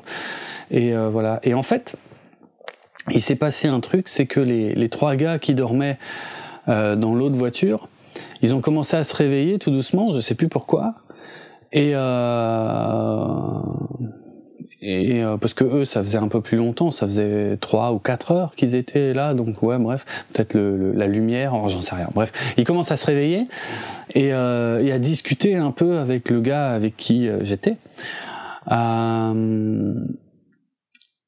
Et 0.70 0.94
euh, 0.94 1.08
voilà. 1.08 1.40
Et 1.42 1.54
en 1.54 1.62
fait, 1.62 1.96
il 3.10 3.22
s'est 3.22 3.36
passé 3.36 3.66
un 3.66 3.80
truc, 3.80 4.08
c'est 4.08 4.26
que 4.26 4.40
les, 4.40 4.74
les 4.74 4.88
trois 4.90 5.16
gars 5.16 5.38
qui 5.38 5.54
dormaient 5.54 5.98
euh, 6.68 6.94
dans 6.94 7.14
l'autre 7.14 7.36
voiture 7.36 7.88
ils 8.42 8.54
ont 8.54 8.60
commencé 8.60 8.96
à 8.96 9.04
se 9.04 9.14
réveiller 9.14 9.58
tout 9.58 9.70
doucement, 9.70 10.12
je 10.12 10.20
sais 10.20 10.34
plus 10.34 10.48
pourquoi. 10.48 10.94
Et 11.72 11.92
euh, 11.94 13.60
et 14.82 15.22
euh, 15.22 15.36
parce 15.36 15.54
que 15.54 15.62
eux, 15.64 15.84
ça 15.84 16.02
faisait 16.02 16.18
un 16.18 16.26
peu 16.26 16.40
plus 16.40 16.56
longtemps, 16.56 16.90
ça 16.90 17.06
faisait 17.06 17.56
trois 17.58 17.92
ou 17.92 17.98
quatre 18.00 18.32
heures 18.32 18.54
qu'ils 18.56 18.74
étaient 18.74 19.14
là, 19.14 19.32
donc 19.32 19.62
ouais, 19.62 19.78
bref, 19.78 20.04
peut-être 20.32 20.54
le, 20.54 20.76
le, 20.76 20.92
la 20.92 21.06
lumière, 21.06 21.54
oh, 21.54 21.68
j'en 21.68 21.82
sais 21.82 21.94
rien. 21.94 22.08
Bref, 22.14 22.32
ils 22.56 22.64
commencent 22.64 22.90
à 22.90 22.96
se 22.96 23.06
réveiller 23.06 23.46
et, 24.14 24.32
euh, 24.34 24.84
et 24.84 24.90
à 24.90 24.98
discuter 24.98 25.54
un 25.54 25.70
peu 25.70 25.98
avec 25.98 26.28
le 26.30 26.40
gars 26.40 26.70
avec 26.72 26.96
qui 26.96 27.28
euh, 27.28 27.44
j'étais. 27.44 27.76
Euh, 28.72 29.94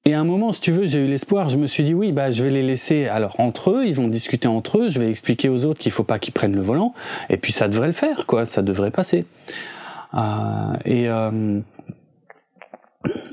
et 0.04 0.14
à 0.14 0.20
un 0.20 0.24
moment, 0.24 0.52
si 0.52 0.60
tu 0.60 0.72
veux, 0.72 0.86
j'ai 0.86 1.04
eu 1.04 1.08
l'espoir, 1.08 1.48
je 1.48 1.56
me 1.56 1.66
suis 1.66 1.82
dit 1.82 1.94
oui, 1.94 2.12
bah 2.12 2.30
je 2.30 2.44
vais 2.44 2.50
les 2.50 2.62
laisser 2.62 3.06
alors 3.06 3.38
entre 3.38 3.70
eux, 3.70 3.86
ils 3.86 3.94
vont 3.94 4.08
discuter 4.08 4.48
entre 4.48 4.78
eux, 4.78 4.88
je 4.88 5.00
vais 5.00 5.10
expliquer 5.10 5.48
aux 5.48 5.64
autres 5.64 5.80
qu'il 5.80 5.92
faut 5.92 6.04
pas 6.04 6.18
qu'ils 6.18 6.34
prennent 6.34 6.54
le 6.54 6.62
volant, 6.62 6.94
et 7.30 7.36
puis 7.36 7.52
ça 7.52 7.68
devrait 7.68 7.88
le 7.88 7.92
faire, 7.92 8.26
quoi, 8.26 8.46
ça 8.46 8.62
devrait 8.62 8.90
passer. 8.90 9.24
Euh, 10.14 10.20
et 10.84 11.08
euh, 11.08 11.60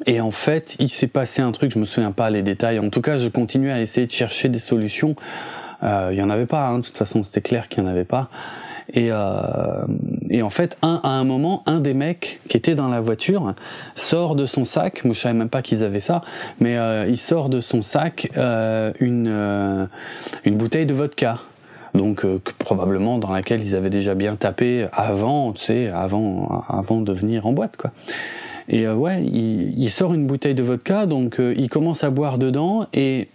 et 0.05 0.19
en 0.21 0.31
fait, 0.31 0.75
il 0.79 0.89
s'est 0.89 1.07
passé 1.07 1.41
un 1.41 1.51
truc, 1.51 1.71
je 1.71 1.79
me 1.79 1.85
souviens 1.85 2.11
pas 2.11 2.29
les 2.29 2.43
détails. 2.43 2.79
En 2.79 2.89
tout 2.89 3.01
cas, 3.01 3.17
je 3.17 3.27
continuais 3.27 3.71
à 3.71 3.81
essayer 3.81 4.07
de 4.07 4.11
chercher 4.11 4.49
des 4.49 4.59
solutions. 4.59 5.15
Euh, 5.83 6.09
il 6.11 6.17
y 6.17 6.21
en 6.21 6.29
avait 6.29 6.45
pas, 6.45 6.67
hein, 6.67 6.79
de 6.79 6.85
toute 6.85 6.97
façon, 6.97 7.23
c'était 7.23 7.41
clair 7.41 7.67
qu'il 7.67 7.83
y 7.83 7.85
en 7.85 7.89
avait 7.89 8.03
pas. 8.03 8.29
Et, 8.93 9.07
euh, 9.11 9.85
et 10.31 10.41
en 10.41 10.49
fait, 10.49 10.77
un, 10.81 11.01
à 11.03 11.09
un 11.09 11.25
moment, 11.25 11.61
un 11.65 11.81
des 11.81 11.93
mecs 11.93 12.39
qui 12.47 12.55
était 12.55 12.73
dans 12.73 12.87
la 12.87 13.01
voiture 13.01 13.53
sort 13.95 14.35
de 14.35 14.45
son 14.45 14.63
sac, 14.63 15.03
moi 15.03 15.13
je 15.13 15.19
savais 15.19 15.37
même 15.37 15.49
pas 15.49 15.61
qu'ils 15.61 15.83
avaient 15.83 15.99
ça, 15.99 16.21
mais 16.61 16.77
euh, 16.77 17.05
il 17.07 17.17
sort 17.17 17.49
de 17.49 17.59
son 17.59 17.81
sac 17.81 18.31
euh, 18.37 18.93
une, 19.01 19.27
euh, 19.27 19.85
une 20.45 20.55
bouteille 20.55 20.85
de 20.85 20.93
vodka. 20.93 21.37
Donc 21.93 22.23
euh, 22.23 22.39
probablement 22.59 23.17
dans 23.17 23.33
laquelle 23.33 23.61
ils 23.61 23.75
avaient 23.75 23.89
déjà 23.89 24.15
bien 24.15 24.37
tapé 24.37 24.87
avant, 24.93 25.51
tu 25.51 25.65
sais, 25.65 25.89
avant, 25.89 26.63
avant 26.69 27.01
de 27.01 27.11
venir 27.11 27.45
en 27.45 27.51
boîte, 27.51 27.75
quoi. 27.75 27.91
Et 28.69 28.87
euh, 28.87 28.95
ouais, 28.95 29.21
il, 29.25 29.77
il, 29.77 29.89
sort 29.89 30.13
une 30.13 30.27
bouteille 30.27 30.55
de 30.55 30.63
vodka, 30.63 31.07
donc 31.07 31.39
il 31.39 31.67
commence 31.67 32.05
à 32.05 32.09
boire 32.09 32.37
dedans 32.37 32.87
et 32.93 33.27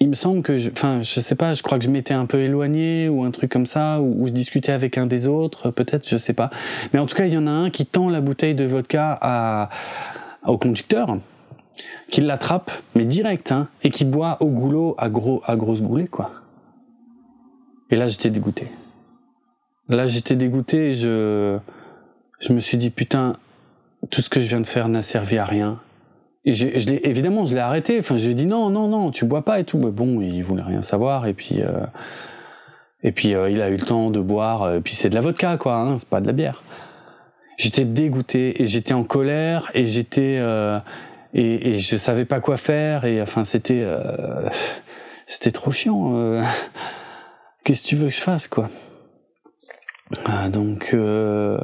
il 0.00 0.08
me 0.08 0.14
semble 0.14 0.42
que, 0.42 0.58
je, 0.58 0.70
enfin, 0.70 1.02
je 1.02 1.20
sais 1.20 1.34
pas, 1.34 1.54
je 1.54 1.62
crois 1.62 1.78
que 1.78 1.84
je 1.84 1.90
m'étais 1.90 2.14
un 2.14 2.26
peu 2.26 2.38
éloigné 2.38 3.08
ou 3.08 3.24
un 3.24 3.30
truc 3.30 3.50
comme 3.50 3.66
ça, 3.66 4.00
ou, 4.00 4.26
je 4.26 4.32
discutais 4.32 4.72
avec 4.72 4.96
un 4.96 5.06
des 5.06 5.26
autres, 5.26 5.70
peut-être, 5.70 6.08
je 6.08 6.16
sais 6.16 6.34
pas. 6.34 6.50
Mais 6.92 7.00
en 7.00 7.06
tout 7.06 7.16
cas, 7.16 7.26
il 7.26 7.32
y 7.32 7.38
en 7.38 7.46
a 7.46 7.50
un 7.50 7.70
qui 7.70 7.84
tend 7.84 8.08
la 8.08 8.20
bouteille 8.20 8.54
de 8.54 8.64
vodka 8.64 9.18
à, 9.20 9.70
au 10.46 10.56
conducteur, 10.56 11.18
qui 12.10 12.20
l'attrape, 12.20 12.70
mais 12.94 13.04
direct, 13.04 13.50
hein, 13.50 13.68
et 13.82 13.90
qui 13.90 14.04
boit 14.04 14.36
au 14.40 14.46
goulot 14.46 14.94
à 14.98 15.08
gros, 15.08 15.42
à 15.46 15.56
grosse 15.56 15.82
goulée, 15.82 16.06
quoi. 16.06 16.30
Et 17.90 17.96
là, 17.96 18.06
j'étais 18.06 18.30
dégoûté. 18.30 18.68
Là, 19.88 20.06
j'étais 20.06 20.36
dégoûté. 20.36 20.92
Je, 20.92 21.58
je 22.38 22.52
me 22.52 22.60
suis 22.60 22.76
dit 22.76 22.90
putain, 22.90 23.36
tout 24.10 24.20
ce 24.20 24.28
que 24.28 24.40
je 24.40 24.46
viens 24.46 24.60
de 24.60 24.66
faire 24.66 24.88
n'a 24.88 25.02
servi 25.02 25.38
à 25.38 25.44
rien 25.44 25.80
et 26.48 26.52
je, 26.52 26.66
évidemment, 27.02 27.44
je 27.44 27.54
l'ai 27.54 27.60
arrêté. 27.60 27.98
Enfin, 27.98 28.16
je 28.16 28.24
lui 28.24 28.32
ai 28.32 28.34
dit 28.34 28.46
non, 28.46 28.70
non, 28.70 28.88
non, 28.88 29.10
tu 29.10 29.24
bois 29.24 29.42
pas 29.42 29.60
et 29.60 29.64
tout. 29.64 29.78
Mais 29.78 29.90
bon, 29.90 30.20
il 30.20 30.42
voulait 30.42 30.62
rien 30.62 30.82
savoir. 30.82 31.26
Et 31.26 31.34
puis, 31.34 31.60
euh, 31.60 31.84
et 33.02 33.12
puis, 33.12 33.34
euh, 33.34 33.50
il 33.50 33.60
a 33.60 33.68
eu 33.68 33.76
le 33.76 33.84
temps 33.84 34.10
de 34.10 34.20
boire. 34.20 34.74
Et 34.74 34.80
puis, 34.80 34.94
c'est 34.94 35.10
de 35.10 35.14
la 35.14 35.20
vodka, 35.20 35.58
quoi. 35.58 35.76
Hein, 35.76 35.98
c'est 35.98 36.08
pas 36.08 36.20
de 36.20 36.26
la 36.26 36.32
bière. 36.32 36.62
J'étais 37.58 37.84
dégoûté 37.84 38.62
et 38.62 38.66
j'étais 38.66 38.94
en 38.94 39.02
colère 39.02 39.70
et 39.74 39.84
j'étais 39.84 40.36
euh, 40.38 40.78
et, 41.34 41.78
je 41.78 41.96
savais 41.96 42.24
pas 42.24 42.40
quoi 42.40 42.56
faire. 42.56 43.04
Et 43.04 43.20
enfin, 43.20 43.44
c'était 43.44 43.82
euh, 43.84 44.48
c'était 45.26 45.50
trop 45.50 45.70
chiant. 45.70 46.14
Euh. 46.14 46.42
qu'est-ce 47.64 47.82
que 47.82 47.88
tu 47.88 47.96
veux 47.96 48.06
que 48.06 48.14
je 48.14 48.20
fasse, 48.20 48.48
quoi? 48.48 48.68
Ah, 50.24 50.48
Donc, 50.48 50.90
euh, 50.94 51.58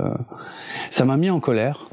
ça 0.91 1.05
m'a 1.05 1.17
mis 1.17 1.31
en 1.31 1.41
colère. 1.41 1.89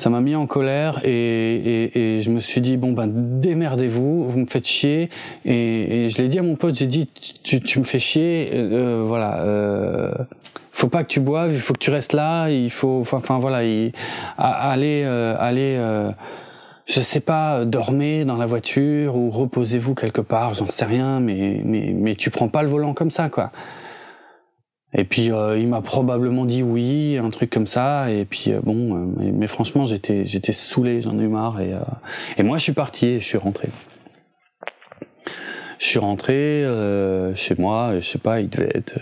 Ça 0.00 0.08
m'a 0.08 0.22
mis 0.22 0.34
en 0.34 0.46
colère 0.46 1.02
et, 1.04 1.10
et, 1.10 2.16
et, 2.16 2.20
je 2.22 2.30
me 2.30 2.40
suis 2.40 2.62
dit 2.62 2.78
bon 2.78 2.92
ben 2.92 3.06
démerdez-vous, 3.06 4.26
vous 4.26 4.38
me 4.38 4.46
faites 4.46 4.66
chier 4.66 5.10
et, 5.44 6.04
et 6.04 6.08
je 6.08 6.22
l'ai 6.22 6.28
dit 6.28 6.38
à 6.38 6.42
mon 6.42 6.56
pote, 6.56 6.74
j'ai 6.74 6.86
dit 6.86 7.06
tu, 7.42 7.60
tu 7.60 7.78
me 7.78 7.84
fais 7.84 7.98
chier, 7.98 8.48
euh, 8.54 9.04
voilà, 9.06 9.42
euh, 9.42 10.10
faut 10.72 10.88
pas 10.88 11.04
que 11.04 11.08
tu 11.08 11.20
boives, 11.20 11.52
il 11.52 11.58
faut 11.58 11.74
que 11.74 11.78
tu 11.80 11.90
restes 11.90 12.14
là, 12.14 12.48
il 12.48 12.70
faut, 12.70 13.02
enfin 13.12 13.38
voilà, 13.38 13.62
il, 13.62 13.92
aller 14.38 15.02
euh, 15.04 15.36
aller 15.38 15.76
euh, 15.78 16.10
je 16.86 17.02
sais 17.02 17.20
pas, 17.20 17.66
dormez 17.66 18.24
dans 18.24 18.38
la 18.38 18.46
voiture 18.46 19.16
ou 19.16 19.28
reposez-vous 19.28 19.94
quelque 19.94 20.22
part, 20.22 20.54
j'en 20.54 20.68
sais 20.68 20.86
rien, 20.86 21.20
mais, 21.20 21.60
mais, 21.62 21.92
mais 21.94 22.14
tu 22.14 22.30
prends 22.30 22.48
pas 22.48 22.62
le 22.62 22.70
volant 22.70 22.94
comme 22.94 23.10
ça, 23.10 23.28
quoi. 23.28 23.52
Et 24.92 25.04
puis 25.04 25.30
euh, 25.30 25.56
il 25.58 25.68
m'a 25.68 25.82
probablement 25.82 26.44
dit 26.44 26.62
oui, 26.62 27.16
un 27.16 27.30
truc 27.30 27.50
comme 27.50 27.66
ça. 27.66 28.10
Et 28.10 28.24
puis 28.24 28.52
euh, 28.52 28.60
bon, 28.62 28.96
euh, 28.96 29.30
mais, 29.32 29.46
franchement 29.46 29.84
j'étais 29.84 30.24
j'étais 30.24 30.52
saoulé, 30.52 31.00
j'en 31.00 31.18
ai 31.18 31.22
eu 31.22 31.28
marre. 31.28 31.60
Et, 31.60 31.74
et 32.36 32.42
moi 32.42 32.58
je 32.58 32.64
suis 32.64 32.72
parti 32.72 33.06
et 33.06 33.20
je 33.20 33.24
suis 33.24 33.38
rentré. 33.38 33.68
Je 35.78 35.86
suis 35.86 35.98
rentré 35.98 36.64
chez 37.34 37.54
moi, 37.56 37.98
je 38.00 38.06
sais 38.06 38.18
pas, 38.18 38.40
il 38.40 38.50
devait 38.50 38.70
être 38.74 38.98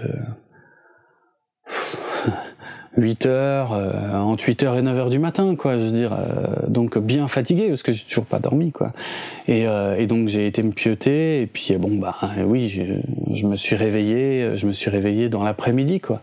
8 2.99 3.27
heures, 3.27 3.73
euh, 3.73 4.19
entre 4.19 4.45
8 4.45 4.63
heures 4.65 4.77
et 4.77 4.83
9 4.83 4.99
heures 4.99 5.11
du 5.11 5.19
matin, 5.19 5.55
quoi. 5.57 5.79
Je 5.79 5.85
veux 5.85 5.93
dire, 5.93 6.13
euh, 6.13 6.67
donc 6.69 6.99
bien 6.99 7.29
fatigué 7.29 7.69
parce 7.69 7.83
que 7.83 7.93
j'ai 7.93 8.05
toujours 8.05 8.27
pas 8.27 8.41
dormi, 8.41 8.73
quoi. 8.73 8.93
Et, 9.47 9.67
euh, 9.67 9.97
et 9.97 10.07
donc 10.07 10.29
j'ai 10.29 10.47
été 10.47 10.63
me 10.63 10.73
pioter 10.73 11.43
et 11.43 11.47
puis 11.47 11.77
bon 11.77 11.97
bah 11.97 12.17
oui, 12.45 12.69
je, 12.69 12.83
je, 13.33 13.47
me 13.47 13.55
suis 13.55 13.77
réveillé, 13.77 14.57
je 14.57 14.67
me 14.67 14.73
suis 14.73 14.91
réveillé 14.91 15.29
dans 15.29 15.45
l'après-midi, 15.45 16.01
quoi. 16.01 16.21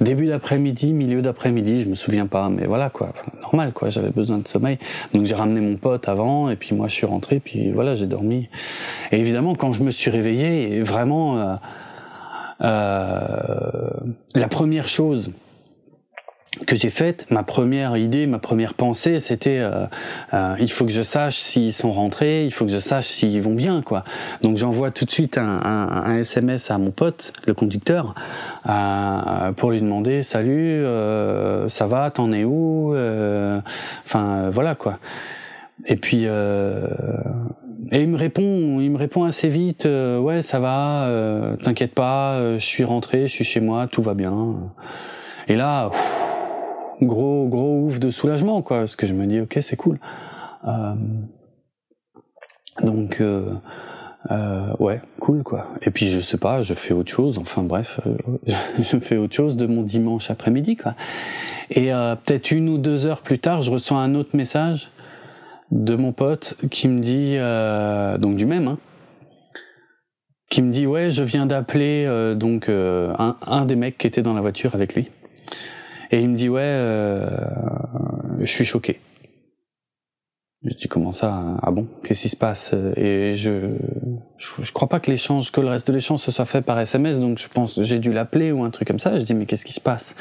Début 0.00 0.26
d'après-midi, 0.26 0.92
milieu 0.92 1.22
d'après-midi, 1.22 1.82
je 1.82 1.86
me 1.86 1.94
souviens 1.94 2.26
pas, 2.26 2.48
mais 2.48 2.66
voilà, 2.66 2.90
quoi. 2.90 3.12
normal, 3.42 3.72
quoi. 3.72 3.88
J'avais 3.88 4.10
besoin 4.10 4.38
de 4.38 4.48
sommeil, 4.48 4.78
donc 5.14 5.26
j'ai 5.26 5.34
ramené 5.34 5.60
mon 5.60 5.76
pote 5.76 6.08
avant 6.08 6.50
et 6.50 6.56
puis 6.56 6.74
moi 6.74 6.88
je 6.88 6.94
suis 6.94 7.06
rentré, 7.06 7.40
puis 7.40 7.70
voilà, 7.70 7.94
j'ai 7.94 8.06
dormi. 8.06 8.48
Et 9.12 9.18
évidemment, 9.20 9.54
quand 9.54 9.72
je 9.72 9.84
me 9.84 9.90
suis 9.90 10.10
réveillé, 10.10 10.80
vraiment. 10.80 11.58
Euh, 12.62 13.28
la 14.34 14.48
première 14.48 14.88
chose 14.88 15.30
que 16.64 16.76
j'ai 16.76 16.90
faite, 16.90 17.26
ma 17.30 17.42
première 17.42 17.96
idée, 17.96 18.26
ma 18.26 18.38
première 18.38 18.74
pensée, 18.74 19.20
c'était 19.20 19.58
euh, 19.58 19.86
euh, 20.32 20.56
il 20.58 20.70
faut 20.70 20.84
que 20.84 20.92
je 20.92 21.02
sache 21.02 21.36
s'ils 21.36 21.72
sont 21.72 21.90
rentrés, 21.90 22.44
il 22.44 22.50
faut 22.50 22.64
que 22.64 22.70
je 22.70 22.78
sache 22.78 23.06
s'ils 23.06 23.40
vont 23.42 23.54
bien, 23.54 23.82
quoi. 23.82 24.04
Donc 24.42 24.56
j'envoie 24.56 24.90
tout 24.90 25.04
de 25.04 25.10
suite 25.10 25.38
un, 25.38 25.60
un, 25.62 25.88
un, 25.88 26.18
SMS 26.18 26.70
à 26.70 26.78
mon 26.78 26.90
pote, 26.90 27.32
le 27.46 27.54
conducteur, 27.54 28.14
euh, 28.68 29.52
pour 29.52 29.70
lui 29.70 29.80
demander 29.80 30.22
salut, 30.22 30.84
euh, 30.84 31.68
ça 31.68 31.86
va, 31.86 32.10
t'en 32.10 32.32
es 32.32 32.44
où 32.44 32.94
euh, 32.94 33.60
Enfin 34.04 34.48
voilà 34.50 34.74
quoi. 34.74 34.98
Et 35.86 35.96
puis 35.96 36.24
et 37.92 38.00
il 38.02 38.08
me 38.08 38.16
répond, 38.16 38.80
il 38.80 38.90
me 38.90 38.96
répond 38.96 39.24
assez 39.24 39.48
vite, 39.48 39.86
ouais 39.86 40.42
ça 40.42 40.58
va, 40.58 41.08
t'inquiète 41.62 41.94
pas, 41.94 42.54
je 42.54 42.64
suis 42.64 42.82
rentré, 42.84 43.26
je 43.26 43.32
suis 43.32 43.44
chez 43.44 43.60
moi, 43.60 43.86
tout 43.86 44.02
va 44.02 44.14
bien. 44.14 44.56
Et 45.48 45.54
là. 45.54 45.90
Gros 47.02 47.48
gros 47.48 47.84
ouf 47.84 47.98
de 47.98 48.10
soulagement 48.10 48.62
quoi. 48.62 48.80
Parce 48.80 48.96
que 48.96 49.06
je 49.06 49.14
me 49.14 49.26
dis 49.26 49.40
ok 49.40 49.58
c'est 49.60 49.76
cool. 49.76 49.98
Euh, 50.66 50.94
donc 52.82 53.20
euh, 53.20 53.52
euh, 54.30 54.72
ouais 54.78 55.00
cool 55.20 55.42
quoi. 55.42 55.68
Et 55.82 55.90
puis 55.90 56.08
je 56.08 56.20
sais 56.20 56.38
pas 56.38 56.62
je 56.62 56.74
fais 56.74 56.94
autre 56.94 57.10
chose. 57.10 57.38
Enfin 57.38 57.62
bref 57.62 58.00
euh, 58.06 58.16
je 58.78 58.98
fais 58.98 59.16
autre 59.16 59.34
chose 59.34 59.56
de 59.56 59.66
mon 59.66 59.82
dimanche 59.82 60.30
après-midi 60.30 60.76
quoi. 60.76 60.94
Et 61.70 61.92
euh, 61.92 62.14
peut-être 62.16 62.50
une 62.50 62.68
ou 62.68 62.78
deux 62.78 63.06
heures 63.06 63.22
plus 63.22 63.38
tard 63.38 63.62
je 63.62 63.70
reçois 63.70 63.98
un 63.98 64.14
autre 64.14 64.36
message 64.36 64.90
de 65.70 65.96
mon 65.96 66.12
pote 66.12 66.56
qui 66.70 66.88
me 66.88 67.00
dit 67.00 67.36
donc 68.20 68.36
du 68.36 68.46
même 68.46 68.68
hein, 68.68 68.78
qui 70.48 70.62
me 70.62 70.70
dit 70.70 70.86
ouais 70.86 71.10
je 71.10 71.24
viens 71.24 71.44
d'appeler 71.44 72.06
donc 72.36 72.68
un, 72.68 73.36
un 73.44 73.64
des 73.64 73.74
mecs 73.74 73.98
qui 73.98 74.06
était 74.06 74.22
dans 74.22 74.34
la 74.34 74.42
voiture 74.42 74.76
avec 74.76 74.94
lui 74.94 75.08
et 76.10 76.20
il 76.20 76.28
me 76.28 76.36
dit 76.36 76.48
ouais, 76.48 76.60
euh, 76.62 77.28
je 78.40 78.46
suis 78.46 78.64
choqué. 78.64 79.00
Je 80.64 80.74
dis 80.74 80.88
comment 80.88 81.12
ça 81.12 81.32
hein? 81.32 81.60
Ah 81.62 81.70
bon? 81.70 81.86
Qu'est-ce 82.02 82.22
qui 82.22 82.28
se 82.28 82.36
passe? 82.36 82.74
Et 82.96 83.34
je, 83.34 83.76
je, 84.38 84.72
crois 84.72 84.88
pas 84.88 85.00
que 85.00 85.10
l'échange, 85.10 85.52
que 85.52 85.60
le 85.60 85.68
reste 85.68 85.86
de 85.86 85.92
l'échange 85.92 86.20
se 86.20 86.32
soit 86.32 86.44
fait 86.44 86.62
par 86.62 86.78
SMS, 86.80 87.20
donc 87.20 87.38
je 87.38 87.48
pense 87.48 87.80
j'ai 87.80 87.98
dû 87.98 88.12
l'appeler 88.12 88.52
ou 88.52 88.64
un 88.64 88.70
truc 88.70 88.88
comme 88.88 88.98
ça. 88.98 89.16
Je 89.18 89.22
dis 89.22 89.34
mais 89.34 89.46
qu'est-ce 89.46 89.64
qui 89.64 89.72
se 89.72 89.80
passe? 89.80 90.16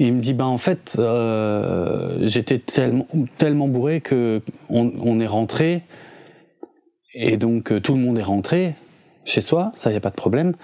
Et 0.00 0.06
il 0.06 0.14
me 0.14 0.20
dit 0.20 0.34
bah 0.34 0.46
en 0.46 0.58
fait 0.58 0.96
euh, 0.98 2.18
j'étais 2.22 2.58
tellement 2.58 3.06
tellement 3.36 3.68
bourré 3.68 4.00
que 4.00 4.42
on, 4.70 4.92
on 5.00 5.20
est 5.20 5.26
rentré. 5.26 5.82
Et 7.14 7.36
donc 7.36 7.72
euh, 7.72 7.80
tout 7.80 7.94
le 7.94 8.00
monde 8.00 8.18
est 8.18 8.22
rentré 8.22 8.74
chez 9.24 9.40
soi, 9.40 9.72
ça 9.74 9.92
y 9.92 9.96
a 9.96 10.00
pas 10.00 10.10
de 10.10 10.14
problème 10.14 10.54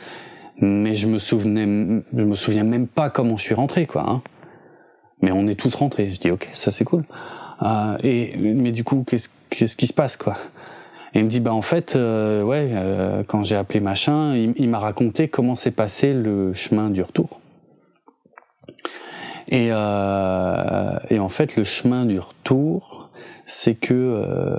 mais 0.60 0.94
je 0.94 1.06
me 1.06 1.18
souvenais, 1.18 1.64
je 2.12 2.22
me 2.22 2.34
souviens 2.34 2.64
même 2.64 2.86
pas 2.86 3.10
comment 3.10 3.36
je 3.36 3.42
suis 3.42 3.54
rentré, 3.54 3.86
quoi. 3.86 4.04
Hein. 4.08 4.22
Mais 5.20 5.32
on 5.32 5.46
est 5.46 5.58
tous 5.58 5.74
rentrés. 5.74 6.10
Je 6.10 6.20
dis 6.20 6.30
ok, 6.30 6.48
ça 6.52 6.70
c'est 6.70 6.84
cool. 6.84 7.04
Euh, 7.62 7.96
et 8.02 8.36
mais 8.36 8.72
du 8.72 8.84
coup, 8.84 9.04
qu'est-ce 9.06 9.28
qu'est-ce 9.50 9.76
qui 9.76 9.86
se 9.86 9.92
passe, 9.92 10.16
quoi? 10.16 10.36
Et 11.14 11.20
il 11.20 11.24
me 11.24 11.30
dit 11.30 11.40
bah 11.40 11.54
en 11.54 11.62
fait, 11.62 11.94
euh, 11.94 12.42
ouais, 12.42 12.70
euh, 12.72 13.22
quand 13.24 13.44
j'ai 13.44 13.54
appelé 13.54 13.80
machin, 13.80 14.34
il, 14.34 14.52
il 14.56 14.68
m'a 14.68 14.80
raconté 14.80 15.28
comment 15.28 15.54
s'est 15.54 15.70
passé 15.70 16.12
le 16.12 16.52
chemin 16.52 16.90
du 16.90 17.02
retour. 17.02 17.40
Et, 19.48 19.68
euh, 19.70 20.98
et 21.10 21.18
en 21.18 21.28
fait, 21.28 21.56
le 21.56 21.64
chemin 21.64 22.06
du 22.06 22.18
retour, 22.18 23.10
c'est 23.46 23.74
que 23.74 23.94
euh, 23.94 24.56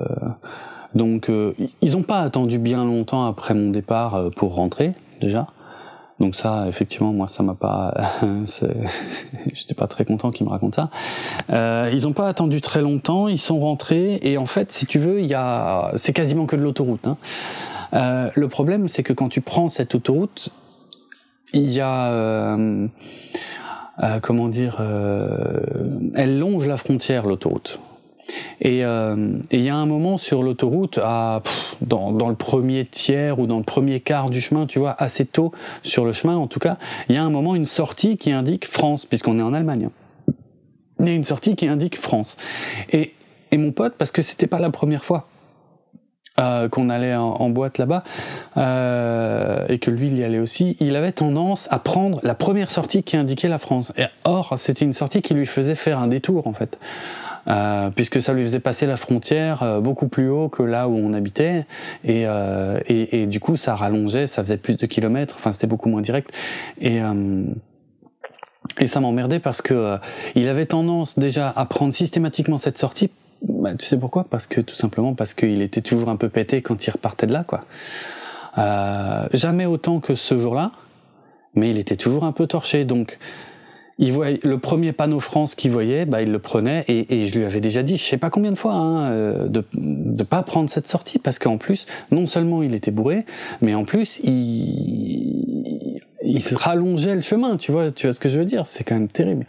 donc 0.94 1.30
ils 1.82 1.98
ont 1.98 2.04
pas 2.04 2.20
attendu 2.20 2.58
bien 2.58 2.86
longtemps 2.86 3.26
après 3.26 3.54
mon 3.54 3.70
départ 3.70 4.30
pour 4.38 4.56
rentrer 4.56 4.94
déjà. 5.20 5.48
Donc 6.20 6.36
ça, 6.36 6.66
effectivement, 6.70 7.12
moi, 7.12 7.28
ça 7.28 7.44
m'a 7.44 7.56
pas, 7.56 7.94
j'étais 9.54 9.74
pas 9.74 9.88
très 9.88 10.06
content 10.06 10.32
qu'ils 10.32 10.46
me 10.46 10.52
racontent 10.52 10.76
ça. 10.76 10.90
Euh, 11.52 11.90
ils 11.92 12.08
ont 12.08 12.14
pas 12.14 12.28
attendu 12.28 12.62
très 12.62 12.82
longtemps, 12.82 13.28
ils 13.28 13.40
sont 13.40 13.60
rentrés 13.60 14.20
et 14.22 14.38
en 14.38 14.46
fait, 14.46 14.72
si 14.72 14.86
tu 14.86 14.98
veux, 14.98 15.20
il 15.20 15.28
y 15.28 15.34
a, 15.34 15.92
c'est 15.96 16.14
quasiment 16.14 16.46
que 16.46 16.56
de 16.56 16.62
l'autoroute. 16.62 17.08
Hein. 17.08 17.18
Euh, 17.94 18.30
le 18.34 18.48
problème, 18.48 18.88
c'est 18.88 19.04
que 19.04 19.14
quand 19.14 19.30
tu 19.30 19.42
prends 19.42 19.68
cette 19.68 19.96
autoroute, 19.96 20.50
il 21.54 21.70
y 21.72 21.80
a, 21.80 22.12
euh, 22.12 22.88
euh 24.04 24.20
comment 24.22 24.48
dire, 24.48 24.78
euh, 24.80 25.60
elle 26.16 26.40
longe 26.40 26.68
la 26.68 26.78
frontière, 26.78 27.26
l'autoroute. 27.26 27.80
Euh, 28.66 29.38
et 29.52 29.58
il 29.58 29.64
y 29.64 29.70
a 29.70 29.76
un 29.76 29.86
moment 29.86 30.18
sur 30.18 30.44
l'autoroute, 30.44 31.00
à, 31.02 31.42
dans, 31.82 32.12
dans, 32.12 32.30
le 32.30 32.36
premier 32.36 32.86
tiers 32.86 33.40
ou 33.40 33.48
dans 33.48 33.58
le 33.58 33.64
premier 33.64 34.00
quart 34.00 34.30
du 34.30 34.42
chemin, 34.42 34.66
tu 34.66 34.80
vois, 34.80 34.96
assez 34.98 35.26
tôt 35.26 35.52
sur 35.84 36.06
le 36.06 36.12
chemin 36.12 36.36
en 36.36 36.48
tout 36.48 36.60
cas, 36.60 36.78
il 37.10 37.16
y 37.16 37.18
a 37.18 37.24
un 37.24 37.30
moment 37.30 37.56
une 37.56 37.66
sortie 37.66 38.18
qui 38.18 38.32
indique 38.32 38.66
France, 38.66 39.06
puisqu'on 39.06 39.40
est 39.40 39.44
en 39.44 39.54
Allemagne. 39.54 39.90
Il 41.00 41.08
y 41.08 41.12
a 41.12 41.14
une 41.14 41.24
sortie 41.24 41.56
qui 41.56 41.68
indique 41.68 41.98
France. 41.98 42.38
Et, 42.92 43.14
et 43.52 43.58
mon 43.58 43.72
pote, 43.72 43.96
parce 43.98 44.12
que 44.12 44.22
c'était 44.22 44.48
pas 44.48 44.60
la 44.60 44.70
première 44.70 45.04
fois, 45.04 45.28
euh, 46.38 46.68
qu'on 46.68 46.90
allait 46.90 47.16
en, 47.16 47.30
en 47.30 47.50
boîte 47.50 47.78
là-bas 47.78 48.04
euh, 48.58 49.66
et 49.70 49.80
que 49.80 49.90
lui 49.90 50.08
il 50.08 50.18
y 50.18 50.24
allait 50.26 50.40
aussi, 50.40 50.76
il 50.82 50.98
avait 50.98 51.14
tendance 51.14 51.70
à 51.72 51.80
prendre 51.80 52.20
la 52.24 52.36
première 52.36 52.72
sortie 52.72 53.04
qui 53.04 53.16
indiquait 53.16 53.48
la 53.48 53.58
France. 53.58 53.94
Et 53.98 54.04
or, 54.26 54.56
c'était 54.58 54.84
une 54.84 54.92
sortie 54.92 55.22
qui 55.22 55.34
lui 55.34 55.46
faisait 55.46 55.76
faire 55.76 55.98
un 55.98 56.08
détour 56.08 56.46
en 56.46 56.54
fait. 56.54 56.78
Euh, 57.48 57.92
puisque 57.92 58.22
ça 58.22 58.34
lui 58.34 58.42
faisait 58.42 58.60
passer 58.60 58.88
la 58.88 58.98
frontière 58.98 59.62
euh, 59.62 59.80
beaucoup 59.80 60.08
plus 60.08 60.30
haut 60.30 60.50
que 60.50 60.64
là 60.64 60.88
où 60.88 60.96
on 60.96 61.14
habitait, 61.14 61.66
et, 62.04 62.26
euh, 62.26 62.80
et, 62.88 63.22
et, 63.22 63.28
du 63.28 63.40
coup 63.40 63.56
ça 63.56 63.76
rallongeait, 63.76 64.26
ça 64.26 64.42
faisait 64.42 64.58
plus 64.58 64.78
de 64.78 64.86
kilomètres, 64.88 65.36
enfin 65.38 65.52
c'était 65.52 65.68
beaucoup 65.68 65.90
moins 65.90 66.02
direct, 66.02 66.32
et 66.82 67.00
et 68.80 68.88
ça 68.88 69.00
m'emmerdait 69.00 69.40
parce 69.40 69.62
que 69.62 69.98
il 70.34 70.50
avait 70.50 70.66
tendance 70.66 71.20
déjà 71.20 71.54
à 71.56 71.66
prendre 71.66 71.94
systématiquement 71.94 72.58
cette 72.58 72.80
sortie. 72.80 73.12
Bah, 73.48 73.76
tu 73.76 73.86
sais 73.86 73.98
pourquoi? 73.98 74.24
Parce 74.24 74.48
que 74.48 74.60
tout 74.60 74.74
simplement 74.74 75.14
parce 75.14 75.36
qu'il 75.36 75.62
était 75.62 75.82
toujours 75.82 76.10
un 76.10 76.16
peu 76.16 76.30
pété 76.30 76.64
quand 76.64 76.88
il 76.88 76.90
repartait 76.90 77.28
de 77.28 77.34
là, 77.34 77.44
quoi. 77.44 77.66
jamais 79.34 79.68
autant 79.68 80.00
que 80.00 80.16
ce 80.16 80.40
jour-là, 80.40 80.72
mais 81.54 81.70
il 81.70 81.78
était 81.78 81.96
toujours 81.96 82.24
un 82.24 82.32
peu 82.32 82.48
torché, 82.48 82.86
donc 82.86 83.20
il 83.98 84.12
voyait 84.12 84.40
le 84.44 84.58
premier 84.58 84.92
panneau 84.92 85.20
France 85.20 85.56
qu'il 85.56 85.72
voyait, 85.72 86.06
bah 86.06 86.22
il 86.22 86.32
le 86.32 86.40
prenait 86.40 86.84
et, 86.88 87.22
et, 87.22 87.28
je 87.28 87.38
lui 87.38 87.46
avais 87.46 87.62
déjà 87.62 87.82
dit, 87.82 87.96
je 87.96 88.04
sais 88.04 88.18
pas 88.18 88.30
combien 88.30 88.52
de 88.52 88.58
fois, 88.58 88.74
hein, 88.74 89.12
euh, 89.12 89.48
de 89.48 89.64
de 89.74 90.24
pas 90.24 90.44
prendre 90.44 90.70
cette 90.70 90.88
sortie 90.88 91.20
parce 91.20 91.40
qu'en 91.40 91.58
plus, 91.58 91.86
non 92.12 92.26
seulement 92.26 92.62
il 92.62 92.76
était 92.76 92.92
bourré, 92.92 93.26
mais 93.62 93.74
en 93.74 93.86
plus 93.86 94.20
il 94.24 96.02
il 96.24 96.42
se 96.42 96.56
rallongeait 96.56 97.16
le 97.16 97.22
chemin, 97.22 97.58
tu 97.58 97.72
vois, 97.72 97.92
tu 97.92 98.08
vois 98.08 98.14
ce 98.14 98.20
que 98.20 98.30
je 98.30 98.40
veux 98.40 98.46
dire, 98.46 98.66
c'est 98.66 98.84
quand 98.84 98.96
même 98.96 99.08
terrible. 99.08 99.46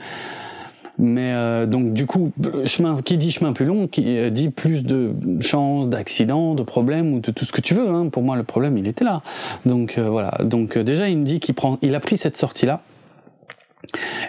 Mais 0.99 1.33
euh, 1.33 1.67
donc 1.67 1.93
du 1.93 2.07
coup, 2.07 2.33
chemin 2.65 3.01
qui 3.03 3.17
dit 3.17 3.31
chemin 3.31 3.53
plus 3.53 3.67
long, 3.67 3.87
qui 3.87 4.17
euh, 4.17 4.31
dit 4.31 4.49
plus 4.49 4.83
de 4.83 5.13
chances 5.41 5.89
d'accidents, 5.89 6.55
de 6.55 6.63
problèmes 6.63 7.13
ou 7.13 7.21
de 7.21 7.31
tout 7.31 7.45
ce 7.45 7.53
que 7.53 7.61
tu 7.61 7.75
veux. 7.75 7.89
Hein. 7.89 8.09
Pour 8.09 8.23
moi, 8.23 8.37
le 8.37 8.45
problème, 8.45 8.79
il 8.79 8.89
était 8.89 9.05
là. 9.05 9.23
Donc 9.67 9.99
euh, 9.99 10.09
voilà. 10.09 10.39
Donc 10.43 10.79
déjà, 10.79 11.09
il 11.09 11.19
me 11.19 11.25
dit 11.25 11.39
qu'il 11.39 11.55
prend, 11.55 11.79
il 11.83 11.95
a 11.95 12.01
pris 12.01 12.17
cette 12.17 12.37
sortie 12.37 12.65
là 12.65 12.81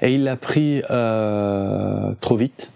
et 0.01 0.13
il 0.13 0.23
l'a 0.23 0.35
pris 0.35 0.81
trop 2.21 2.35
vite. 2.35 2.71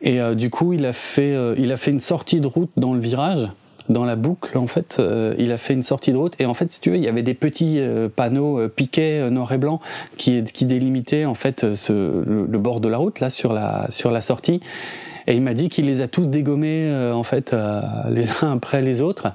Et 0.00 0.20
du 0.34 0.50
coup, 0.50 0.72
il 0.72 0.84
a 0.84 0.92
fait, 0.92 1.36
il 1.56 1.70
a 1.72 1.76
fait 1.76 1.90
une 1.90 2.00
sortie 2.00 2.40
de 2.40 2.46
route 2.46 2.70
dans 2.76 2.94
le 2.94 3.00
virage 3.00 3.48
dans 3.88 4.04
la 4.04 4.16
boucle, 4.16 4.58
en 4.58 4.66
fait, 4.66 4.96
euh, 4.98 5.34
il 5.38 5.52
a 5.52 5.58
fait 5.58 5.74
une 5.74 5.82
sortie 5.82 6.12
de 6.12 6.16
route. 6.16 6.34
Et 6.40 6.46
en 6.46 6.54
fait, 6.54 6.70
si 6.72 6.80
tu 6.80 6.90
veux, 6.90 6.96
il 6.96 7.02
y 7.02 7.08
avait 7.08 7.22
des 7.22 7.34
petits 7.34 7.78
euh, 7.78 8.08
panneaux 8.08 8.58
euh, 8.58 8.68
piquets 8.68 9.30
noir 9.30 9.52
et 9.52 9.58
blanc 9.58 9.80
qui, 10.16 10.42
délimitaient 10.42 11.24
en 11.24 11.34
fait 11.34 11.74
ce, 11.74 11.92
le, 11.92 12.58
bord 12.58 12.80
de 12.80 12.88
la 12.88 12.98
route 12.98 13.18
là 13.18 13.30
sur 13.30 13.52
la 13.52 13.88
sur 13.90 14.10
la 14.10 14.20
sortie. 14.20 14.60
Et 15.26 15.34
il 15.34 15.42
m'a 15.42 15.54
dit 15.54 15.68
qu'il 15.68 15.86
les 15.86 16.00
a 16.00 16.08
tous 16.08 16.26
dégommés 16.26 17.10
en 17.12 17.22
fait 17.22 17.54
les 18.08 18.30
uns 18.42 18.52
après 18.56 18.82
les 18.82 19.02
autres 19.02 19.32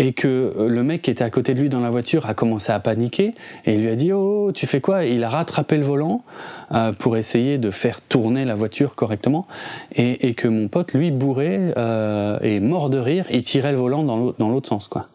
et 0.00 0.14
que 0.14 0.54
le 0.58 0.82
mec 0.82 1.02
qui 1.02 1.10
était 1.10 1.22
à 1.22 1.28
côté 1.28 1.52
de 1.52 1.60
lui 1.60 1.68
dans 1.68 1.80
la 1.80 1.90
voiture 1.90 2.24
a 2.24 2.32
commencé 2.32 2.72
à 2.72 2.80
paniquer 2.80 3.34
et 3.66 3.74
il 3.74 3.82
lui 3.82 3.90
a 3.90 3.96
dit 3.96 4.14
oh 4.14 4.50
tu 4.54 4.66
fais 4.66 4.80
quoi? 4.80 5.04
Il 5.04 5.22
a 5.24 5.28
rattrapé 5.28 5.76
le 5.76 5.82
volant 5.82 6.24
euh, 6.72 6.92
pour 6.92 7.18
essayer 7.18 7.58
de 7.58 7.70
faire 7.70 8.00
tourner 8.00 8.46
la 8.46 8.54
voiture 8.54 8.94
correctement. 8.94 9.46
Et, 9.94 10.26
et 10.26 10.32
que 10.32 10.48
mon 10.48 10.68
pote 10.68 10.94
lui 10.94 11.10
bourré 11.10 11.74
euh, 11.76 12.38
et 12.40 12.60
mort 12.60 12.88
de 12.88 12.96
rire 12.96 13.26
il 13.30 13.42
tirait 13.42 13.72
le 13.72 13.78
volant 13.78 14.02
dans 14.02 14.48
l'autre 14.48 14.70
sens 14.70 14.88
quoi. 14.88 15.08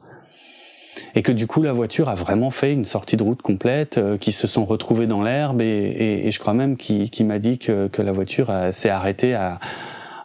Et 1.16 1.24
que 1.24 1.32
du 1.32 1.48
coup 1.48 1.64
la 1.64 1.74
voiture 1.74 2.08
a 2.08 2.16
vraiment 2.16 2.52
fait 2.52 2.72
une 2.72 2.86
sortie 2.86 3.18
de 3.18 3.24
route 3.24 3.42
complète, 3.42 3.98
euh, 3.98 4.18
qui 4.20 4.32
se 4.32 4.46
sont 4.46 4.66
retrouvés 4.66 5.08
dans 5.08 5.24
l'herbe 5.24 5.62
et, 5.62 5.66
et, 5.66 6.28
et, 6.28 6.32
je 6.32 6.40
crois 6.40 6.54
même 6.54 6.78
qu'il 6.78 7.26
m'a 7.26 7.40
dit 7.40 7.58
que, 7.58 7.88
que, 7.88 8.04
la 8.04 8.12
voiture 8.12 8.54
s'est 8.70 8.92
arrêtée 8.92 9.34
à, 9.34 9.60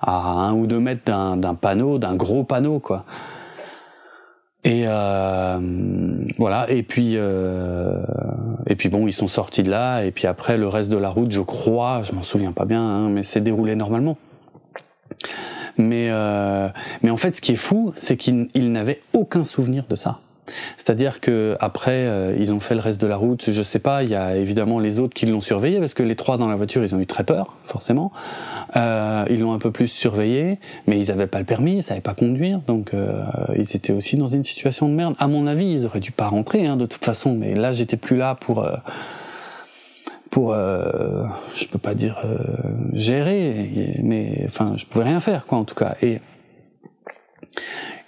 à 0.03 0.13
un 0.13 0.53
ou 0.53 0.67
deux 0.67 0.81
mètres 0.81 1.05
d'un 1.05 1.55
panneau, 1.55 1.99
d'un 1.99 2.15
gros 2.15 2.45
panneau 2.45 2.79
quoi. 2.79 3.07
Et 4.65 4.85
euh, 4.87 5.59
voilà. 6.39 6.71
Et 6.71 6.83
puis 6.83 7.13
euh, 7.15 8.03
et 8.67 8.77
puis 8.77 8.89
bon, 8.89 9.07
ils 9.07 9.13
sont 9.13 9.27
sortis 9.27 9.63
de 9.63 9.71
là. 9.71 10.05
Et 10.05 10.11
puis 10.11 10.27
après, 10.27 10.59
le 10.59 10.69
reste 10.69 10.91
de 10.91 10.99
la 10.99 11.09
route, 11.09 11.31
je 11.31 11.41
crois, 11.41 12.03
je 12.05 12.13
m'en 12.13 12.23
souviens 12.23 12.53
pas 12.53 12.67
bien, 12.67 12.83
hein, 12.83 13.09
mais 13.09 13.23
c'est 13.23 13.41
déroulé 13.41 13.75
normalement. 13.75 14.19
Mais 15.79 16.09
euh, 16.11 16.69
mais 17.03 17.11
en 17.11 17.17
fait, 17.17 17.37
ce 17.37 17.41
qui 17.41 17.53
est 17.53 17.57
fou, 17.57 17.93
c'est 17.97 18.17
qu'ils 18.17 18.73
n'avaient 18.73 19.01
aucun 19.15 19.45
souvenir 19.45 19.85
de 19.89 19.97
ça. 19.97 20.21
C'est-à-dire 20.77 21.21
que 21.21 21.57
après, 21.61 22.07
euh, 22.07 22.37
ils 22.39 22.53
ont 22.53 22.61
fait 22.61 22.75
le 22.75 22.81
reste 22.81 23.01
de 23.01 23.07
la 23.07 23.17
route. 23.17 23.51
Je 23.51 23.63
sais 23.63 23.79
pas. 23.79 24.03
Il 24.03 24.11
y 24.11 24.15
a 24.15 24.37
évidemment 24.37 24.79
les 24.79 24.99
autres 24.99 25.15
qui 25.15 25.27
l'ont 25.27 25.41
surveillé 25.41 25.79
parce 25.79 25.95
que 25.95 26.03
les 26.03 26.15
trois 26.15 26.39
dans 26.39 26.49
la 26.49 26.57
voiture, 26.57 26.83
ils 26.83 26.95
ont 26.95 27.01
eu 27.01 27.07
très 27.07 27.25
peur, 27.25 27.57
forcément. 27.67 28.13
Euh, 28.77 29.25
ils 29.31 29.41
l'ont 29.41 29.53
un 29.53 29.59
peu 29.59 29.71
plus 29.71 29.89
surveillé, 29.89 30.59
mais 30.87 30.99
ils 30.99 31.11
avaient 31.11 31.27
pas 31.27 31.39
le 31.39 31.45
permis, 31.45 31.77
ils 31.77 31.83
savaient 31.83 32.01
pas 32.01 32.15
conduire, 32.15 32.61
donc 32.67 32.95
euh, 32.95 33.23
ils 33.57 33.77
étaient 33.77 33.93
aussi 33.93 34.17
dans 34.17 34.27
une 34.27 34.45
situation 34.45 34.89
de 34.89 34.95
merde. 34.95 35.15
À 35.19 35.29
mon 35.29 35.47
avis, 35.47 35.71
ils 35.71 35.87
auraient 35.87 36.01
dû 36.01 36.13
pas 36.13 36.29
rentrer, 36.29 36.67
hein, 36.67 36.77
de 36.77 36.87
toute 36.87 37.05
façon. 37.05 37.35
Mais 37.35 37.55
là, 37.55 37.73
j'étais 37.73 37.97
plus 37.97 38.17
là 38.17 38.35
pour 38.35 38.65
euh, 38.65 38.77
pour 40.31 40.55
je 40.55 41.67
peux 41.67 41.81
pas 41.81 41.95
dire 41.95 42.25
gérer 42.93 43.97
mais 44.05 44.45
enfin 44.47 44.75
je 44.77 44.87
pouvais 44.87 45.03
rien 45.03 45.19
faire 45.19 45.45
quoi 45.45 45.59
en 45.59 45.65
tout 45.65 45.75
cas 45.75 45.97
et 46.03 46.21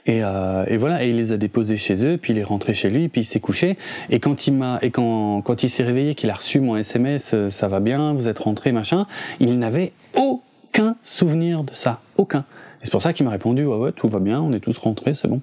et, 0.05 0.25
euh, 0.25 0.65
et, 0.67 0.77
voilà, 0.77 1.05
et 1.05 1.11
il 1.11 1.17
les 1.17 1.33
a 1.33 1.37
déposés 1.37 1.77
chez 1.77 2.07
eux, 2.07 2.17
puis 2.17 2.33
il 2.33 2.39
est 2.39 2.45
rentré 2.45 2.75
chez 2.75 2.91
lui, 2.91 3.09
puis 3.09 3.21
il 3.21 3.25
s'est 3.25 3.41
couché. 3.41 3.77
Et 4.11 4.19
quand 4.19 4.47
il 4.47 4.55
m'a, 4.55 4.79
et 4.83 4.91
quand, 4.91 5.43
quand 5.43 5.63
il 5.63 5.69
s'est 5.69 5.85
réveillé, 5.85 6.15
qu'il 6.15 6.31
a 6.31 6.35
reçu 6.35 6.61
mon 6.61 6.77
SMS, 6.77 7.33
euh, 7.35 7.51
ça 7.51 7.69
va 7.69 7.81
bien, 7.81 8.13
vous 8.13 8.27
êtes 8.27 8.41
rentré, 8.41 8.73
machin, 8.73 9.07
il 9.39 9.59
n'avait 9.59 9.93
aucun 10.15 10.97
souvenir 11.03 11.63
de 11.63 11.75
ça, 11.75 12.01
aucun. 12.17 12.41
Et 12.81 12.85
c'est 12.85 12.91
pour 12.91 13.03
ça 13.03 13.13
qu'il 13.13 13.25
m'a 13.25 13.31
répondu, 13.31 13.65
ouais, 13.65 13.77
ouais, 13.77 13.93
tout 13.93 14.09
va 14.09 14.19
bien, 14.19 14.41
on 14.41 14.53
est 14.53 14.61
tous 14.61 14.77
rentrés, 14.79 15.15
c'est 15.15 15.29
bon. 15.29 15.41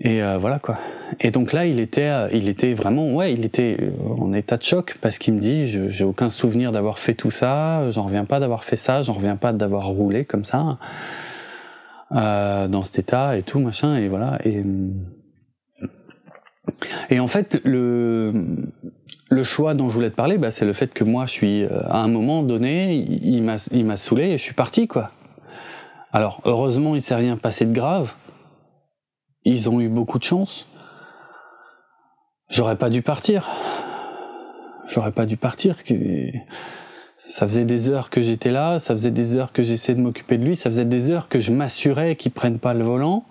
Et 0.00 0.24
euh, 0.24 0.38
voilà 0.38 0.58
quoi. 0.58 0.76
Et 1.20 1.30
donc 1.30 1.52
là, 1.52 1.66
il 1.66 1.78
était, 1.78 2.08
euh, 2.08 2.28
il 2.32 2.48
était 2.48 2.72
vraiment, 2.72 3.14
ouais, 3.14 3.32
il 3.32 3.44
était 3.44 3.76
en 4.18 4.32
état 4.32 4.56
de 4.56 4.64
choc 4.64 4.96
parce 5.00 5.18
qu'il 5.18 5.34
me 5.34 5.38
dit, 5.38 5.68
j'ai 5.68 6.04
aucun 6.04 6.30
souvenir 6.30 6.72
d'avoir 6.72 6.98
fait 6.98 7.14
tout 7.14 7.30
ça, 7.30 7.88
j'en 7.92 8.02
reviens 8.02 8.24
pas 8.24 8.40
d'avoir 8.40 8.64
fait 8.64 8.74
ça, 8.74 9.02
j'en 9.02 9.12
reviens 9.12 9.36
pas 9.36 9.52
d'avoir 9.52 9.86
roulé 9.86 10.24
comme 10.24 10.44
ça 10.44 10.78
euh, 12.14 12.68
dans 12.68 12.82
cet 12.82 12.98
état 12.98 13.36
et 13.36 13.42
tout 13.42 13.58
machin 13.58 13.96
et 13.96 14.08
voilà. 14.08 14.38
Et 14.44 14.62
et 17.10 17.20
en 17.20 17.26
fait 17.26 17.60
le 17.64 18.32
le 19.30 19.42
choix 19.42 19.74
dont 19.74 19.88
je 19.88 19.94
voulais 19.94 20.10
te 20.10 20.14
parler 20.14 20.38
bah, 20.38 20.50
c'est 20.50 20.64
le 20.64 20.72
fait 20.72 20.94
que 20.94 21.04
moi 21.04 21.26
je 21.26 21.32
suis 21.32 21.64
euh, 21.64 21.82
à 21.86 21.98
un 21.98 22.08
moment 22.08 22.42
donné 22.42 22.94
il 22.94 23.42
m'a 23.42 23.56
il 23.72 23.84
m'a 23.84 23.96
saoulé 23.96 24.30
et 24.30 24.38
je 24.38 24.42
suis 24.42 24.54
parti 24.54 24.86
quoi. 24.86 25.10
Alors 26.12 26.40
heureusement 26.44 26.94
il 26.94 27.02
s'est 27.02 27.16
rien 27.16 27.36
passé 27.36 27.66
de 27.66 27.72
grave. 27.72 28.14
Ils 29.44 29.68
ont 29.68 29.80
eu 29.80 29.88
beaucoup 29.88 30.18
de 30.18 30.24
chance. 30.24 30.66
J'aurais 32.48 32.76
pas 32.76 32.88
dû 32.88 33.02
partir. 33.02 33.48
J'aurais 34.86 35.12
pas 35.12 35.26
dû 35.26 35.36
partir 35.36 35.82
ça 37.26 37.46
faisait 37.46 37.64
des 37.64 37.88
heures 37.88 38.10
que 38.10 38.20
j'étais 38.20 38.50
là, 38.50 38.78
ça 38.78 38.94
faisait 38.94 39.10
des 39.10 39.36
heures 39.36 39.52
que 39.52 39.62
j'essayais 39.62 39.96
de 39.96 40.02
m'occuper 40.02 40.36
de 40.38 40.44
lui, 40.44 40.56
ça 40.56 40.70
faisait 40.70 40.84
des 40.84 41.10
heures 41.10 41.28
que 41.28 41.38
je 41.38 41.52
m'assurais 41.52 42.16
qu'il 42.16 42.32
prenne 42.32 42.58
pas 42.58 42.74
le 42.74 42.84
volant. 42.84 43.24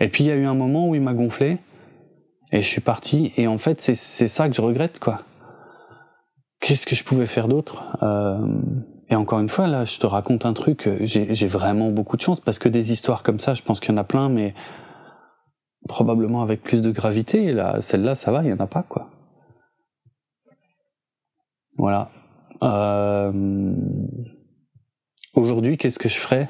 Et 0.00 0.08
puis 0.08 0.24
il 0.24 0.26
y 0.28 0.30
a 0.30 0.36
eu 0.36 0.46
un 0.46 0.54
moment 0.54 0.88
où 0.88 0.94
il 0.94 1.00
m'a 1.02 1.14
gonflé 1.14 1.58
et 2.52 2.62
je 2.62 2.66
suis 2.66 2.80
parti. 2.80 3.32
Et 3.36 3.46
en 3.46 3.58
fait, 3.58 3.80
c'est 3.80 3.94
ça 4.28 4.48
que 4.48 4.54
je 4.54 4.62
regrette, 4.62 4.98
quoi. 4.98 5.22
Qu'est-ce 6.60 6.86
que 6.86 6.96
je 6.96 7.04
pouvais 7.04 7.26
faire 7.26 7.48
d'autre? 7.48 7.96
Euh, 8.02 8.38
Et 9.10 9.16
encore 9.16 9.40
une 9.40 9.50
fois, 9.50 9.66
là, 9.66 9.84
je 9.84 9.98
te 9.98 10.06
raconte 10.06 10.46
un 10.46 10.54
truc. 10.54 10.88
J'ai 11.02 11.46
vraiment 11.46 11.90
beaucoup 11.90 12.16
de 12.16 12.22
chance 12.22 12.40
parce 12.40 12.58
que 12.58 12.70
des 12.70 12.92
histoires 12.92 13.22
comme 13.22 13.38
ça, 13.38 13.54
je 13.54 13.62
pense 13.62 13.80
qu'il 13.80 13.90
y 13.90 13.94
en 13.94 14.00
a 14.00 14.04
plein, 14.04 14.28
mais 14.30 14.54
probablement 15.86 16.42
avec 16.42 16.62
plus 16.62 16.80
de 16.80 16.90
gravité. 16.90 17.52
Là, 17.52 17.80
celle-là, 17.80 18.14
ça 18.14 18.32
va, 18.32 18.42
il 18.42 18.48
y 18.48 18.52
en 18.52 18.58
a 18.58 18.66
pas, 18.66 18.82
quoi. 18.82 19.10
Voilà. 21.76 22.10
Euh, 22.62 23.74
aujourd'hui, 25.34 25.76
qu'est-ce 25.76 25.98
que 25.98 26.08
je 26.08 26.18
ferais? 26.18 26.48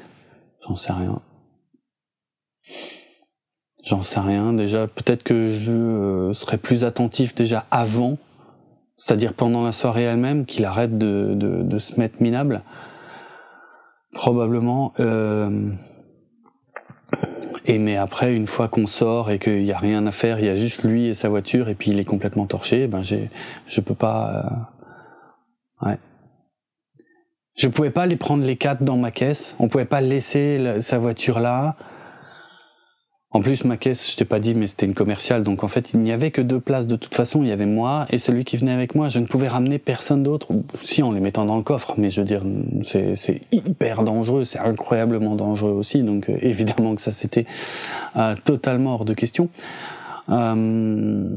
J'en 0.67 0.75
sais 0.75 0.93
rien. 0.93 1.21
J'en 3.83 4.01
sais 4.01 4.19
rien. 4.19 4.53
Déjà, 4.53 4.87
peut-être 4.87 5.23
que 5.23 5.47
je 5.47 5.71
euh, 5.71 6.33
serais 6.33 6.57
plus 6.57 6.83
attentif 6.83 7.35
déjà 7.35 7.65
avant, 7.69 8.17
c'est-à-dire 8.97 9.33
pendant 9.33 9.63
la 9.63 9.71
soirée 9.71 10.03
elle-même, 10.03 10.45
qu'il 10.45 10.65
arrête 10.65 10.97
de, 10.97 11.77
se 11.79 11.99
mettre 11.99 12.21
minable. 12.21 12.63
Probablement. 14.13 14.93
Euh, 14.99 15.71
et 17.65 17.77
mais 17.77 17.97
après, 17.97 18.35
une 18.35 18.47
fois 18.47 18.67
qu'on 18.67 18.87
sort 18.87 19.29
et 19.31 19.39
qu'il 19.39 19.63
n'y 19.63 19.71
a 19.71 19.77
rien 19.77 20.05
à 20.07 20.11
faire, 20.11 20.39
il 20.39 20.45
y 20.45 20.49
a 20.49 20.55
juste 20.55 20.83
lui 20.83 21.07
et 21.07 21.13
sa 21.13 21.29
voiture, 21.29 21.67
et 21.67 21.75
puis 21.75 21.91
il 21.91 21.99
est 21.99 22.05
complètement 22.05 22.45
torché, 22.45 22.87
ben 22.87 23.03
j'ai, 23.03 23.29
je 23.67 23.81
peux 23.81 23.95
pas. 23.95 24.71
Ouais. 25.81 25.97
Je 27.55 27.67
pouvais 27.67 27.89
pas 27.89 28.05
les 28.05 28.17
prendre 28.17 28.45
les 28.45 28.57
quatre 28.57 28.83
dans 28.83 28.97
ma 28.97 29.11
caisse. 29.11 29.55
On 29.59 29.67
pouvait 29.67 29.85
pas 29.85 30.01
laisser 30.01 30.81
sa 30.81 30.99
voiture 30.99 31.39
là. 31.39 31.75
En 33.35 33.41
plus, 33.41 33.65
ma 33.65 33.75
caisse, 33.75 34.13
je 34.13 34.15
t'ai 34.15 34.23
pas 34.23 34.39
dit, 34.39 34.55
mais 34.55 34.65
c'était 34.65 34.85
une 34.85 34.93
commerciale, 34.93 35.43
donc 35.43 35.65
en 35.65 35.67
fait, 35.67 35.91
il 35.91 35.99
n'y 35.99 36.13
avait 36.13 36.31
que 36.31 36.41
deux 36.41 36.61
places 36.61 36.87
de 36.87 36.95
toute 36.95 37.13
façon. 37.13 37.43
Il 37.43 37.49
y 37.49 37.51
avait 37.51 37.65
moi 37.65 38.05
et 38.09 38.17
celui 38.17 38.45
qui 38.45 38.55
venait 38.55 38.71
avec 38.71 38.95
moi. 38.95 39.09
Je 39.09 39.19
ne 39.19 39.25
pouvais 39.25 39.49
ramener 39.49 39.77
personne 39.77 40.23
d'autre, 40.23 40.53
si 40.79 41.03
en 41.03 41.11
les 41.11 41.19
mettant 41.19 41.43
dans 41.43 41.57
le 41.57 41.61
coffre, 41.61 41.95
mais 41.97 42.09
je 42.09 42.21
veux 42.21 42.25
dire, 42.25 42.43
c'est 42.81 43.41
hyper 43.51 44.03
dangereux, 44.03 44.45
c'est 44.45 44.59
incroyablement 44.59 45.35
dangereux 45.35 45.73
aussi. 45.73 46.01
Donc 46.01 46.29
euh, 46.29 46.37
évidemment 46.41 46.95
que 46.95 47.01
ça 47.01 47.11
c'était 47.11 47.45
euh, 48.15 48.35
totalement 48.45 48.93
hors 48.93 49.03
de 49.03 49.13
question. 49.13 49.49
Euh... 50.29 51.27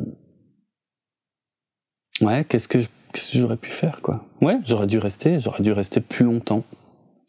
Ouais, 2.21 2.45
qu'est-ce 2.45 2.69
que 2.69 2.79
je 2.79 2.89
qu'est-ce 3.13 3.33
que 3.33 3.39
j'aurais 3.39 3.57
pu 3.57 3.71
faire, 3.71 4.01
quoi? 4.03 4.25
Ouais, 4.41 4.59
j'aurais 4.67 4.87
dû 4.87 4.99
rester, 4.99 5.39
j'aurais 5.39 5.63
dû 5.63 5.73
rester 5.73 6.01
plus 6.01 6.25
longtemps. 6.25 6.65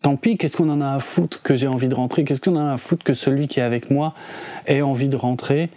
Tant 0.01 0.15
pis, 0.15 0.38
qu'est-ce 0.38 0.55
qu'on 0.55 0.69
en 0.69 0.80
a 0.80 0.93
à 0.95 0.99
foutre 0.99 1.41
que 1.41 1.55
j'ai 1.55 1.67
envie 1.67 1.89
de 1.89 1.95
rentrer? 1.95 2.23
Qu'est-ce 2.23 2.39
qu'on 2.39 2.55
en 2.55 2.67
a 2.67 2.73
à 2.73 2.77
foutre 2.77 3.03
que 3.03 3.13
celui 3.13 3.47
qui 3.47 3.59
est 3.59 3.63
avec 3.63 3.91
moi 3.91 4.13
ait 4.65 4.82
envie 4.82 5.09
de 5.09 5.17
rentrer? 5.17 5.69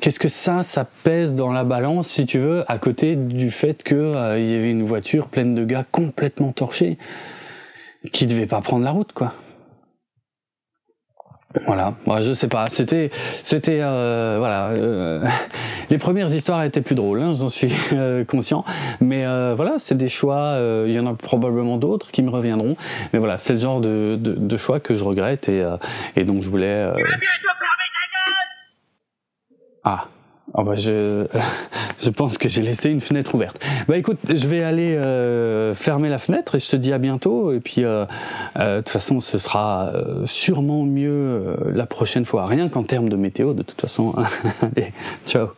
Qu'est-ce 0.00 0.20
que 0.20 0.28
ça, 0.28 0.62
ça 0.62 0.84
pèse 0.84 1.34
dans 1.34 1.52
la 1.52 1.64
balance, 1.64 2.08
si 2.08 2.26
tu 2.26 2.38
veux, 2.38 2.70
à 2.70 2.78
côté 2.78 3.16
du 3.16 3.50
fait 3.50 3.82
que 3.82 3.94
euh, 3.94 4.38
il 4.38 4.50
y 4.50 4.54
avait 4.54 4.70
une 4.70 4.82
voiture 4.82 5.28
pleine 5.28 5.54
de 5.54 5.64
gars 5.64 5.84
complètement 5.90 6.52
torchés 6.52 6.98
qui 8.12 8.26
devaient 8.26 8.46
pas 8.46 8.60
prendre 8.60 8.84
la 8.84 8.90
route, 8.90 9.12
quoi? 9.12 9.32
Voilà, 11.66 11.94
moi 12.04 12.20
je 12.20 12.32
sais 12.32 12.48
pas, 12.48 12.66
c'était, 12.68 13.10
c'était, 13.12 13.78
euh, 13.80 14.36
voilà, 14.38 14.70
euh, 14.70 15.24
les 15.90 15.98
premières 15.98 16.32
histoires 16.34 16.64
étaient 16.64 16.80
plus 16.80 16.96
drôles, 16.96 17.20
hein, 17.20 17.32
j'en 17.32 17.48
suis 17.48 17.72
euh, 17.92 18.24
conscient, 18.24 18.64
mais 19.00 19.24
voilà, 19.54 19.74
c'est 19.78 19.96
des 19.96 20.08
choix, 20.08 20.58
il 20.86 20.92
y 20.92 20.98
en 20.98 21.06
a 21.06 21.14
probablement 21.14 21.76
d'autres 21.76 22.10
qui 22.10 22.22
me 22.22 22.30
reviendront, 22.30 22.76
mais 23.12 23.18
voilà, 23.18 23.38
c'est 23.38 23.52
le 23.52 23.58
genre 23.60 23.80
de, 23.80 24.16
de, 24.16 24.32
de, 24.32 24.56
choix 24.56 24.80
que 24.80 24.94
je 24.94 25.04
regrette 25.04 25.48
et, 25.48 25.64
et 26.16 26.24
donc 26.24 26.42
je 26.42 26.50
voulais. 26.50 26.88
Ah, 29.84 30.06
Ah 30.56 30.62
bah 30.62 30.76
je, 30.76 31.26
je 31.98 32.10
pense 32.10 32.38
que 32.38 32.48
j'ai 32.48 32.62
laissé 32.62 32.90
une 32.90 33.00
fenêtre 33.00 33.34
ouverte. 33.34 33.60
Bah 33.88 33.96
écoute, 33.96 34.18
je 34.28 34.46
vais 34.46 34.62
aller 34.62 34.96
euh, 34.96 35.74
fermer 35.74 36.08
la 36.08 36.18
fenêtre 36.18 36.54
et 36.54 36.58
je 36.60 36.68
te 36.68 36.76
dis 36.76 36.92
à 36.92 36.98
bientôt. 36.98 37.52
Et 37.52 37.60
puis, 37.60 37.84
euh, 37.84 38.06
euh, 38.58 38.76
de 38.76 38.80
toute 38.82 38.90
façon, 38.90 39.18
ce 39.18 39.38
sera 39.38 39.92
sûrement 40.26 40.84
mieux 40.84 41.56
la 41.72 41.86
prochaine 41.86 42.24
fois. 42.24 42.46
Rien 42.46 42.68
qu'en 42.68 42.84
termes 42.84 43.08
de 43.08 43.16
météo, 43.16 43.52
de 43.52 43.62
toute 43.62 43.80
façon. 43.80 44.14
Allez, 44.62 44.92
ciao. 45.26 45.48